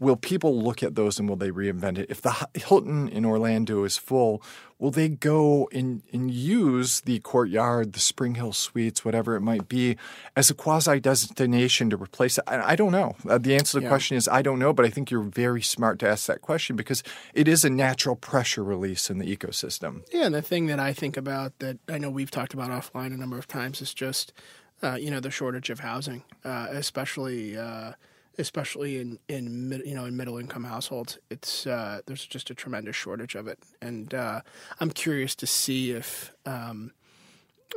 will 0.04 0.16
people 0.18 0.62
look 0.62 0.84
at 0.84 0.96
those 0.96 1.18
and 1.20 1.28
will 1.30 1.36
they 1.36 1.50
reinvent 1.52 1.98
it? 1.98 2.08
If 2.10 2.22
the 2.22 2.34
Hilton 2.56 3.08
in 3.08 3.24
Orlando 3.26 3.84
is 3.84 3.98
full, 3.98 4.42
will 4.78 4.92
they 4.92 5.08
go 5.08 5.70
and, 5.72 6.02
and 6.12 6.30
use 6.30 7.02
the 7.02 7.20
courtyard, 7.20 7.94
the 7.94 8.00
Spring 8.00 8.36
Hill 8.36 8.52
Suites, 8.54 9.06
whatever 9.06 9.36
it 9.36 9.42
might 9.42 9.68
be, 9.70 9.96
as 10.36 10.50
a 10.50 10.54
quasi 10.54 11.00
destination 11.00 11.90
to 11.90 11.98
replace 11.98 12.38
it? 12.38 12.44
I, 12.48 12.74
I 12.74 12.76
don't 12.76 12.92
know. 12.92 13.16
Uh, 13.28 13.38
the 13.38 13.56
answer 13.56 13.72
to 13.74 13.78
the 13.80 13.84
Yeah. 13.84 13.90
question 13.90 14.18
is 14.18 14.28
I 14.28 14.42
don't 14.42 14.60
know, 14.60 14.74
but 14.74 14.86
I 14.86 14.90
think 14.90 15.10
you're 15.10 15.22
very 15.46 15.62
smart 15.62 16.00
to 16.00 16.08
ask 16.10 16.26
that 16.28 16.42
question 16.42 16.76
because 16.76 17.02
it 17.34 17.48
is 17.48 17.64
a 17.64 17.70
natural 17.70 18.16
pressure 18.16 18.64
release 18.64 19.10
in 19.10 19.20
the 19.20 19.38
ecosystem. 19.38 20.02
Yeah, 20.12 20.26
and 20.26 20.36
the 20.36 20.42
thing 20.42 20.66
that 20.68 20.80
I 20.80 20.92
think 20.94 21.16
about 21.18 21.58
that 21.60 21.78
I 21.88 21.98
know 21.98 22.10
we've 22.10 22.32
talked 22.32 22.54
about 22.54 22.70
offline 22.72 23.14
a 23.14 23.18
number 23.18 23.38
of 23.38 23.48
times 23.48 23.82
is 23.82 23.94
just, 23.94 24.34
uh, 24.82 24.96
you 24.96 25.10
know, 25.12 25.20
the 25.22 25.32
shortage 25.32 25.70
of 25.70 25.80
housing, 25.80 26.24
uh, 26.44 26.68
especially 26.72 27.58
uh, 27.58 27.94
especially 28.38 29.00
in 29.00 29.20
in 29.28 29.70
mid, 29.70 29.86
you 29.86 29.96
know 29.96 30.06
in 30.06 30.16
middle 30.18 30.38
income 30.38 30.64
households. 30.64 31.18
It's 31.30 31.66
uh, 31.68 32.02
there's 32.06 32.26
just 32.26 32.50
a 32.50 32.54
tremendous 32.56 32.96
shortage 32.96 33.36
of 33.36 33.48
it, 33.48 33.60
and 33.82 34.14
uh, 34.14 34.42
I'm 34.80 34.92
curious 34.92 35.36
to 35.36 35.48
see 35.48 35.92
if. 35.92 36.32
Um, 36.46 36.92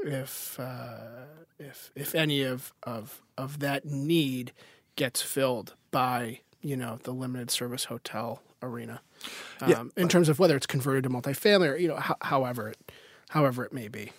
if 0.05 0.61
uh, 0.61 1.25
if 1.59 1.91
if 1.95 2.15
any 2.15 2.43
of, 2.43 2.75
of 2.83 3.23
of 3.39 3.61
that 3.61 3.87
need 3.87 4.53
gets 4.95 5.23
filled 5.23 5.75
by 5.91 6.41
you 6.61 6.77
know 6.77 6.99
the 7.05 7.13
limited 7.13 7.51
service 7.51 7.85
hotel 7.85 8.43
arena, 8.63 9.01
um, 9.63 9.71
Yeah. 9.71 9.85
in 9.97 10.09
terms 10.09 10.29
of 10.29 10.39
whether 10.39 10.55
it's 10.55 10.67
converted 10.67 11.05
to 11.05 11.09
multifamily 11.11 11.73
or 11.73 11.77
you 11.77 11.89
know 11.89 11.97
ho- 11.97 12.15
however 12.21 12.69
it 12.69 12.93
however 13.31 13.65
it 13.65 13.73
may 13.73 13.89
be. 13.89 14.13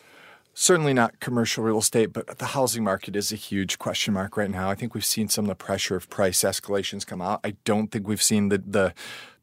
Certainly 0.60 0.92
not 0.92 1.20
commercial 1.20 1.64
real 1.64 1.78
estate, 1.78 2.12
but 2.12 2.40
the 2.40 2.46
housing 2.48 2.84
market 2.84 3.16
is 3.16 3.32
a 3.32 3.36
huge 3.36 3.78
question 3.78 4.16
mark 4.16 4.36
right 4.36 4.50
now. 4.50 4.72
I 4.72 4.74
think 4.74 4.96
we've 4.96 5.06
seen 5.06 5.30
some 5.30 5.46
of 5.46 5.50
the 5.50 5.56
pressure 5.56 5.96
of 5.96 6.10
price 6.10 6.40
escalations 6.40 7.06
come 7.06 7.22
out. 7.22 7.42
I 7.44 7.54
don't 7.64 7.92
think 7.92 8.08
we've 8.08 8.22
seen 8.22 8.50
the 8.50 8.58
the 8.58 8.94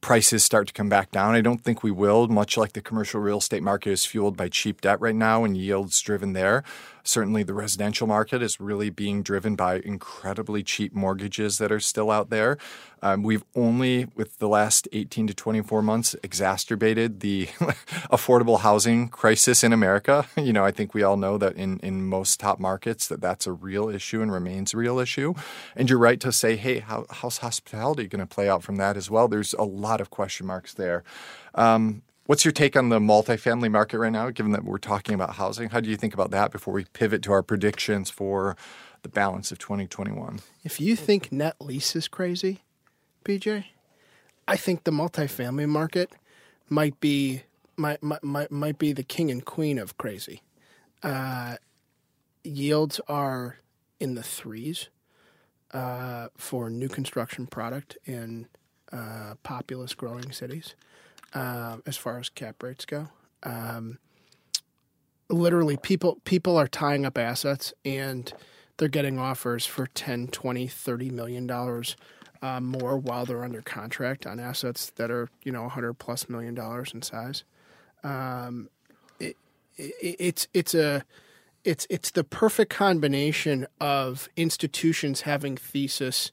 prices 0.04 0.44
start 0.44 0.66
to 0.66 0.72
come 0.74 0.90
back 0.90 1.10
down. 1.10 1.34
I 1.34 1.40
don't 1.40 1.64
think 1.64 1.82
we 1.82 1.90
will, 1.90 2.28
much 2.28 2.58
like 2.58 2.74
the 2.74 2.82
commercial 2.82 3.22
real 3.22 3.38
estate 3.38 3.62
market 3.62 3.90
is 3.90 4.04
fueled 4.04 4.36
by 4.36 4.50
cheap 4.50 4.82
debt 4.82 5.00
right 5.00 5.14
now 5.14 5.44
and 5.44 5.56
yields 5.56 5.98
driven 6.02 6.34
there. 6.34 6.62
Certainly 7.06 7.44
the 7.44 7.54
residential 7.54 8.06
market 8.06 8.42
is 8.42 8.58
really 8.58 8.88
being 8.88 9.22
driven 9.22 9.56
by 9.56 9.76
incredibly 9.76 10.62
cheap 10.62 10.94
mortgages 10.94 11.56
that 11.56 11.70
are 11.70 11.80
still 11.80 12.10
out 12.10 12.30
there. 12.30 12.58
Um, 13.02 13.22
we've 13.22 13.44
only, 13.54 14.06
with 14.14 14.38
the 14.38 14.48
last 14.48 14.88
18 14.90 15.26
to 15.26 15.34
24 15.34 15.82
months, 15.82 16.16
exacerbated 16.22 17.20
the 17.20 17.46
affordable 18.10 18.60
housing 18.60 19.08
crisis 19.08 19.62
in 19.62 19.72
America. 19.72 20.26
You 20.44 20.52
know, 20.52 20.64
I 20.64 20.72
think 20.72 20.92
we 20.92 21.02
all 21.02 21.16
know 21.16 21.38
that 21.38 21.56
in, 21.56 21.78
in 21.78 22.06
most 22.06 22.38
top 22.38 22.60
markets 22.60 23.08
that 23.08 23.22
that's 23.22 23.46
a 23.46 23.52
real 23.52 23.88
issue 23.88 24.20
and 24.20 24.30
remains 24.30 24.74
a 24.74 24.76
real 24.76 24.98
issue. 24.98 25.32
And 25.74 25.88
you're 25.88 25.98
right 25.98 26.20
to 26.20 26.32
say, 26.32 26.56
hey, 26.56 26.80
how, 26.80 27.06
how's 27.08 27.38
hospitality 27.38 28.06
going 28.06 28.20
to 28.20 28.26
play 28.26 28.46
out 28.46 28.62
from 28.62 28.76
that 28.76 28.98
as 28.98 29.10
well? 29.10 29.26
There's 29.26 29.54
a 29.54 29.62
lot 29.62 29.93
of 30.00 30.10
question 30.10 30.46
marks 30.46 30.74
there. 30.74 31.04
Um, 31.54 32.02
what's 32.26 32.44
your 32.44 32.52
take 32.52 32.76
on 32.76 32.88
the 32.88 32.98
multifamily 32.98 33.70
market 33.70 33.98
right 33.98 34.12
now, 34.12 34.30
given 34.30 34.52
that 34.52 34.64
we're 34.64 34.78
talking 34.78 35.14
about 35.14 35.34
housing? 35.34 35.70
How 35.70 35.80
do 35.80 35.90
you 35.90 35.96
think 35.96 36.14
about 36.14 36.30
that 36.30 36.50
before 36.50 36.74
we 36.74 36.84
pivot 36.92 37.22
to 37.22 37.32
our 37.32 37.42
predictions 37.42 38.10
for 38.10 38.56
the 39.02 39.08
balance 39.08 39.52
of 39.52 39.58
2021? 39.58 40.40
If 40.62 40.80
you 40.80 40.96
think 40.96 41.30
net 41.30 41.56
lease 41.60 41.94
is 41.94 42.08
crazy, 42.08 42.62
PJ, 43.24 43.64
I 44.46 44.56
think 44.56 44.84
the 44.84 44.90
multifamily 44.90 45.68
market 45.68 46.12
might 46.68 46.98
be 47.00 47.42
might 47.76 48.02
might, 48.02 48.50
might 48.50 48.78
be 48.78 48.92
the 48.92 49.02
king 49.02 49.30
and 49.30 49.44
queen 49.44 49.78
of 49.78 49.98
crazy. 49.98 50.42
Uh, 51.02 51.56
yields 52.42 53.00
are 53.08 53.58
in 54.00 54.14
the 54.14 54.22
threes 54.22 54.88
uh, 55.72 56.28
for 56.36 56.70
new 56.70 56.88
construction 56.88 57.46
product 57.46 57.98
in 58.04 58.46
uh, 58.94 59.34
populous 59.42 59.92
growing 59.92 60.32
cities, 60.32 60.74
uh, 61.34 61.78
as 61.84 61.96
far 61.96 62.18
as 62.18 62.28
cap 62.28 62.62
rates 62.62 62.84
go. 62.84 63.08
Um, 63.42 63.98
literally 65.28 65.76
people 65.76 66.20
people 66.24 66.56
are 66.56 66.68
tying 66.68 67.04
up 67.04 67.18
assets 67.18 67.72
and 67.84 68.32
they're 68.76 68.88
getting 68.88 69.18
offers 69.18 69.66
for 69.66 69.86
10 69.86 70.28
20 70.28 70.66
30 70.66 71.10
million 71.10 71.46
dollars 71.46 71.96
uh, 72.42 72.60
more 72.60 72.98
while 72.98 73.24
they're 73.24 73.44
under 73.44 73.62
contract 73.62 74.26
on 74.26 74.38
assets 74.38 74.90
that 74.96 75.10
are 75.10 75.28
you 75.42 75.50
know 75.50 75.62
100 75.62 75.94
plus 75.94 76.28
million 76.28 76.54
dollars 76.54 76.92
in 76.92 77.00
size 77.02 77.44
um, 78.02 78.68
it, 79.18 79.36
it, 79.76 80.16
it's 80.18 80.48
it's 80.52 80.74
a 80.74 81.04
it's 81.64 81.86
it's 81.88 82.10
the 82.10 82.24
perfect 82.24 82.70
combination 82.70 83.66
of 83.80 84.28
institutions 84.36 85.22
having 85.22 85.56
thesis 85.56 86.30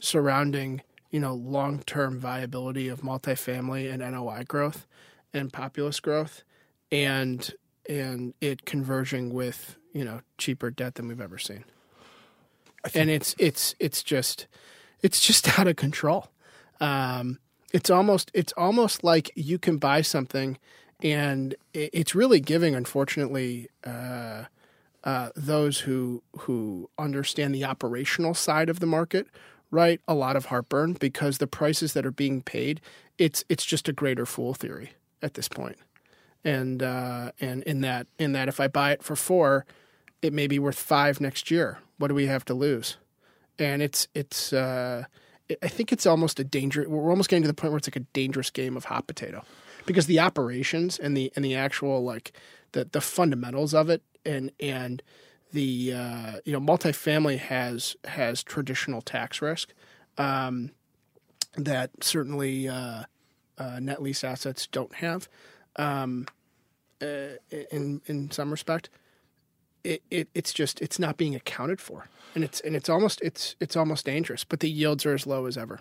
surrounding 0.00 0.82
you 1.14 1.20
know 1.20 1.32
long-term 1.32 2.18
viability 2.18 2.88
of 2.88 3.02
multifamily 3.02 3.88
and 3.88 4.00
NOI 4.02 4.42
growth 4.48 4.84
and 5.32 5.52
populous 5.52 6.00
growth 6.00 6.42
and 6.90 7.54
and 7.88 8.34
it 8.40 8.64
converging 8.64 9.32
with 9.32 9.76
you 9.92 10.04
know 10.04 10.22
cheaper 10.38 10.72
debt 10.72 10.96
than 10.96 11.06
we've 11.06 11.20
ever 11.20 11.38
seen. 11.38 11.62
And 12.96 13.10
it's 13.10 13.36
it's 13.38 13.76
it's 13.78 14.02
just 14.02 14.48
it's 15.02 15.20
just 15.20 15.56
out 15.60 15.68
of 15.68 15.76
control. 15.76 16.32
Um, 16.80 17.38
it's 17.72 17.90
almost 17.90 18.32
it's 18.34 18.52
almost 18.56 19.04
like 19.04 19.30
you 19.36 19.56
can 19.56 19.78
buy 19.78 20.02
something 20.02 20.58
and 21.00 21.54
it's 21.72 22.16
really 22.16 22.40
giving 22.40 22.74
unfortunately 22.74 23.68
uh, 23.84 24.46
uh, 25.04 25.28
those 25.36 25.78
who 25.78 26.24
who 26.40 26.90
understand 26.98 27.54
the 27.54 27.64
operational 27.64 28.34
side 28.34 28.68
of 28.68 28.80
the 28.80 28.86
market 28.86 29.28
right 29.74 30.00
a 30.08 30.14
lot 30.14 30.36
of 30.36 30.46
heartburn 30.46 30.94
because 30.94 31.38
the 31.38 31.46
prices 31.46 31.92
that 31.92 32.06
are 32.06 32.10
being 32.10 32.40
paid 32.40 32.80
it's 33.18 33.44
it's 33.48 33.64
just 33.64 33.88
a 33.88 33.92
greater 33.92 34.24
fool 34.24 34.54
theory 34.54 34.92
at 35.22 35.34
this 35.34 35.48
point 35.48 35.76
and 36.44 36.82
uh, 36.82 37.32
and 37.40 37.62
in 37.62 37.80
that 37.80 38.06
in 38.18 38.32
that 38.32 38.48
if 38.48 38.60
I 38.60 38.68
buy 38.68 38.92
it 38.92 39.02
for 39.02 39.16
four, 39.16 39.64
it 40.22 40.32
may 40.32 40.46
be 40.46 40.58
worth 40.58 40.78
five 40.78 41.20
next 41.20 41.50
year. 41.50 41.78
What 41.98 42.08
do 42.08 42.14
we 42.14 42.26
have 42.26 42.44
to 42.46 42.54
lose? 42.54 42.98
And 43.58 43.82
it's 43.82 44.06
it's 44.14 44.52
uh, 44.52 45.04
I 45.62 45.68
think 45.68 45.92
it's 45.92 46.06
almost 46.06 46.38
a 46.38 46.44
danger. 46.44 46.86
We're 46.88 47.10
almost 47.10 47.30
getting 47.30 47.42
to 47.42 47.48
the 47.48 47.54
point 47.54 47.72
where 47.72 47.78
it's 47.78 47.88
like 47.88 47.96
a 47.96 48.00
dangerous 48.00 48.50
game 48.50 48.76
of 48.76 48.84
hot 48.84 49.06
potato, 49.06 49.42
because 49.86 50.06
the 50.06 50.20
operations 50.20 50.98
and 50.98 51.16
the 51.16 51.32
and 51.34 51.44
the 51.44 51.54
actual 51.54 52.04
like 52.04 52.32
the 52.72 52.84
the 52.84 53.00
fundamentals 53.00 53.72
of 53.72 53.88
it 53.88 54.02
and 54.26 54.52
and 54.60 55.02
the 55.54 55.92
uh, 55.94 56.32
you 56.44 56.52
know 56.52 56.60
multifamily 56.60 57.38
has 57.38 57.96
has 58.04 58.42
traditional 58.42 59.00
tax 59.00 59.40
risk 59.40 59.72
um, 60.18 60.72
that 61.56 61.90
certainly 62.02 62.68
uh, 62.68 63.04
uh, 63.56 63.78
net 63.80 64.02
lease 64.02 64.24
assets 64.24 64.66
don't 64.66 64.96
have 64.96 65.28
um, 65.76 66.26
uh, 67.00 67.38
in 67.70 68.02
in 68.06 68.30
some 68.30 68.50
respect. 68.50 68.90
It, 69.84 70.02
it 70.10 70.28
it's 70.34 70.52
just 70.52 70.82
it's 70.82 70.98
not 70.98 71.16
being 71.16 71.34
accounted 71.34 71.80
for, 71.80 72.08
and 72.34 72.42
it's 72.42 72.60
and 72.60 72.74
it's 72.74 72.88
almost 72.88 73.20
it's 73.22 73.54
it's 73.60 73.76
almost 73.76 74.04
dangerous. 74.04 74.42
But 74.42 74.60
the 74.60 74.70
yields 74.70 75.06
are 75.06 75.14
as 75.14 75.26
low 75.26 75.46
as 75.46 75.56
ever. 75.56 75.80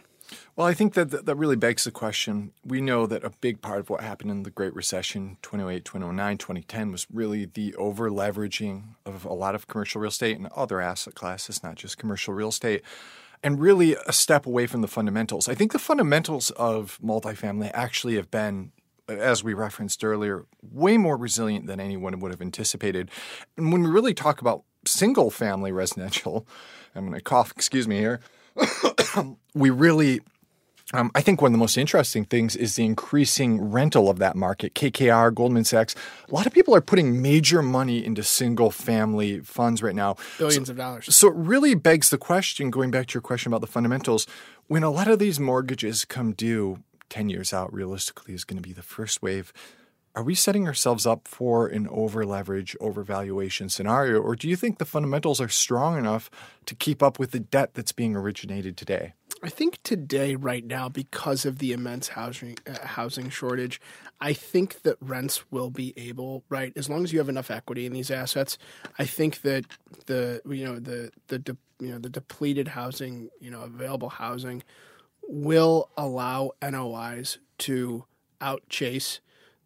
Well, 0.56 0.68
I 0.68 0.74
think 0.74 0.94
that 0.94 1.26
that 1.26 1.36
really 1.36 1.56
begs 1.56 1.84
the 1.84 1.92
question. 1.92 2.52
We 2.66 2.82
know 2.82 3.06
that 3.08 3.24
a 3.24 3.30
big 3.30 3.62
part 3.62 3.80
of 3.80 3.90
what 3.90 4.02
happened 4.02 4.32
in 4.32 4.44
the 4.44 4.52
Great 4.52 4.76
Recession, 4.76 5.38
2008, 5.42 5.86
2009, 5.86 6.38
2010, 6.38 6.92
was 6.92 7.08
really 7.12 7.46
the 7.46 7.76
over 7.76 8.10
leveraging 8.10 8.84
of 9.06 9.26
a 9.26 9.34
lot 9.34 9.56
of 9.56 9.68
commercial 9.68 10.02
real 10.02 10.10
estate 10.10 10.38
and 10.38 10.48
other 10.56 10.80
asset 10.82 11.16
classes, 11.16 11.64
not 11.64 11.76
just 11.76 11.98
commercial 11.98 12.34
real 12.34 12.50
estate, 12.50 12.82
and 13.44 13.60
really 13.60 13.96
a 14.08 14.14
step 14.14 14.46
away 14.46 14.68
from 14.68 14.82
the 14.82 14.88
fundamentals. 14.88 15.50
I 15.50 15.56
think 15.56 15.72
the 15.72 15.80
fundamentals 15.80 16.52
of 16.52 17.00
multifamily 17.04 17.72
actually 17.74 18.16
have 18.16 18.32
been 18.32 18.72
as 19.10 19.44
we 19.44 19.54
referenced 19.54 20.04
earlier, 20.04 20.46
way 20.62 20.98
more 20.98 21.18
resilient 21.18 21.68
than 21.68 21.80
anyone 21.80 22.20
would 22.20 22.32
have 22.32 22.42
anticipated. 22.42 23.12
And 23.58 23.72
when 23.72 23.84
we 23.84 23.90
really 23.90 24.14
talk 24.14 24.42
about 24.42 24.64
single 24.86 25.30
family 25.30 25.72
residential, 25.72 26.48
I'm 26.96 27.08
going 27.08 27.14
to 27.14 27.22
cough, 27.22 27.52
excuse 27.52 27.88
me 27.88 27.98
here, 27.98 28.20
we 29.54 29.70
really 29.70 30.22
um, 30.94 31.10
I 31.16 31.22
think 31.22 31.42
one 31.42 31.50
of 31.50 31.54
the 31.54 31.60
most 31.60 31.78
interesting 31.78 32.24
things 32.24 32.56
is 32.56 32.76
the 32.76 32.86
increasing 32.86 33.72
rental 33.72 34.10
of 34.10 34.20
that 34.20 34.36
market. 34.36 34.76
KKR, 34.76 35.34
Goldman 35.34 35.64
Sachs, 35.64 35.96
a 36.30 36.34
lot 36.34 36.46
of 36.46 36.54
people 36.54 36.76
are 36.76 36.82
putting 36.82 37.22
major 37.22 37.64
money 37.64 38.06
into 38.06 38.22
single 38.22 38.70
family 38.70 39.40
funds 39.40 39.82
right 39.82 39.96
now. 39.96 40.18
Billions 40.38 40.70
of 40.70 40.78
dollars. 40.78 41.14
So 41.16 41.30
it 41.30 41.36
really 41.36 41.74
begs 41.74 42.12
the 42.12 42.20
question, 42.20 42.70
going 42.70 42.92
back 42.92 43.08
to 43.08 43.14
your 43.16 43.22
question 43.22 43.52
about 43.52 43.62
the 43.62 43.68
fundamentals, 43.68 44.28
when 44.68 44.84
a 44.84 44.92
lot 44.92 45.08
of 45.08 45.18
these 45.18 45.40
mortgages 45.40 46.06
come 46.06 46.34
due 46.34 46.84
10 47.10 47.30
years 47.30 47.54
out, 47.54 47.74
realistically, 47.74 48.34
is 48.34 48.44
going 48.44 48.58
to 48.58 48.68
be 48.68 48.74
the 48.74 48.84
first 48.84 49.22
wave. 49.22 49.52
Are 50.16 50.24
we 50.24 50.36
setting 50.36 50.68
ourselves 50.68 51.08
up 51.08 51.28
for 51.28 51.66
an 51.68 51.88
over 51.88 52.24
leverage, 52.24 52.78
overvaluation 52.80 53.72
scenario? 53.72 54.20
Or 54.20 54.36
do 54.36 54.48
you 54.48 54.56
think 54.56 54.78
the 54.78 54.86
fundamentals 54.86 55.42
are 55.42 55.50
strong 55.50 55.98
enough 55.98 56.30
to 56.68 56.76
keep 56.76 57.02
up 57.02 57.18
with 57.18 57.32
the 57.32 57.40
debt 57.40 57.74
that's 57.74 57.92
being 57.92 58.16
originated 58.16 58.78
today? 58.78 59.14
I 59.42 59.50
think 59.50 59.82
today, 59.82 60.36
right 60.36 60.64
now, 60.64 60.88
because 60.88 61.46
of 61.46 61.58
the 61.58 61.74
immense 61.74 62.10
housing 62.10 62.58
uh, 62.68 62.86
housing 62.86 63.30
shortage, 63.30 63.82
I 64.22 64.34
think 64.34 64.84
that 64.84 64.98
rents 65.02 65.52
will 65.52 65.72
be 65.72 65.94
able, 65.98 66.44
right, 66.48 66.72
as 66.76 66.90
long 66.90 67.04
as 67.04 67.12
you 67.12 67.18
have 67.18 67.28
enough 67.28 67.50
equity 67.50 67.88
in 67.88 67.92
these 67.92 68.12
assets. 68.12 68.60
I 69.00 69.06
think 69.06 69.42
that 69.42 69.66
the 70.06 70.42
you 70.46 70.64
know 70.64 70.80
the 70.80 71.12
the 71.28 71.40
de, 71.40 71.58
you 71.80 71.90
know 71.90 71.98
the 71.98 72.10
depleted 72.10 72.70
housing, 72.70 73.32
you 73.40 73.50
know, 73.50 73.62
available 73.62 74.10
housing, 74.10 74.64
will 75.28 75.90
allow 75.98 76.52
NOIs 76.62 77.40
to 77.58 78.06
outchase 78.40 79.20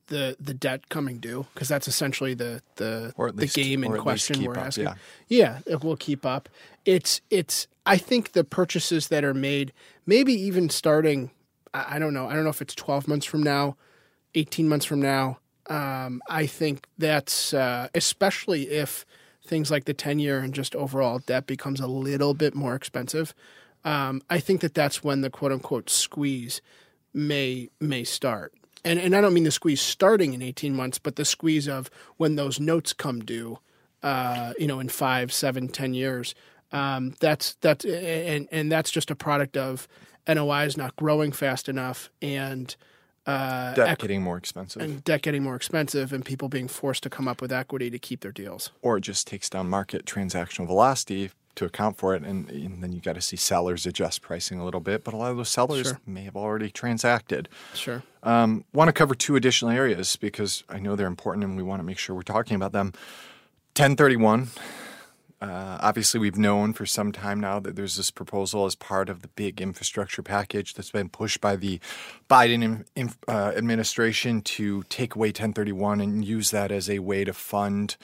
the 0.07 0.35
the 0.39 0.53
debt 0.53 0.89
coming 0.89 1.17
due 1.19 1.45
because 1.53 1.67
that's 1.67 1.87
essentially 1.87 2.33
the 2.33 2.61
the 2.75 3.13
the 3.17 3.31
least- 3.33 3.55
game 3.55 3.83
in 3.83 3.91
or 3.91 3.95
at 3.97 4.05
least 4.05 4.27
question 4.27 4.43
we're 4.43 4.53
up, 4.57 4.65
asking. 4.67 4.85
yeah. 4.85 4.93
Yeah, 5.27 5.59
it 5.65 5.83
will 5.83 5.97
keep 5.97 6.25
up. 6.25 6.49
It's 6.85 7.21
it's. 7.29 7.67
I 7.85 7.97
think 7.97 8.33
the 8.33 8.43
purchases 8.43 9.07
that 9.07 9.23
are 9.23 9.33
made, 9.33 9.71
maybe 10.05 10.33
even 10.33 10.69
starting, 10.69 11.31
I, 11.73 11.95
I 11.95 11.99
don't 11.99 12.13
know. 12.13 12.27
I 12.27 12.33
don't 12.33 12.43
know 12.43 12.49
if 12.49 12.61
it's 12.61 12.75
twelve 12.75 13.07
months 13.07 13.25
from 13.25 13.43
now, 13.43 13.77
eighteen 14.35 14.67
months 14.67 14.85
from 14.85 15.01
now. 15.01 15.39
Um, 15.69 16.21
I 16.29 16.45
think 16.45 16.87
that's 16.97 17.53
uh, 17.53 17.87
especially 17.93 18.69
if 18.69 19.05
things 19.45 19.69
like 19.71 19.85
the 19.85 19.93
ten 19.93 20.19
year 20.19 20.39
and 20.39 20.53
just 20.53 20.75
overall 20.75 21.19
debt 21.19 21.47
becomes 21.47 21.79
a 21.79 21.87
little 21.87 22.33
bit 22.33 22.55
more 22.55 22.75
expensive. 22.75 23.33
Um, 23.85 24.21
I 24.29 24.39
think 24.39 24.61
that 24.61 24.73
that's 24.73 25.03
when 25.03 25.21
the 25.21 25.29
quote 25.29 25.51
unquote 25.51 25.89
squeeze 25.89 26.61
may 27.13 27.69
may 27.79 28.03
start. 28.03 28.53
And 28.87 28.99
and 28.99 29.15
I 29.15 29.21
don't 29.21 29.33
mean 29.33 29.43
the 29.43 29.51
squeeze 29.51 29.81
starting 29.81 30.33
in 30.33 30.41
18 30.41 30.73
months, 30.75 30.97
but 30.99 31.15
the 31.15 31.25
squeeze 31.25 31.67
of 31.67 31.89
when 32.17 32.35
those 32.35 32.59
notes 32.59 32.93
come 32.93 33.19
due 33.19 33.59
uh, 34.03 34.53
you 34.57 34.67
know, 34.67 34.79
in 34.79 34.89
five, 34.89 35.31
seven, 35.33 35.67
ten 35.67 35.93
years. 35.93 36.35
Um, 36.71 37.13
that's 37.19 37.55
that's 37.61 37.85
and 37.85 38.47
and 38.51 38.71
that's 38.71 38.91
just 38.91 39.09
a 39.11 39.15
product 39.15 39.57
of 39.57 39.87
NOI 40.27 40.65
is 40.65 40.77
not 40.77 40.95
growing 40.97 41.31
fast 41.31 41.69
enough 41.69 42.09
and 42.21 42.75
uh, 43.25 43.73
Debt 43.73 43.99
getting 43.99 44.21
more 44.21 44.37
expensive. 44.37 44.81
and 44.81 45.03
debt 45.03 45.21
getting 45.21 45.43
more 45.43 45.55
expensive 45.55 46.13
and 46.13 46.23
people 46.23 46.47
being 46.47 46.67
forced 46.67 47.03
to 47.03 47.09
come 47.09 47.27
up 47.27 47.41
with 47.41 47.51
equity 47.51 47.89
to 47.89 47.99
keep 47.99 48.21
their 48.21 48.31
deals. 48.31 48.71
or 48.81 48.97
it 48.97 49.01
just 49.01 49.27
takes 49.27 49.49
down 49.49 49.69
market 49.69 50.05
transactional 50.05 50.65
velocity 50.65 51.31
to 51.57 51.65
account 51.65 51.97
for 51.97 52.15
it. 52.15 52.23
And, 52.23 52.49
and 52.49 52.81
then 52.81 52.91
you 52.93 53.01
got 53.01 53.15
to 53.15 53.21
see 53.21 53.35
sellers 53.35 53.85
adjust 53.85 54.21
pricing 54.21 54.59
a 54.59 54.65
little 54.65 54.79
bit. 54.79 55.03
But 55.03 55.13
a 55.13 55.17
lot 55.17 55.31
of 55.31 55.37
those 55.37 55.49
sellers 55.49 55.87
Sure. 55.87 55.99
may 56.05 56.23
have 56.23 56.35
already 56.35 56.69
transacted. 56.71 57.49
Sure. 57.73 58.01
Um, 58.23 58.63
want 58.73 58.87
to 58.87 58.93
cover 58.93 59.13
two 59.15 59.35
additional 59.35 59.71
areas 59.71 60.15
because 60.15 60.63
I 60.69 60.79
know 60.79 60.95
they're 60.95 61.07
important 61.07 61.43
and 61.43 61.57
we 61.57 61.63
want 61.63 61.79
to 61.79 61.83
make 61.83 61.97
sure 61.97 62.15
we're 62.15 62.21
talking 62.23 62.55
about 62.55 62.71
them. 62.71 62.93
1031. 63.75 64.47
Uh, 65.39 65.77
obviously, 65.81 66.19
we've 66.19 66.37
known 66.37 66.73
for 66.73 66.87
some 66.87 67.11
time 67.11 67.39
now 67.39 67.59
that 67.59 67.75
there's 67.75 67.95
this 67.95 68.09
proposal 68.09 68.65
as 68.65 68.73
part 68.73 69.07
of 69.07 69.21
the 69.21 69.27
big 69.27 69.61
infrastructure 69.61 70.23
package 70.23 70.73
that's 70.73 70.89
been 70.89 71.09
pushed 71.09 71.39
by 71.39 71.55
the 71.55 71.79
Biden 72.27 72.83
in, 72.95 73.11
uh, 73.27 73.51
administration 73.55 74.41
to 74.41 74.81
take 74.89 75.13
away 75.15 75.27
1031 75.27 76.01
and 76.01 76.25
use 76.25 76.49
that 76.49 76.71
as 76.71 76.89
a 76.89 76.97
way 76.99 77.23
to 77.23 77.33
fund 77.33 77.97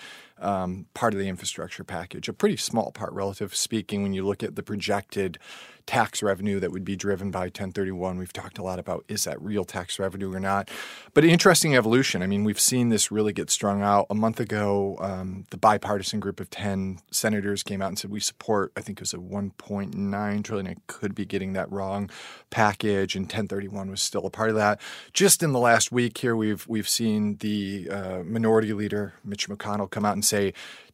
um, 0.43 0.85
part 0.93 1.13
of 1.13 1.19
the 1.19 1.27
infrastructure 1.27 1.83
package. 1.83 2.27
A 2.27 2.33
pretty 2.33 2.57
small 2.57 2.91
part, 2.91 3.13
relative 3.13 3.55
speaking, 3.55 4.03
when 4.03 4.13
you 4.13 4.25
look 4.25 4.43
at 4.43 4.55
the 4.55 4.63
projected 4.63 5.39
tax 5.85 6.23
revenue 6.23 6.59
that 6.59 6.71
would 6.71 6.85
be 6.85 6.95
driven 6.95 7.31
by 7.31 7.43
1031. 7.43 8.17
We've 8.17 8.31
talked 8.31 8.57
a 8.57 8.63
lot 8.63 8.79
about 8.79 9.03
is 9.07 9.25
that 9.25 9.41
real 9.41 9.65
tax 9.65 9.99
revenue 9.99 10.33
or 10.33 10.39
not. 10.39 10.69
But 11.13 11.25
interesting 11.25 11.75
evolution. 11.75 12.21
I 12.21 12.27
mean, 12.27 12.43
we've 12.43 12.59
seen 12.59 12.89
this 12.89 13.11
really 13.11 13.33
get 13.33 13.49
strung 13.49 13.81
out. 13.81 14.07
A 14.09 14.15
month 14.15 14.39
ago, 14.39 14.97
um, 14.99 15.45
the 15.49 15.57
bipartisan 15.57 16.19
group 16.19 16.39
of 16.39 16.49
10 16.49 16.99
senators 17.11 17.63
came 17.63 17.81
out 17.81 17.89
and 17.89 17.99
said 17.99 18.11
we 18.11 18.19
support, 18.19 18.71
I 18.77 18.81
think 18.81 18.99
it 18.99 19.01
was 19.01 19.13
a 19.13 19.17
1.9 19.17 20.43
trillion, 20.43 20.67
I 20.67 20.75
could 20.87 21.13
be 21.13 21.25
getting 21.25 21.53
that 21.53 21.71
wrong, 21.71 22.09
package, 22.49 23.15
and 23.15 23.25
1031 23.25 23.89
was 23.89 24.01
still 24.01 24.25
a 24.25 24.29
part 24.29 24.49
of 24.49 24.55
that. 24.55 24.79
Just 25.11 25.43
in 25.43 25.51
the 25.51 25.59
last 25.59 25.91
week 25.91 26.17
here, 26.17 26.35
we've, 26.35 26.65
we've 26.67 26.89
seen 26.89 27.37
the 27.37 27.89
uh, 27.89 28.23
minority 28.23 28.73
leader, 28.73 29.13
Mitch 29.23 29.49
McConnell, 29.49 29.89
come 29.89 30.05
out 30.05 30.13
and 30.13 30.23
say, 30.23 30.32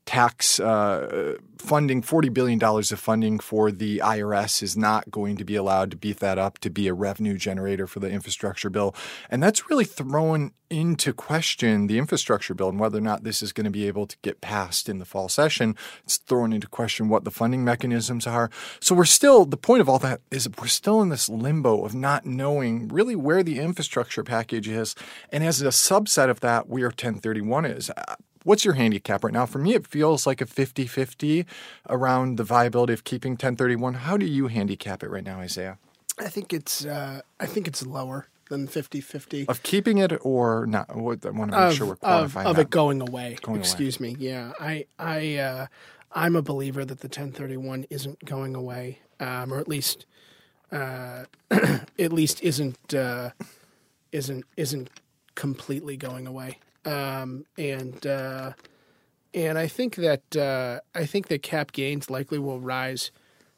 tax 0.10 0.60
uh, 0.60 1.36
funding, 1.60 2.02
$40 2.02 2.34
billion 2.34 2.64
of 2.64 3.00
funding 3.00 3.38
for 3.38 3.72
the 3.72 4.00
IRS 4.00 4.64
is 4.64 4.76
not 4.76 5.12
going 5.12 5.38
to 5.38 5.46
be 5.46 5.56
allowed 5.56 5.92
to 5.92 5.98
beef 5.98 6.18
that 6.18 6.40
up 6.40 6.58
to 6.60 6.72
be 6.72 6.88
a 6.88 6.96
revenue 6.96 7.38
generator 7.38 7.86
for 7.86 8.00
the 8.00 8.10
infrastructure 8.10 8.72
bill. 8.72 8.96
And 9.30 9.44
that's 9.44 9.70
really 9.70 9.86
thrown 9.86 10.52
into 10.72 11.14
question 11.14 11.86
the 11.86 12.00
infrastructure 12.00 12.56
bill 12.56 12.70
and 12.70 12.80
whether 12.80 12.98
or 12.98 13.02
not 13.02 13.24
this 13.24 13.44
is 13.44 13.52
going 13.52 13.66
to 13.66 13.72
be 13.72 13.88
able 13.88 14.08
to 14.08 14.18
get 14.24 14.42
passed 14.42 14.90
in 14.90 14.98
the 14.98 15.06
fall 15.06 15.30
session. 15.30 15.76
It's 16.04 16.18
thrown 16.18 16.54
into 16.54 16.68
question 16.68 17.08
what 17.08 17.24
the 17.24 17.32
funding 17.32 17.64
mechanisms 17.64 18.26
are. 18.26 18.50
So 18.80 18.96
we're 18.96 19.06
still, 19.06 19.46
the 19.46 19.58
point 19.58 19.82
of 19.82 19.90
all 19.90 20.00
that 20.00 20.22
is 20.32 20.50
we're 20.60 20.68
still 20.68 21.02
in 21.02 21.10
this 21.10 21.30
limbo 21.30 21.86
of 21.86 21.94
not 21.94 22.26
knowing 22.26 22.88
really 22.88 23.16
where 23.16 23.44
the 23.44 23.60
infrastructure 23.60 24.24
package 24.24 24.68
is. 24.68 24.96
And 25.32 25.44
as 25.44 25.62
a 25.62 25.68
subset 25.68 26.32
of 26.32 26.40
that, 26.40 26.68
where 26.68 26.88
1031 26.88 27.66
is. 27.66 27.92
What's 28.44 28.64
your 28.64 28.76
handicap 28.76 29.24
right 29.24 29.34
now? 29.34 29.46
For 29.46 29.60
me, 29.60 29.74
it 29.74 29.86
feels 29.86 30.26
like 30.26 30.42
a 30.42 30.46
50 30.46 30.88
50 30.88 31.46
around 31.90 32.38
the 32.38 32.44
viability 32.44 32.94
of 32.94 33.04
keeping 33.04 33.34
1031. 33.34 33.96
How 33.96 34.18
do 34.18 34.26
you 34.26 34.48
handicap 34.48 35.04
it 35.04 35.10
right 35.10 35.24
now, 35.24 35.40
Isaiah? 35.40 35.78
I 36.20 36.28
think 36.28 36.54
it's 36.54 36.86
uh, 36.86 37.22
I 37.40 37.46
think 37.46 37.68
it's 37.68 37.86
lower 37.86 38.28
than 38.50 38.68
50-50. 38.68 39.48
Of 39.48 39.64
keeping 39.64 40.00
it 40.00 40.12
or 40.22 40.66
not? 40.66 40.90
I 40.90 40.98
want 40.98 41.22
to 41.22 41.32
make 41.32 41.54
of, 41.54 41.74
sure 41.76 41.88
we're 41.88 41.94
of, 41.94 42.34
quantifying 42.34 42.46
of 42.46 42.56
that. 42.58 42.64
it 42.64 42.70
going 42.70 43.02
away. 43.02 43.38
Going 43.42 43.58
away. 43.58 43.62
Excuse 43.62 44.00
me. 44.00 44.16
Yeah, 44.20 44.52
I 44.60 44.86
I 44.98 45.36
uh, 45.38 45.68
I'm 46.12 46.36
a 46.36 46.42
believer 46.42 46.84
that 46.84 47.00
the 47.00 47.08
1031 47.08 47.86
isn't 47.90 48.26
going 48.26 48.56
away, 48.56 49.00
um, 49.20 49.54
or 49.54 49.60
at 49.60 49.68
least 49.68 50.06
uh, 50.72 51.26
at 51.52 52.12
least 52.12 52.42
isn't 52.42 52.94
uh, 52.94 53.30
isn't 54.12 54.46
isn't 54.58 54.90
completely 55.36 55.96
going 55.96 56.28
away. 56.28 56.58
Um, 56.90 57.46
and 57.58 58.06
uh, 58.08 58.54
and 59.34 59.58
I 59.58 59.68
think 59.68 59.96
that 59.96 60.36
uh, 60.36 60.80
I 60.96 61.06
think 61.06 61.28
that 61.28 61.44
cap 61.44 61.72
gains 61.72 62.10
likely 62.10 62.40
will 62.40 62.60
rise 62.60 63.12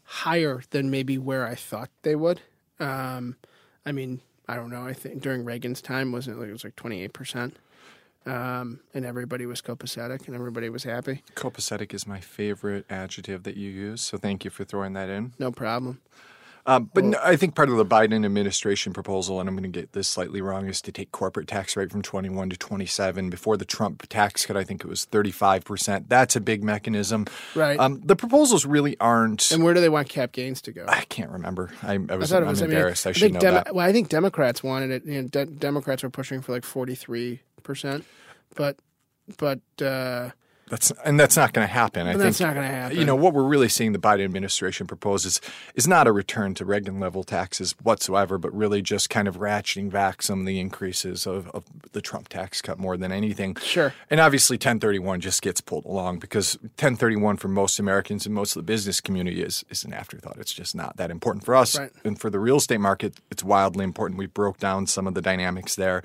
higher 0.04 0.64
than 0.72 0.92
maybe 0.92 1.18
where 1.18 1.48
I 1.48 1.56
thought 1.56 1.90
they 2.02 2.16
would. 2.16 2.42
Um, 2.80 3.38
I 3.86 3.94
mean, 3.94 4.20
I 4.48 4.56
don't 4.56 4.70
know. 4.70 4.86
I 4.86 4.94
think 4.94 5.22
during 5.22 5.46
Reagan's 5.46 5.82
time, 5.82 6.12
wasn't 6.12 6.38
it 6.38 6.40
like 6.40 6.50
it 6.50 6.54
was 6.54 6.64
like 6.66 6.76
twenty 6.76 7.02
eight 7.04 7.14
percent, 7.14 7.56
um, 8.26 8.82
and 8.94 9.06
everybody 9.06 9.46
was 9.46 9.62
copacetic 9.62 10.28
and 10.28 10.36
everybody 10.36 10.70
was 10.70 10.84
happy. 10.84 11.24
Copacetic 11.36 11.94
is 11.94 12.06
my 12.06 12.20
favorite 12.20 12.86
adjective 12.90 13.44
that 13.44 13.56
you 13.56 13.70
use, 13.70 14.02
so 14.02 14.18
thank 14.18 14.44
you 14.44 14.52
for 14.52 14.66
throwing 14.66 14.94
that 14.94 15.10
in. 15.10 15.34
No 15.40 15.52
problem. 15.52 16.02
Um, 16.66 16.90
but 16.94 17.04
no, 17.04 17.20
I 17.24 17.36
think 17.36 17.56
part 17.56 17.70
of 17.70 17.78
the 17.78 17.86
Biden 17.86 18.24
administration 18.26 18.94
proposal, 18.94 19.40
and 19.40 19.50
I'm 19.50 19.56
going 19.56 19.72
to 19.72 19.80
get 19.80 19.94
this 19.94 20.08
slightly 20.08 20.42
wrong, 20.42 20.68
is 20.68 20.82
to 20.84 20.92
take 20.92 21.12
corporate 21.12 21.48
tax 21.48 21.76
rate 21.76 21.92
from 21.92 22.02
21 22.02 22.52
to 22.52 22.58
27. 22.58 23.30
Before 23.30 23.58
the 23.58 23.66
Trump 23.66 24.08
tax 24.10 24.46
cut, 24.46 24.56
I 24.56 24.64
think 24.64 24.84
it 24.84 24.88
was 24.88 25.06
35%. 25.08 26.06
That's 26.08 26.36
a 26.36 26.42
big 26.42 26.64
mechanism. 26.64 27.26
Right. 27.56 27.80
Um, 27.80 28.02
the 28.04 28.16
proposals 28.16 28.66
really 28.66 28.96
aren't. 29.00 29.52
And 29.52 29.64
where 29.64 29.74
do 29.74 29.82
they 29.82 29.90
want 29.90 30.10
cap 30.10 30.32
gains 30.32 30.62
to 30.64 30.72
go? 30.72 30.86
I 30.88 31.02
can't 31.06 31.32
remember. 31.32 31.72
I, 31.82 31.94
I 31.94 32.00
I 32.10 32.16
was, 32.16 32.30
thought 32.30 32.44
I'm 32.44 32.50
was. 32.50 32.62
I 32.62 32.68
mean, 32.68 32.76
embarrassed. 32.76 33.08
I, 33.08 33.10
I 33.10 33.14
should 33.14 33.34
know 33.34 33.40
Demo- 33.40 33.64
that. 33.64 33.76
Well, 33.76 33.88
I 33.88 33.92
think 33.92 34.10
Democrats 34.10 34.62
wanted 34.64 34.92
it. 34.92 35.06
You 35.06 35.24
know, 35.24 35.28
De- 35.28 35.46
Democrats 35.46 36.04
were 36.04 36.10
pushing 36.10 36.42
for 36.42 36.52
like 36.52 36.64
forty 36.64 36.96
three 36.96 37.42
percent, 37.64 38.06
but 38.56 38.78
but 39.38 39.60
uh, 39.82 40.30
That's 40.72 40.90
and 41.04 41.20
that's 41.20 41.36
not 41.36 41.52
going 41.52 41.68
to 41.68 41.72
happen. 41.72 42.08
I 42.08 42.14
But 42.14 42.20
think 42.20 42.24
that's 42.24 42.40
not 42.40 42.56
gonna 42.56 42.68
happen. 42.68 42.98
You 42.98 43.04
know 43.04 43.16
what 43.16 43.34
we're 43.34 43.44
really 43.44 43.68
seeing 43.68 43.92
the 43.92 44.00
Biden 44.00 44.24
administration 44.24 44.88
propose 44.88 45.26
is 45.26 45.42
is 45.76 45.86
not 45.86 46.08
a 46.08 46.14
return 46.14 46.54
to 46.56 46.66
Reagan 46.66 46.98
level 46.98 47.26
taxes 47.26 47.76
whatsoever, 47.84 48.38
but 48.38 48.56
really 48.56 48.82
just 48.82 49.10
kind 49.10 49.28
of 49.28 49.36
ratcheting 49.36 49.92
back 49.92 50.22
some 50.22 50.40
of 50.40 50.46
the 50.46 50.62
increases 50.62 51.28
of, 51.28 51.50
of 51.50 51.66
the 51.92 52.00
Trump 52.00 52.30
tax 52.30 52.62
cut 52.62 52.80
more 52.80 52.96
than 52.96 53.12
anything. 53.12 53.58
Sure. 53.58 53.94
And 54.10 54.22
obviously, 54.22 54.56
1031 54.56 55.20
just 55.20 55.42
gets 55.42 55.60
pulled 55.60 55.84
along 55.84 56.20
because 56.20 56.56
1031 56.62 57.36
for 57.36 57.50
most 57.50 57.78
Americans 57.78 58.26
and 58.26 58.34
most 58.34 58.56
of 58.56 58.62
the 58.62 58.66
business 58.66 59.02
community 59.02 59.44
is 59.44 59.66
is 59.70 59.84
an 59.84 59.92
afterthought. 59.92 60.38
It's 60.40 60.54
just 60.54 60.74
not 60.74 60.96
that 60.96 61.12
important 61.12 61.44
for 61.44 61.54
us. 61.54 61.78
Right. 61.78 61.92
And 62.06 62.18
for 62.18 62.30
the 62.30 62.40
real 62.40 62.56
estate 62.56 62.80
market, 62.80 63.16
it's 63.30 63.44
wildly 63.44 63.84
important. 63.84 64.18
We 64.18 64.28
broke 64.28 64.58
down 64.58 64.88
some 64.88 65.06
of 65.06 65.16
the 65.16 65.22
dynamics 65.22 65.76
there. 65.76 66.02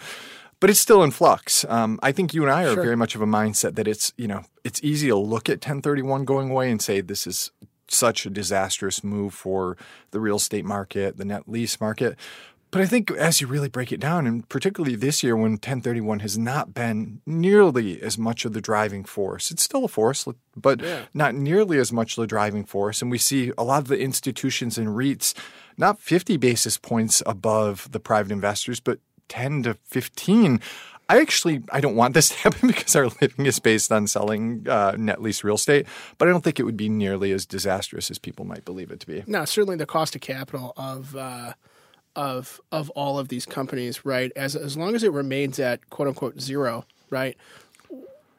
But 0.61 0.71
it's 0.71 0.81
still 0.81 1.03
in 1.03 1.11
flux. 1.11 1.65
Um, 1.69 1.99
I 2.03 2.13
think 2.13 2.33
you 2.33 2.43
and 2.43 2.51
I 2.51 2.65
are 2.65 2.75
Sure. 2.75 2.83
very 2.83 2.97
much 2.97 3.15
of 3.15 3.21
a 3.21 3.27
mindset 3.27 3.75
that 3.75 3.87
it's 3.87 4.13
you 4.17 4.27
know 4.29 4.43
it's 4.65 4.81
easy 4.83 5.09
to 5.09 5.17
look 5.17 5.49
at 5.49 5.61
1031 5.61 6.25
going 6.25 6.51
away 6.51 6.71
and 6.71 6.81
say 6.81 7.01
this 7.01 7.27
is 7.27 7.51
such 7.89 8.27
a 8.27 8.31
disastrous 8.31 9.05
move 9.05 9.33
for 9.35 9.77
the 10.11 10.19
real 10.21 10.37
estate 10.37 10.65
market, 10.65 11.19
the 11.19 11.25
net 11.25 11.43
lease 11.49 11.81
market. 11.81 12.17
But 12.73 12.81
I 12.81 12.87
think 12.87 13.13
as 13.13 13.41
you 13.41 13.47
really 13.47 13.69
break 13.69 13.93
it 13.93 14.01
down, 14.01 14.27
and 14.27 14.47
particularly 14.49 14.97
this 14.97 15.23
year 15.23 15.37
when 15.37 15.53
1031 15.53 16.19
has 16.19 16.37
not 16.37 16.75
been 16.75 17.21
nearly 17.25 18.03
as 18.03 18.19
much 18.19 18.45
of 18.45 18.55
the 18.55 18.61
driving 18.61 19.05
force, 19.05 19.53
it's 19.53 19.63
still 19.63 19.85
a 19.85 19.89
force, 19.89 20.27
but 20.57 20.81
Yeah. 20.83 21.03
not 21.15 21.35
nearly 21.37 21.79
as 21.79 21.93
much 21.93 22.19
of 22.19 22.23
the 22.23 22.27
driving 22.27 22.65
force. 22.65 23.01
And 23.01 23.11
we 23.11 23.19
see 23.19 23.53
a 23.57 23.63
lot 23.63 23.83
of 23.83 23.89
the 23.89 24.01
institutions 24.01 24.77
and 24.79 24.89
REITs 24.97 25.33
not 25.79 26.01
50 26.01 26.37
basis 26.39 26.77
points 26.77 27.23
above 27.25 27.89
the 27.93 28.01
private 28.01 28.33
investors, 28.33 28.81
but 28.81 28.99
10 29.29 29.65
to 29.65 29.75
15. 29.85 30.61
I 31.09 31.21
actually 31.21 31.63
I 31.71 31.81
don't 31.81 31.97
want 31.97 32.15
this 32.15 32.31
to 32.31 32.37
happen 32.39 32.69
because 32.69 32.97
our 32.97 33.07
living 33.07 33.47
is 33.47 33.59
based 33.59 33.93
on 33.93 34.07
selling 34.07 34.67
uh, 34.69 34.95
net 34.99 35.23
lease 35.23 35.45
real 35.45 35.55
estate, 35.55 35.87
but 36.19 36.29
I 36.29 36.31
don't 36.31 36.43
think 36.43 36.59
it 36.59 36.65
would 36.65 36.77
be 36.77 36.89
nearly 36.89 37.33
as 37.33 37.47
disastrous 37.47 38.11
as 38.11 38.19
people 38.19 38.45
might 38.45 38.65
believe 38.65 38.91
it 38.91 39.01
to 39.01 39.07
be. 39.07 39.23
No, 39.27 39.45
certainly 39.45 39.77
the 39.77 39.87
cost 39.87 40.15
of 40.15 40.21
capital 40.21 40.73
of 40.77 41.15
uh, 41.15 41.53
of 42.17 42.61
of 42.73 42.91
all 42.91 43.19
of 43.19 43.29
these 43.29 43.47
companies, 43.47 44.05
right? 44.05 44.33
As 44.35 44.57
as 44.57 44.77
long 44.77 44.95
as 44.95 45.03
it 45.03 45.13
remains 45.13 45.59
at 45.59 45.89
quote 45.91 46.09
unquote 46.09 46.41
zero, 46.41 46.85
right? 47.11 47.37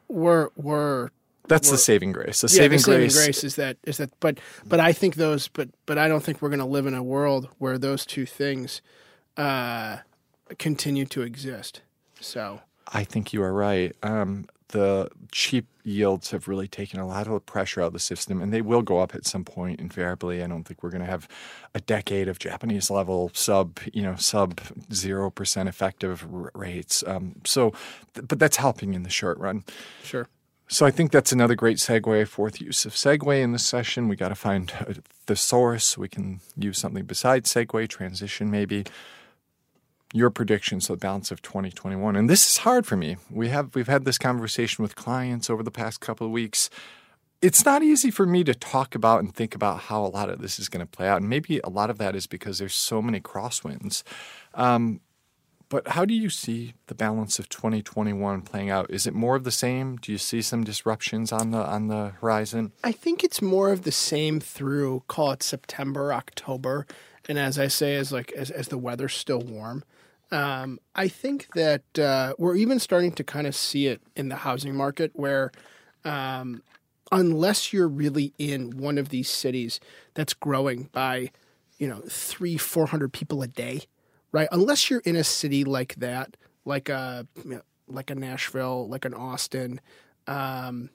We're 0.08 0.48
we're 0.56 1.10
That's 1.48 1.70
the 1.70 1.78
saving 1.78 2.12
grace. 2.12 2.40
The 2.42 2.48
yeah, 2.48 2.62
saving 2.62 2.78
the 2.78 2.82
saving 2.84 3.00
grace. 3.00 3.24
grace 3.24 3.44
is 3.44 3.56
that 3.56 3.78
is 3.84 3.96
that 3.98 4.10
but 4.20 4.38
but 4.66 4.80
I 4.80 4.92
think 4.92 5.14
those 5.14 5.48
but 5.48 5.68
but 5.86 5.96
I 5.96 6.08
don't 6.08 6.22
think 6.22 6.42
we're 6.42 6.50
going 6.50 6.58
to 6.58 6.66
live 6.66 6.86
in 6.86 6.94
a 6.94 7.02
world 7.02 7.48
where 7.58 7.78
those 7.78 8.04
two 8.04 8.26
things 8.26 8.82
uh, 9.36 9.98
continue 10.58 11.06
to 11.06 11.22
exist. 11.22 11.82
So 12.20 12.60
I 12.92 13.04
think 13.04 13.32
you 13.32 13.42
are 13.42 13.52
right. 13.52 13.94
Um, 14.02 14.48
the 14.68 15.08
cheap 15.32 15.66
yields 15.82 16.30
have 16.30 16.46
really 16.46 16.68
taken 16.68 17.00
a 17.00 17.06
lot 17.06 17.26
of 17.26 17.32
the 17.32 17.40
pressure 17.40 17.80
out 17.80 17.88
of 17.88 17.92
the 17.94 17.98
system, 17.98 18.42
and 18.42 18.52
they 18.52 18.60
will 18.60 18.82
go 18.82 18.98
up 18.98 19.14
at 19.14 19.24
some 19.24 19.44
point. 19.44 19.80
Invariably, 19.80 20.42
I 20.42 20.46
don't 20.46 20.64
think 20.64 20.82
we're 20.82 20.90
going 20.90 21.04
to 21.04 21.10
have 21.10 21.26
a 21.74 21.80
decade 21.80 22.28
of 22.28 22.38
Japanese 22.38 22.90
level 22.90 23.30
sub, 23.32 23.78
you 23.94 24.02
know, 24.02 24.16
sub 24.16 24.60
zero 24.92 25.30
percent 25.30 25.68
effective 25.68 26.26
r- 26.32 26.50
rates. 26.54 27.02
Um, 27.06 27.36
so, 27.44 27.70
th- 28.14 28.28
but 28.28 28.38
that's 28.38 28.58
helping 28.58 28.92
in 28.94 29.04
the 29.04 29.10
short 29.10 29.38
run. 29.38 29.64
sure. 30.02 30.28
So 30.70 30.84
I 30.84 30.90
think 30.90 31.12
that's 31.12 31.32
another 31.32 31.54
great 31.54 31.78
segue. 31.78 32.28
Fourth 32.28 32.60
use 32.60 32.84
of 32.84 32.92
segue 32.92 33.42
in 33.42 33.52
this 33.52 33.64
session. 33.64 34.06
We 34.06 34.16
got 34.16 34.28
to 34.28 34.34
find 34.34 34.70
a 34.80 34.96
thesaurus. 35.24 35.96
We 35.96 36.08
can 36.10 36.40
use 36.58 36.76
something 36.76 37.06
besides 37.06 37.50
segue, 37.50 37.88
transition 37.88 38.50
maybe. 38.50 38.84
Your 40.12 40.30
predictions 40.30 40.86
for 40.86 40.94
the 40.94 40.98
balance 40.98 41.30
of 41.30 41.42
2021. 41.42 42.16
And 42.16 42.30
this 42.30 42.48
is 42.50 42.58
hard 42.58 42.86
for 42.86 42.96
me. 42.96 43.16
We 43.30 43.48
have 43.48 43.74
we've 43.74 43.88
had 43.88 44.04
this 44.04 44.18
conversation 44.18 44.82
with 44.82 44.96
clients 44.96 45.50
over 45.50 45.62
the 45.62 45.70
past 45.70 46.00
couple 46.00 46.26
of 46.26 46.32
weeks. 46.32 46.70
It's 47.40 47.64
not 47.64 47.82
easy 47.82 48.10
for 48.10 48.26
me 48.26 48.42
to 48.44 48.54
talk 48.54 48.94
about 48.94 49.20
and 49.20 49.32
think 49.32 49.54
about 49.54 49.82
how 49.82 50.04
a 50.04 50.08
lot 50.08 50.28
of 50.28 50.40
this 50.40 50.58
is 50.58 50.68
going 50.68 50.84
to 50.84 50.90
play 50.90 51.06
out. 51.06 51.20
And 51.20 51.30
maybe 51.30 51.60
a 51.62 51.68
lot 51.68 51.88
of 51.88 51.98
that 51.98 52.16
is 52.16 52.26
because 52.26 52.58
there's 52.58 52.74
so 52.74 53.00
many 53.00 53.20
crosswinds. 53.20 54.02
Um, 54.54 55.00
but 55.68 55.88
how 55.88 56.04
do 56.04 56.14
you 56.14 56.30
see 56.30 56.74
the 56.86 56.94
balance 56.94 57.38
of 57.38 57.48
2021 57.48 58.42
playing 58.42 58.70
out? 58.70 58.90
Is 58.90 59.06
it 59.06 59.14
more 59.14 59.36
of 59.36 59.44
the 59.44 59.50
same? 59.50 59.96
Do 59.96 60.10
you 60.10 60.18
see 60.18 60.40
some 60.40 60.64
disruptions 60.64 61.30
on 61.30 61.50
the 61.50 61.58
on 61.58 61.88
the 61.88 62.12
horizon? 62.20 62.72
I 62.82 62.92
think 62.92 63.22
it's 63.22 63.42
more 63.42 63.70
of 63.70 63.82
the 63.82 63.92
same 63.92 64.40
through 64.40 65.02
call 65.08 65.32
it 65.32 65.42
September, 65.42 66.12
October, 66.12 66.86
and 67.28 67.38
as 67.38 67.58
I 67.58 67.68
say, 67.68 67.96
as 67.96 68.10
like 68.10 68.32
as, 68.32 68.50
as 68.50 68.68
the 68.68 68.78
weather's 68.78 69.14
still 69.14 69.42
warm. 69.42 69.84
Um, 70.30 70.78
I 70.94 71.08
think 71.08 71.48
that 71.54 71.98
uh, 71.98 72.34
we're 72.38 72.56
even 72.56 72.78
starting 72.78 73.12
to 73.12 73.24
kind 73.24 73.46
of 73.46 73.56
see 73.56 73.86
it 73.86 74.02
in 74.14 74.28
the 74.28 74.36
housing 74.36 74.74
market 74.74 75.12
where, 75.14 75.50
um, 76.04 76.62
unless 77.10 77.72
you're 77.72 77.88
really 77.88 78.34
in 78.38 78.76
one 78.76 78.98
of 78.98 79.08
these 79.08 79.30
cities 79.30 79.80
that's 80.14 80.34
growing 80.34 80.90
by, 80.92 81.30
you 81.78 81.88
know, 81.88 82.02
three, 82.08 82.58
four 82.58 82.86
hundred 82.86 83.12
people 83.12 83.42
a 83.42 83.48
day, 83.48 83.82
right? 84.30 84.48
Unless 84.52 84.90
you're 84.90 85.00
in 85.00 85.16
a 85.16 85.24
city 85.24 85.64
like 85.64 85.94
that, 85.96 86.36
like 86.64 86.88
a 86.88 87.26
know, 87.44 87.62
like 87.86 88.10
a 88.10 88.14
Nashville, 88.14 88.86
like 88.88 89.06
an 89.06 89.14
Austin, 89.14 89.80
um, 90.26 90.90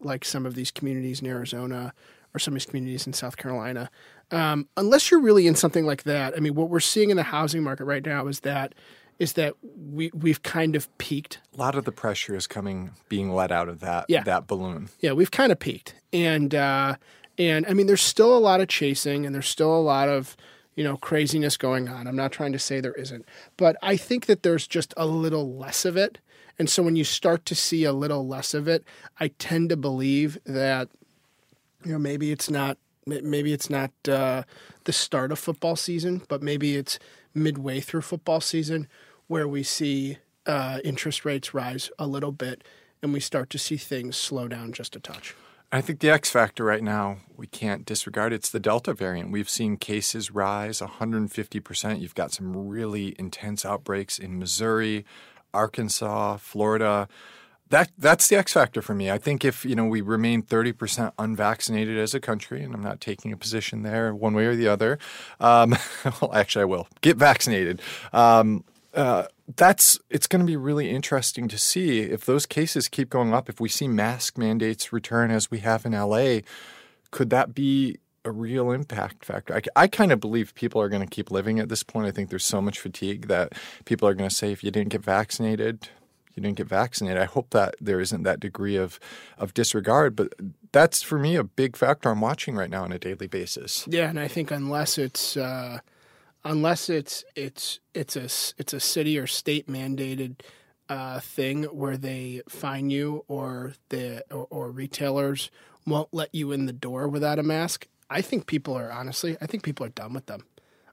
like 0.00 0.24
some 0.24 0.44
of 0.44 0.54
these 0.56 0.72
communities 0.72 1.20
in 1.20 1.28
Arizona 1.28 1.94
or 2.34 2.38
some 2.38 2.52
of 2.52 2.56
these 2.56 2.66
communities 2.66 3.06
in 3.06 3.12
South 3.12 3.36
Carolina. 3.36 3.90
Um, 4.30 4.68
unless 4.76 5.10
you're 5.10 5.20
really 5.20 5.46
in 5.46 5.54
something 5.54 5.86
like 5.86 6.02
that, 6.04 6.34
I 6.36 6.40
mean, 6.40 6.54
what 6.54 6.68
we're 6.68 6.80
seeing 6.80 7.10
in 7.10 7.16
the 7.16 7.22
housing 7.22 7.62
market 7.62 7.84
right 7.84 8.04
now 8.04 8.26
is 8.26 8.40
that 8.40 8.74
is 9.18 9.32
that 9.34 9.54
we 9.90 10.10
we've 10.12 10.42
kind 10.42 10.76
of 10.76 10.94
peaked. 10.98 11.38
A 11.54 11.58
lot 11.58 11.74
of 11.74 11.84
the 11.84 11.92
pressure 11.92 12.34
is 12.36 12.46
coming, 12.46 12.90
being 13.08 13.32
let 13.32 13.50
out 13.52 13.68
of 13.68 13.80
that 13.80 14.06
Yeah. 14.08 14.22
that 14.24 14.46
balloon. 14.46 14.88
Yeah, 15.00 15.12
we've 15.12 15.30
kind 15.30 15.52
of 15.52 15.58
peaked, 15.58 15.94
and 16.12 16.54
uh, 16.54 16.96
and 17.38 17.64
I 17.66 17.72
mean, 17.72 17.86
there's 17.86 18.02
still 18.02 18.36
a 18.36 18.40
lot 18.40 18.60
of 18.60 18.68
chasing, 18.68 19.24
and 19.24 19.34
there's 19.34 19.48
still 19.48 19.74
a 19.74 19.80
lot 19.80 20.08
of 20.08 20.36
you 20.74 20.84
know 20.84 20.96
craziness 20.96 21.56
going 21.56 21.88
on. 21.88 22.06
I'm 22.06 22.16
not 22.16 22.32
trying 22.32 22.52
to 22.52 22.58
say 22.58 22.80
there 22.80 22.92
isn't, 22.94 23.24
but 23.56 23.76
I 23.82 23.96
think 23.96 24.26
that 24.26 24.42
there's 24.42 24.66
just 24.66 24.92
a 24.96 25.06
little 25.06 25.56
less 25.56 25.84
of 25.84 25.96
it. 25.96 26.18
And 26.58 26.68
so 26.68 26.82
when 26.82 26.96
you 26.96 27.04
start 27.04 27.44
to 27.46 27.54
see 27.54 27.84
a 27.84 27.92
little 27.92 28.26
less 28.26 28.54
of 28.54 28.66
it, 28.66 28.82
I 29.20 29.28
tend 29.28 29.68
to 29.70 29.76
believe 29.76 30.36
that 30.44 30.88
you 31.84 31.92
know 31.92 31.98
maybe 31.98 32.32
it's 32.32 32.50
not 32.50 32.76
maybe 33.06 33.52
it's 33.52 33.70
not 33.70 33.92
uh, 34.08 34.42
the 34.84 34.92
start 34.92 35.32
of 35.32 35.38
football 35.38 35.76
season, 35.76 36.22
but 36.28 36.42
maybe 36.42 36.76
it's 36.76 36.98
midway 37.34 37.80
through 37.80 38.02
football 38.02 38.40
season 38.40 38.88
where 39.28 39.46
we 39.46 39.62
see 39.62 40.18
uh, 40.46 40.80
interest 40.84 41.24
rates 41.24 41.54
rise 41.54 41.90
a 41.98 42.06
little 42.06 42.32
bit 42.32 42.64
and 43.02 43.12
we 43.12 43.20
start 43.20 43.50
to 43.50 43.58
see 43.58 43.76
things 43.76 44.16
slow 44.16 44.48
down 44.48 44.72
just 44.72 44.96
a 44.96 45.00
touch. 45.00 45.34
I 45.72 45.80
think 45.80 45.98
the 45.98 46.10
X 46.10 46.30
factor 46.30 46.64
right 46.64 46.82
now, 46.82 47.18
we 47.36 47.46
can't 47.46 47.84
disregard. 47.84 48.32
It's 48.32 48.50
the 48.50 48.60
Delta 48.60 48.94
variant. 48.94 49.32
We've 49.32 49.50
seen 49.50 49.76
cases 49.76 50.30
rise 50.30 50.80
150%. 50.80 52.00
You've 52.00 52.14
got 52.14 52.32
some 52.32 52.68
really 52.68 53.16
intense 53.18 53.64
outbreaks 53.64 54.18
in 54.18 54.38
Missouri, 54.38 55.04
Arkansas, 55.52 56.36
Florida. 56.36 57.08
That 57.70 57.90
that's 57.98 58.28
the 58.28 58.36
X 58.36 58.52
factor 58.52 58.80
for 58.80 58.94
me. 58.94 59.10
I 59.10 59.18
think 59.18 59.44
if 59.44 59.64
you 59.64 59.74
know 59.74 59.86
we 59.86 60.00
remain 60.00 60.42
30% 60.42 61.12
unvaccinated 61.18 61.98
as 61.98 62.14
a 62.14 62.20
country, 62.20 62.62
and 62.62 62.72
I'm 62.72 62.82
not 62.82 63.00
taking 63.00 63.32
a 63.32 63.36
position 63.36 63.82
there 63.82 64.14
one 64.14 64.34
way 64.34 64.46
or 64.46 64.54
the 64.54 64.68
other. 64.68 64.98
Um, 65.40 65.74
well, 66.20 66.32
actually, 66.32 66.62
I 66.62 66.66
will 66.66 66.86
get 67.00 67.16
vaccinated. 67.16 67.82
Um, 68.12 68.64
uh, 68.94 69.24
that's 69.56 69.98
it's 70.10 70.26
going 70.26 70.40
to 70.40 70.46
be 70.46 70.56
really 70.56 70.90
interesting 70.90 71.48
to 71.48 71.58
see 71.58 72.00
if 72.00 72.24
those 72.24 72.46
cases 72.46 72.88
keep 72.88 73.10
going 73.10 73.34
up. 73.34 73.48
If 73.48 73.60
we 73.60 73.68
see 73.68 73.88
mask 73.88 74.38
mandates 74.38 74.92
return 74.92 75.30
as 75.30 75.50
we 75.50 75.58
have 75.58 75.84
in 75.84 75.92
LA, 75.92 76.38
could 77.10 77.30
that 77.30 77.54
be 77.54 77.98
a 78.24 78.30
real 78.30 78.70
impact 78.70 79.24
factor? 79.24 79.54
I, 79.54 79.82
I 79.84 79.86
kind 79.86 80.12
of 80.12 80.20
believe 80.20 80.54
people 80.54 80.80
are 80.80 80.88
going 80.88 81.02
to 81.02 81.08
keep 81.08 81.30
living 81.30 81.60
at 81.60 81.68
this 81.68 81.82
point. 81.82 82.06
I 82.06 82.10
think 82.10 82.30
there's 82.30 82.44
so 82.44 82.62
much 82.62 82.80
fatigue 82.80 83.28
that 83.28 83.52
people 83.84 84.08
are 84.08 84.14
going 84.14 84.28
to 84.28 84.34
say 84.34 84.50
if 84.50 84.64
you 84.64 84.70
didn't 84.70 84.90
get 84.90 85.04
vaccinated, 85.04 85.88
you 86.36 86.42
didn't 86.42 86.58
get 86.58 86.68
vaccinated. 86.68 87.20
I 87.20 87.24
hope 87.24 87.50
that 87.50 87.74
there 87.80 87.98
isn't 87.98 88.22
that 88.22 88.38
degree 88.38 88.76
of 88.76 89.00
of 89.38 89.54
disregard, 89.54 90.14
but 90.14 90.34
that's 90.72 91.02
for 91.02 91.18
me 91.18 91.34
a 91.34 91.42
big 91.42 91.76
factor 91.76 92.10
I'm 92.10 92.20
watching 92.20 92.54
right 92.54 92.70
now 92.70 92.84
on 92.84 92.92
a 92.92 92.98
daily 92.98 93.26
basis. 93.26 93.86
Yeah, 93.88 94.08
and 94.08 94.20
I 94.20 94.28
think 94.28 94.50
unless 94.50 94.98
it's 94.98 95.36
uh, 95.36 95.78
unless 96.44 96.88
it's 96.88 97.24
it's 97.34 97.80
it's 97.94 98.16
a 98.16 98.24
it's 98.60 98.72
a 98.72 98.80
city 98.80 99.18
or 99.18 99.26
state 99.26 99.66
mandated 99.66 100.40
uh, 100.88 101.20
thing 101.20 101.64
where 101.64 101.96
they 101.96 102.42
fine 102.48 102.90
you 102.90 103.24
or 103.26 103.74
the 103.88 104.22
or, 104.30 104.46
or 104.50 104.70
retailers 104.70 105.50
won't 105.86 106.12
let 106.12 106.34
you 106.34 106.52
in 106.52 106.66
the 106.66 106.72
door 106.72 107.08
without 107.08 107.38
a 107.38 107.42
mask. 107.42 107.86
I 108.10 108.20
think 108.20 108.46
people 108.46 108.74
are 108.74 108.92
honestly. 108.92 109.36
I 109.40 109.46
think 109.46 109.62
people 109.62 109.86
are 109.86 109.90
done 109.90 110.12
with 110.12 110.26
them. 110.26 110.44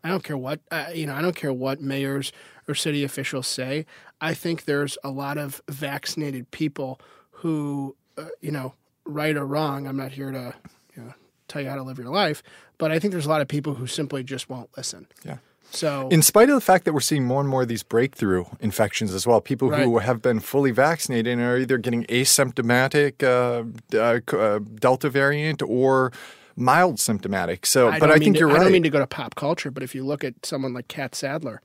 I 0.03 0.09
don't 0.09 0.23
care 0.23 0.37
what 0.37 0.59
uh, 0.71 0.87
you 0.93 1.05
know. 1.05 1.15
I 1.15 1.21
don't 1.21 1.35
care 1.35 1.53
what 1.53 1.81
mayors 1.81 2.31
or 2.67 2.75
city 2.75 3.03
officials 3.03 3.47
say. 3.47 3.85
I 4.21 4.33
think 4.33 4.65
there's 4.65 4.97
a 5.03 5.09
lot 5.09 5.37
of 5.37 5.61
vaccinated 5.69 6.51
people 6.51 6.99
who, 7.31 7.95
uh, 8.17 8.25
you 8.41 8.51
know, 8.51 8.73
right 9.05 9.35
or 9.35 9.45
wrong. 9.45 9.87
I'm 9.87 9.97
not 9.97 10.11
here 10.11 10.31
to 10.31 10.53
you 10.95 11.03
know 11.03 11.13
tell 11.47 11.61
you 11.61 11.69
how 11.69 11.75
to 11.75 11.83
live 11.83 11.97
your 11.97 12.09
life, 12.09 12.43
but 12.77 12.91
I 12.91 12.99
think 12.99 13.11
there's 13.11 13.25
a 13.25 13.29
lot 13.29 13.41
of 13.41 13.47
people 13.47 13.75
who 13.75 13.87
simply 13.87 14.23
just 14.23 14.49
won't 14.49 14.69
listen. 14.75 15.07
Yeah. 15.23 15.37
So 15.73 16.07
In 16.09 16.21
spite 16.21 16.49
of 16.49 16.55
the 16.55 16.61
fact 16.61 16.85
that 16.85 16.93
we're 16.93 16.99
seeing 16.99 17.25
more 17.25 17.41
and 17.41 17.49
more 17.49 17.63
of 17.63 17.67
these 17.67 17.81
breakthrough 17.81 18.45
infections 18.59 19.11
as 19.11 19.25
well, 19.25 19.41
people 19.41 19.71
who 19.71 19.97
have 19.97 20.21
been 20.21 20.39
fully 20.39 20.69
vaccinated 20.69 21.33
and 21.33 21.41
are 21.41 21.57
either 21.57 21.79
getting 21.79 22.03
asymptomatic 22.05 23.23
uh, 23.23 23.63
uh, 23.97 24.37
uh, 24.37 24.59
Delta 24.59 25.09
variant 25.09 25.63
or 25.63 26.11
mild 26.55 26.99
symptomatic. 26.99 27.65
So, 27.65 27.91
but 27.99 28.11
I 28.11 28.17
think 28.19 28.35
to, 28.35 28.39
you're 28.39 28.47
right. 28.49 28.59
I 28.61 28.63
don't 28.63 28.71
mean 28.73 28.83
to 28.83 28.89
go 28.89 28.99
to 28.99 29.07
pop 29.07 29.35
culture, 29.35 29.71
but 29.71 29.83
if 29.83 29.93
you 29.95 30.05
look 30.05 30.23
at 30.23 30.45
someone 30.45 30.73
like 30.73 30.87
Catt 30.87 31.15
Sadler 31.15 31.61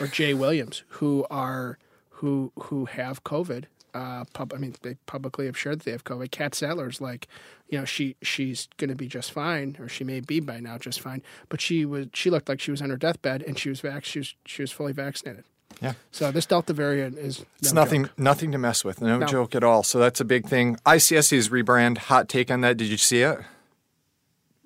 or 0.00 0.06
Jay 0.06 0.34
Williams, 0.34 0.82
who 0.88 1.26
are 1.30 1.78
who 2.10 2.52
who 2.58 2.84
have 2.86 3.24
COVID, 3.24 3.64
uh, 3.94 4.24
pub, 4.32 4.52
I 4.54 4.58
mean, 4.58 4.74
they 4.82 4.94
publicly 5.06 5.46
have 5.46 5.58
shared 5.58 5.80
that 5.80 5.84
they 5.84 5.90
have 5.92 6.04
COVID. 6.04 6.30
Catt 6.30 6.54
Sadler's 6.54 7.00
like, 7.00 7.28
you 7.68 7.78
know, 7.78 7.84
she 7.84 8.16
she's 8.22 8.68
going 8.78 8.88
to 8.90 8.96
be 8.96 9.06
just 9.08 9.32
fine, 9.32 9.76
or 9.78 9.88
she 9.88 10.04
may 10.04 10.20
be 10.20 10.40
by 10.40 10.60
now 10.60 10.78
just 10.78 11.00
fine. 11.00 11.22
But 11.48 11.60
she 11.60 11.84
was 11.84 12.06
she 12.14 12.30
looked 12.30 12.48
like 12.48 12.60
she 12.60 12.70
was 12.70 12.80
on 12.82 12.90
her 12.90 12.96
deathbed, 12.96 13.42
and 13.42 13.58
she 13.58 13.68
was 13.68 13.80
vac- 13.80 14.04
she 14.04 14.20
was 14.20 14.34
she 14.46 14.62
was 14.62 14.70
fully 14.72 14.92
vaccinated. 14.92 15.44
yeah. 15.80 15.92
So 16.10 16.30
this 16.30 16.46
Delta 16.46 16.72
variant 16.72 17.18
is 17.18 17.44
It's 17.58 17.72
nothing, 17.72 18.04
joke. 18.04 18.18
nothing 18.18 18.52
to 18.52 18.58
mess 18.58 18.84
with. 18.84 19.00
No, 19.00 19.18
No. 19.18 19.26
joke 19.26 19.54
at 19.54 19.64
all. 19.64 19.82
So 19.82 19.98
that's 19.98 20.20
a 20.20 20.24
big 20.24 20.46
thing. 20.46 20.76
ICSC's 20.86 21.48
rebrand. 21.48 21.98
Hot 21.98 22.28
take 22.28 22.50
on 22.50 22.60
that? 22.60 22.76
Did 22.76 22.88
you 22.88 22.96
see 22.98 23.20
it? 23.22 23.38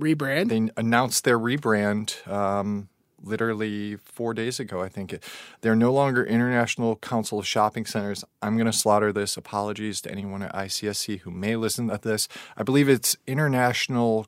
Rebrand. 0.01 0.49
They 0.49 0.71
announced 0.81 1.25
their 1.25 1.39
rebrand 1.39 2.27
um, 2.31 2.89
literally 3.23 3.97
four 3.97 4.35
days 4.35 4.61
ago, 4.61 4.83
I 4.83 4.89
think. 4.89 5.19
They're 5.63 5.77
no 5.77 5.93
longer 5.93 6.25
International 6.25 6.97
Council 6.97 7.39
of 7.39 7.47
Shopping 7.47 7.87
Centers. 7.87 8.25
I'm 8.43 8.57
going 8.57 8.67
to 8.67 8.73
slaughter 8.73 9.13
this. 9.13 9.37
Apologies 9.37 10.01
to 10.03 10.11
anyone 10.11 10.43
at 10.43 10.53
ICSC 10.55 11.21
who 11.21 11.31
may 11.31 11.57
listen 11.57 11.89
to 11.89 11.99
this. 11.99 12.29
I 12.57 12.63
believe 12.63 12.89
it's 12.89 13.17
International 13.27 14.27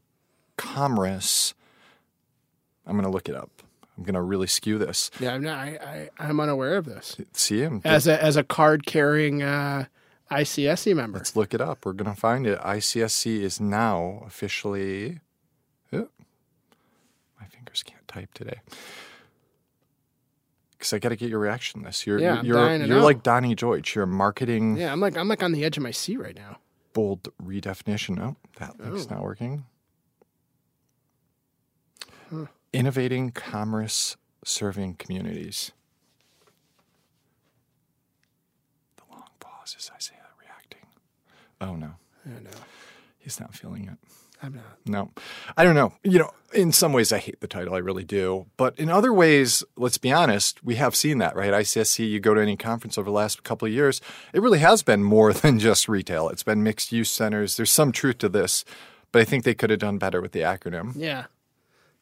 Commerce. 0.56 1.54
I'm 2.86 2.92
going 2.94 3.04
to 3.04 3.10
look 3.10 3.28
it 3.28 3.34
up. 3.34 3.50
I'm 3.96 4.04
going 4.04 4.14
to 4.14 4.22
really 4.22 4.46
skew 4.46 4.78
this. 4.78 5.10
yeah, 5.18 5.34
I'm 5.34 5.42
not. 5.42 5.58
I, 5.58 6.08
I 6.18 6.28
I'm 6.28 6.38
unaware 6.38 6.76
of 6.76 6.84
this 6.84 7.16
See 7.32 7.58
him? 7.58 7.80
as 7.84 8.06
a 8.06 8.22
as 8.22 8.36
a 8.36 8.44
card 8.44 8.86
carrying 8.86 9.42
uh, 9.42 9.86
ICSC 10.30 10.94
member. 10.94 11.18
Let's 11.18 11.34
look 11.34 11.52
it 11.52 11.60
up. 11.60 11.84
We're 11.84 11.94
going 11.94 12.14
to 12.14 12.18
find 12.18 12.46
it. 12.46 12.60
ICSC 12.60 13.40
is 13.40 13.60
now 13.60 14.22
officially. 14.24 15.18
Oh, 15.92 16.08
my 17.40 17.46
fingers 17.46 17.82
can't 17.82 17.97
type 18.08 18.32
today. 18.34 18.60
Because 20.72 20.92
I 20.92 20.98
got 20.98 21.08
to 21.10 21.16
get 21.16 21.28
your 21.30 21.40
reaction 21.40 21.80
to 21.80 21.86
this. 21.86 22.06
You're 22.06 22.18
Yeah, 22.20 22.38
I'm 22.38 22.44
you're 22.46 22.76
you're 22.84 23.00
like 23.00 23.22
Donny 23.22 23.54
Deutsch. 23.54 23.94
You're 23.94 24.06
marketing 24.06 24.76
Yeah, 24.76 24.92
I'm 24.92 25.00
like 25.00 25.16
I'm 25.16 25.28
like 25.28 25.42
on 25.42 25.52
the 25.52 25.64
edge 25.64 25.76
of 25.76 25.82
my 25.82 25.90
seat 25.90 26.18
right 26.18 26.34
now. 26.36 26.58
bold 26.92 27.28
redefinition. 27.42 28.18
Oh, 28.20 28.36
that 28.58 28.78
link's 28.80 29.06
Oh. 29.10 29.14
not 29.14 29.22
working. 29.22 29.64
Innovating 32.72 33.30
commerce 33.30 34.16
serving 34.44 34.94
communities. 34.94 35.72
The 38.96 39.02
long 39.10 39.24
pause 39.40 39.74
as 39.78 39.90
I 39.94 39.98
say 39.98 40.14
that, 40.16 40.30
reacting. 40.40 40.86
Oh 41.60 41.74
no, 41.76 41.94
I 42.26 42.40
know. 42.40 42.50
he's 43.18 43.40
not 43.40 43.54
feeling 43.54 43.86
it. 43.86 43.98
I'm 44.42 44.54
not. 44.54 44.64
No, 44.86 45.10
I 45.56 45.64
don't 45.64 45.74
know. 45.74 45.92
You 46.04 46.20
know, 46.20 46.30
in 46.54 46.70
some 46.72 46.92
ways, 46.92 47.12
I 47.12 47.18
hate 47.18 47.40
the 47.40 47.48
title. 47.48 47.74
I 47.74 47.78
really 47.78 48.04
do. 48.04 48.46
But 48.56 48.78
in 48.78 48.88
other 48.88 49.12
ways, 49.12 49.64
let's 49.76 49.98
be 49.98 50.12
honest, 50.12 50.62
we 50.64 50.76
have 50.76 50.94
seen 50.94 51.18
that, 51.18 51.34
right? 51.34 51.52
ICSC, 51.52 52.08
you 52.08 52.20
go 52.20 52.34
to 52.34 52.40
any 52.40 52.56
conference 52.56 52.96
over 52.96 53.06
the 53.06 53.14
last 53.16 53.42
couple 53.42 53.66
of 53.66 53.72
years, 53.74 54.00
it 54.32 54.40
really 54.40 54.60
has 54.60 54.82
been 54.82 55.02
more 55.02 55.32
than 55.34 55.58
just 55.58 55.88
retail. 55.88 56.28
It's 56.28 56.42
been 56.44 56.62
mixed 56.62 56.92
use 56.92 57.10
centers. 57.10 57.56
There's 57.56 57.72
some 57.72 57.90
truth 57.92 58.18
to 58.18 58.28
this, 58.28 58.64
but 59.12 59.20
I 59.22 59.24
think 59.24 59.42
they 59.44 59.54
could 59.54 59.70
have 59.70 59.80
done 59.80 59.98
better 59.98 60.20
with 60.20 60.32
the 60.32 60.40
acronym. 60.40 60.92
Yeah. 60.94 61.24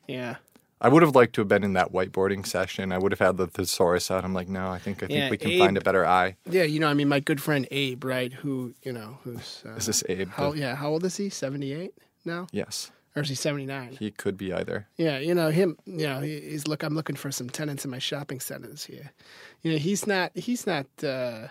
Yeah. 0.07 0.37
I 0.79 0.89
would 0.91 1.03
have 1.03 1.15
liked 1.15 1.35
to 1.37 1.41
have 1.41 1.49
been 1.49 1.65
in 1.65 1.73
that 1.73 1.91
whiteboarding 1.91 2.47
session. 2.47 2.93
I 2.93 2.99
would 2.99 3.11
have 3.11 3.19
had 3.19 3.39
the 3.39 3.47
thesaurus 3.47 4.11
out. 4.11 4.25
I'm 4.25 4.35
like, 4.35 4.47
no, 4.49 4.69
I 4.69 4.79
think 4.79 4.99
I 5.03 5.07
think 5.07 5.19
Yeah, 5.19 5.31
we 5.31 5.39
can 5.39 5.51
Abe- 5.53 5.59
find 5.59 5.77
a 5.79 5.81
better 5.81 6.05
eye. 6.05 6.37
Yeah, 6.51 6.65
you 6.65 6.81
know, 6.81 6.89
I 6.89 6.93
mean, 6.93 7.09
my 7.09 7.19
good 7.19 7.41
friend 7.41 7.67
Abe, 7.71 8.05
right? 8.05 8.31
Who 8.31 8.75
you 8.83 8.93
know, 8.93 9.17
who's 9.25 9.63
uh, 9.65 9.71
Is 9.71 9.87
this 9.87 10.05
Abe? 10.11 10.29
how? 10.29 10.53
Yeah, 10.53 10.75
how 10.77 10.91
old 10.91 11.03
is 11.05 11.17
he? 11.17 11.31
Seventy 11.31 11.73
eight 11.73 11.95
now, 12.27 12.47
yes, 12.53 12.91
or 13.15 13.23
is 13.23 13.29
he 13.29 13.35
seventy 13.35 13.67
nine? 13.67 13.97
he 13.99 14.11
could 14.11 14.37
be 14.37 14.53
either. 14.53 14.87
Yeah, 14.97 15.19
you 15.19 15.35
know 15.35 15.51
him. 15.51 15.77
You 15.87 16.07
know, 16.07 16.21
he, 16.21 16.41
he's 16.41 16.67
look. 16.67 16.83
I'm 16.83 16.95
looking 16.95 17.17
for 17.17 17.31
some 17.31 17.49
tenants 17.49 17.85
in 17.85 17.91
my 17.91 17.99
shopping 17.99 18.41
centers 18.41 18.85
here. 18.85 19.13
You 19.63 19.73
know, 19.73 19.79
he's 19.79 20.07
not. 20.07 20.33
He's 20.35 20.67
not. 20.67 20.87
uh 21.03 21.49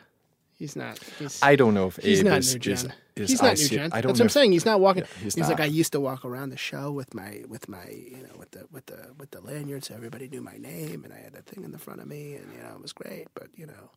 He's 0.58 0.78
not. 0.78 0.98
He's, 1.20 1.44
I 1.44 1.58
don't 1.58 1.74
know 1.74 1.88
if 1.88 1.98
he's 1.98 2.22
Abe 2.22 2.28
not 2.28 2.38
is, 2.38 2.54
new 2.54 2.60
gen. 2.60 2.74
is, 2.76 2.86
is 3.18 3.30
he's 3.32 3.42
not 3.42 3.54
IC 3.56 3.60
new 3.60 3.68
gen. 3.68 3.80
I 3.80 3.84
That's 3.84 3.92
don't 4.04 4.06
what 4.12 4.18
know 4.20 4.22
I'm 4.22 4.26
if- 4.28 4.32
saying. 4.32 4.52
He's 4.54 4.66
not 4.66 4.80
walking. 4.80 5.04
Yeah, 5.04 5.24
he's 5.24 5.36
he's 5.36 5.50
like. 5.50 5.60
I 5.60 5.66
used 5.66 5.92
to 5.92 6.00
walk 6.00 6.24
around 6.24 6.52
the 6.52 6.58
show 6.58 6.94
with 6.94 7.14
my 7.14 7.44
with 7.50 7.68
my 7.68 7.86
you 7.90 8.24
know 8.24 8.38
with 8.40 8.52
the 8.52 8.66
with 8.72 8.86
the 8.86 9.10
with 9.20 9.32
the 9.32 9.42
lanyard, 9.42 9.84
so 9.84 9.96
everybody 9.96 10.30
knew 10.30 10.42
my 10.42 10.56
name, 10.56 11.04
and 11.04 11.12
I 11.12 11.18
had 11.18 11.34
that 11.34 11.46
thing 11.46 11.66
in 11.66 11.74
the 11.74 11.78
front 11.78 12.00
of 12.00 12.08
me, 12.08 12.36
and 12.36 12.54
you 12.54 12.60
know 12.64 12.74
it 12.74 12.82
was 12.82 12.94
great. 12.94 13.28
But 13.34 13.48
you 13.56 13.66
know, 13.66 13.92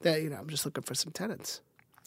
that 0.00 0.22
you 0.22 0.28
know, 0.28 0.38
I'm 0.38 0.48
just 0.48 0.64
looking 0.64 0.82
for 0.82 0.96
some 0.96 1.12
tenants. 1.12 1.60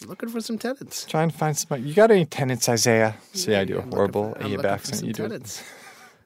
Looking 0.08 0.30
for 0.30 0.40
some 0.42 0.58
tenants. 0.58 1.06
Trying 1.06 1.30
to 1.32 1.38
find 1.38 1.58
some. 1.58 1.86
You 1.86 1.94
got 1.94 2.10
any 2.12 2.26
tenants, 2.26 2.70
Isaiah? 2.70 3.16
See, 3.34 3.54
I 3.56 3.66
do 3.66 3.78
a 3.78 3.82
I'm 3.82 3.92
horrible 3.92 4.34
for- 4.34 4.44
Abe 4.48 4.66
accent. 4.66 5.04
You 5.04 5.14
do. 5.14 5.24
tenants. 5.24 5.64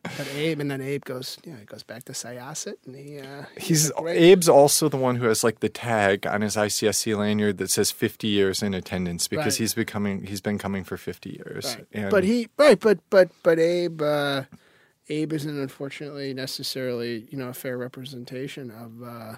But 0.03 0.27
Abe, 0.35 0.59
and 0.59 0.69
then 0.69 0.81
Abe 0.81 1.05
goes, 1.05 1.37
you 1.45 1.53
know, 1.53 1.59
he 1.59 1.63
goes 1.65 1.81
back 1.81 2.03
to 2.05 2.11
Syosset, 2.11 2.73
and 2.85 2.93
he. 2.95 3.19
Uh, 3.19 3.45
He's 3.57 3.89
Abe's 3.97 4.49
also 4.49 4.89
the 4.89 4.97
one 4.97 5.15
who 5.15 5.27
has 5.27 5.45
like 5.45 5.61
the 5.61 5.69
tag 5.69 6.27
on 6.27 6.41
his 6.41 6.57
ICSC 6.57 7.17
lanyard 7.17 7.57
that 7.59 7.71
says 7.71 7.89
50 7.89 8.27
years 8.27 8.61
in 8.61 8.73
attendance 8.73 9.29
because 9.29 9.53
Right. 9.53 9.59
he's 9.59 9.73
becoming 9.73 10.25
he's 10.25 10.41
been 10.41 10.57
coming 10.57 10.83
for 10.83 10.97
50 10.97 11.29
years. 11.29 11.77
Right. 11.77 11.87
And 11.93 12.11
But 12.11 12.25
he 12.25 12.49
right, 12.57 12.77
but 12.79 12.99
but 13.09 13.29
but 13.43 13.59
Abe 13.59 14.01
uh, 14.01 14.43
Abe 15.07 15.31
isn't 15.33 15.57
unfortunately 15.57 16.33
necessarily 16.33 17.25
you 17.31 17.37
know 17.37 17.47
a 17.47 17.53
fair 17.53 17.77
representation 17.77 18.71
of 18.71 19.01
uh, 19.07 19.35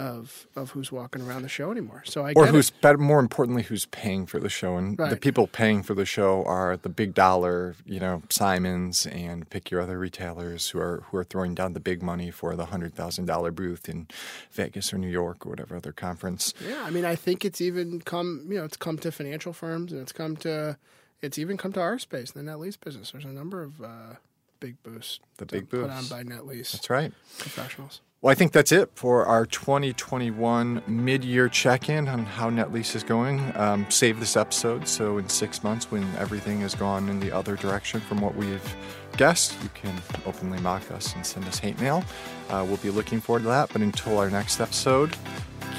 of 0.00 0.46
of 0.56 0.70
who's 0.70 0.90
walking 0.90 1.20
around 1.20 1.42
the 1.42 1.48
show 1.48 1.70
anymore. 1.70 2.02
So 2.06 2.24
I 2.24 2.32
or 2.34 2.46
who's 2.46 2.70
better, 2.70 2.96
more 2.96 3.20
importantly, 3.20 3.62
who's 3.62 3.84
paying 3.86 4.24
for 4.24 4.40
the 4.40 4.48
show, 4.48 4.76
and 4.76 4.96
the 4.96 5.18
people 5.20 5.46
paying 5.46 5.82
for 5.82 5.94
the 5.94 6.06
show 6.06 6.42
are 6.44 6.78
the 6.78 6.88
big 6.88 7.12
dollar, 7.12 7.76
you 7.84 8.00
know, 8.00 8.22
Simons 8.30 9.06
and 9.06 9.48
pick 9.50 9.70
your 9.70 9.82
other 9.82 9.98
retailers 9.98 10.70
who 10.70 10.80
are 10.80 11.04
who 11.10 11.18
are 11.18 11.24
throwing 11.24 11.54
down 11.54 11.74
the 11.74 11.80
big 11.80 12.02
money 12.02 12.30
for 12.30 12.56
the 12.56 12.66
hundred 12.66 12.94
thousand 12.94 13.26
dollar 13.26 13.50
booth 13.50 13.90
in 13.90 14.08
Vegas 14.52 14.92
or 14.92 14.96
New 14.98 15.10
York 15.10 15.44
or 15.44 15.50
whatever 15.50 15.76
other 15.76 15.92
conference. 15.92 16.54
yeah. 16.66 16.82
I 16.82 16.90
mean, 16.90 17.04
I 17.04 17.14
think 17.14 17.44
it's 17.44 17.60
even 17.60 18.00
come 18.00 18.46
you 18.48 18.56
know 18.56 18.64
it's 18.64 18.78
come 18.78 18.96
to 18.98 19.12
financial 19.12 19.52
firms 19.52 19.92
and 19.92 20.00
it's 20.00 20.12
come 20.12 20.36
to 20.38 20.78
it's 21.20 21.38
even 21.38 21.58
come 21.58 21.74
to 21.74 21.80
our 21.80 21.98
space, 21.98 22.30
in 22.30 22.42
the 22.42 22.50
net 22.50 22.58
lease 22.58 22.78
business. 22.78 23.10
There's 23.10 23.26
a 23.26 23.28
number 23.28 23.62
of 23.62 23.82
uh, 23.82 24.14
big 24.60 24.82
boosts 24.82 25.20
The 25.36 25.44
big 25.44 25.68
big 25.68 25.82
put 25.82 25.90
on 25.90 26.06
by 26.06 26.22
net 26.22 26.46
lease 26.46 26.72
That's 26.72 26.88
right. 26.88 27.12
professionals. 27.38 28.00
Well, 28.22 28.30
I 28.30 28.34
think 28.34 28.52
that's 28.52 28.70
it 28.70 28.90
for 28.94 29.24
our 29.24 29.46
2021 29.46 30.82
mid-year 30.86 31.48
check-in 31.48 32.06
on 32.06 32.26
how 32.26 32.50
NetLease 32.50 32.94
is 32.94 33.02
going. 33.02 33.40
Um, 33.56 33.86
save 33.88 34.20
this 34.20 34.36
episode 34.36 34.86
so 34.86 35.16
in 35.16 35.26
six 35.26 35.64
months, 35.64 35.90
when 35.90 36.04
everything 36.16 36.60
has 36.60 36.74
gone 36.74 37.08
in 37.08 37.18
the 37.18 37.32
other 37.32 37.56
direction 37.56 37.98
from 37.98 38.20
what 38.20 38.36
we've 38.36 38.76
guessed, 39.16 39.56
you 39.62 39.70
can 39.72 39.94
openly 40.26 40.60
mock 40.60 40.90
us 40.90 41.14
and 41.14 41.24
send 41.24 41.46
us 41.46 41.58
hate 41.58 41.80
mail. 41.80 42.04
Uh, 42.50 42.62
we'll 42.68 42.76
be 42.76 42.90
looking 42.90 43.22
forward 43.22 43.40
to 43.44 43.48
that. 43.48 43.70
But 43.72 43.80
until 43.80 44.18
our 44.18 44.28
next 44.28 44.60
episode, 44.60 45.16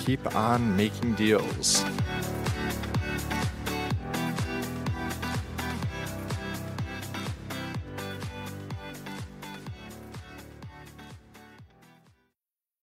keep 0.04 0.36
on 0.36 0.76
making 0.76 1.14
deals. 1.14 1.86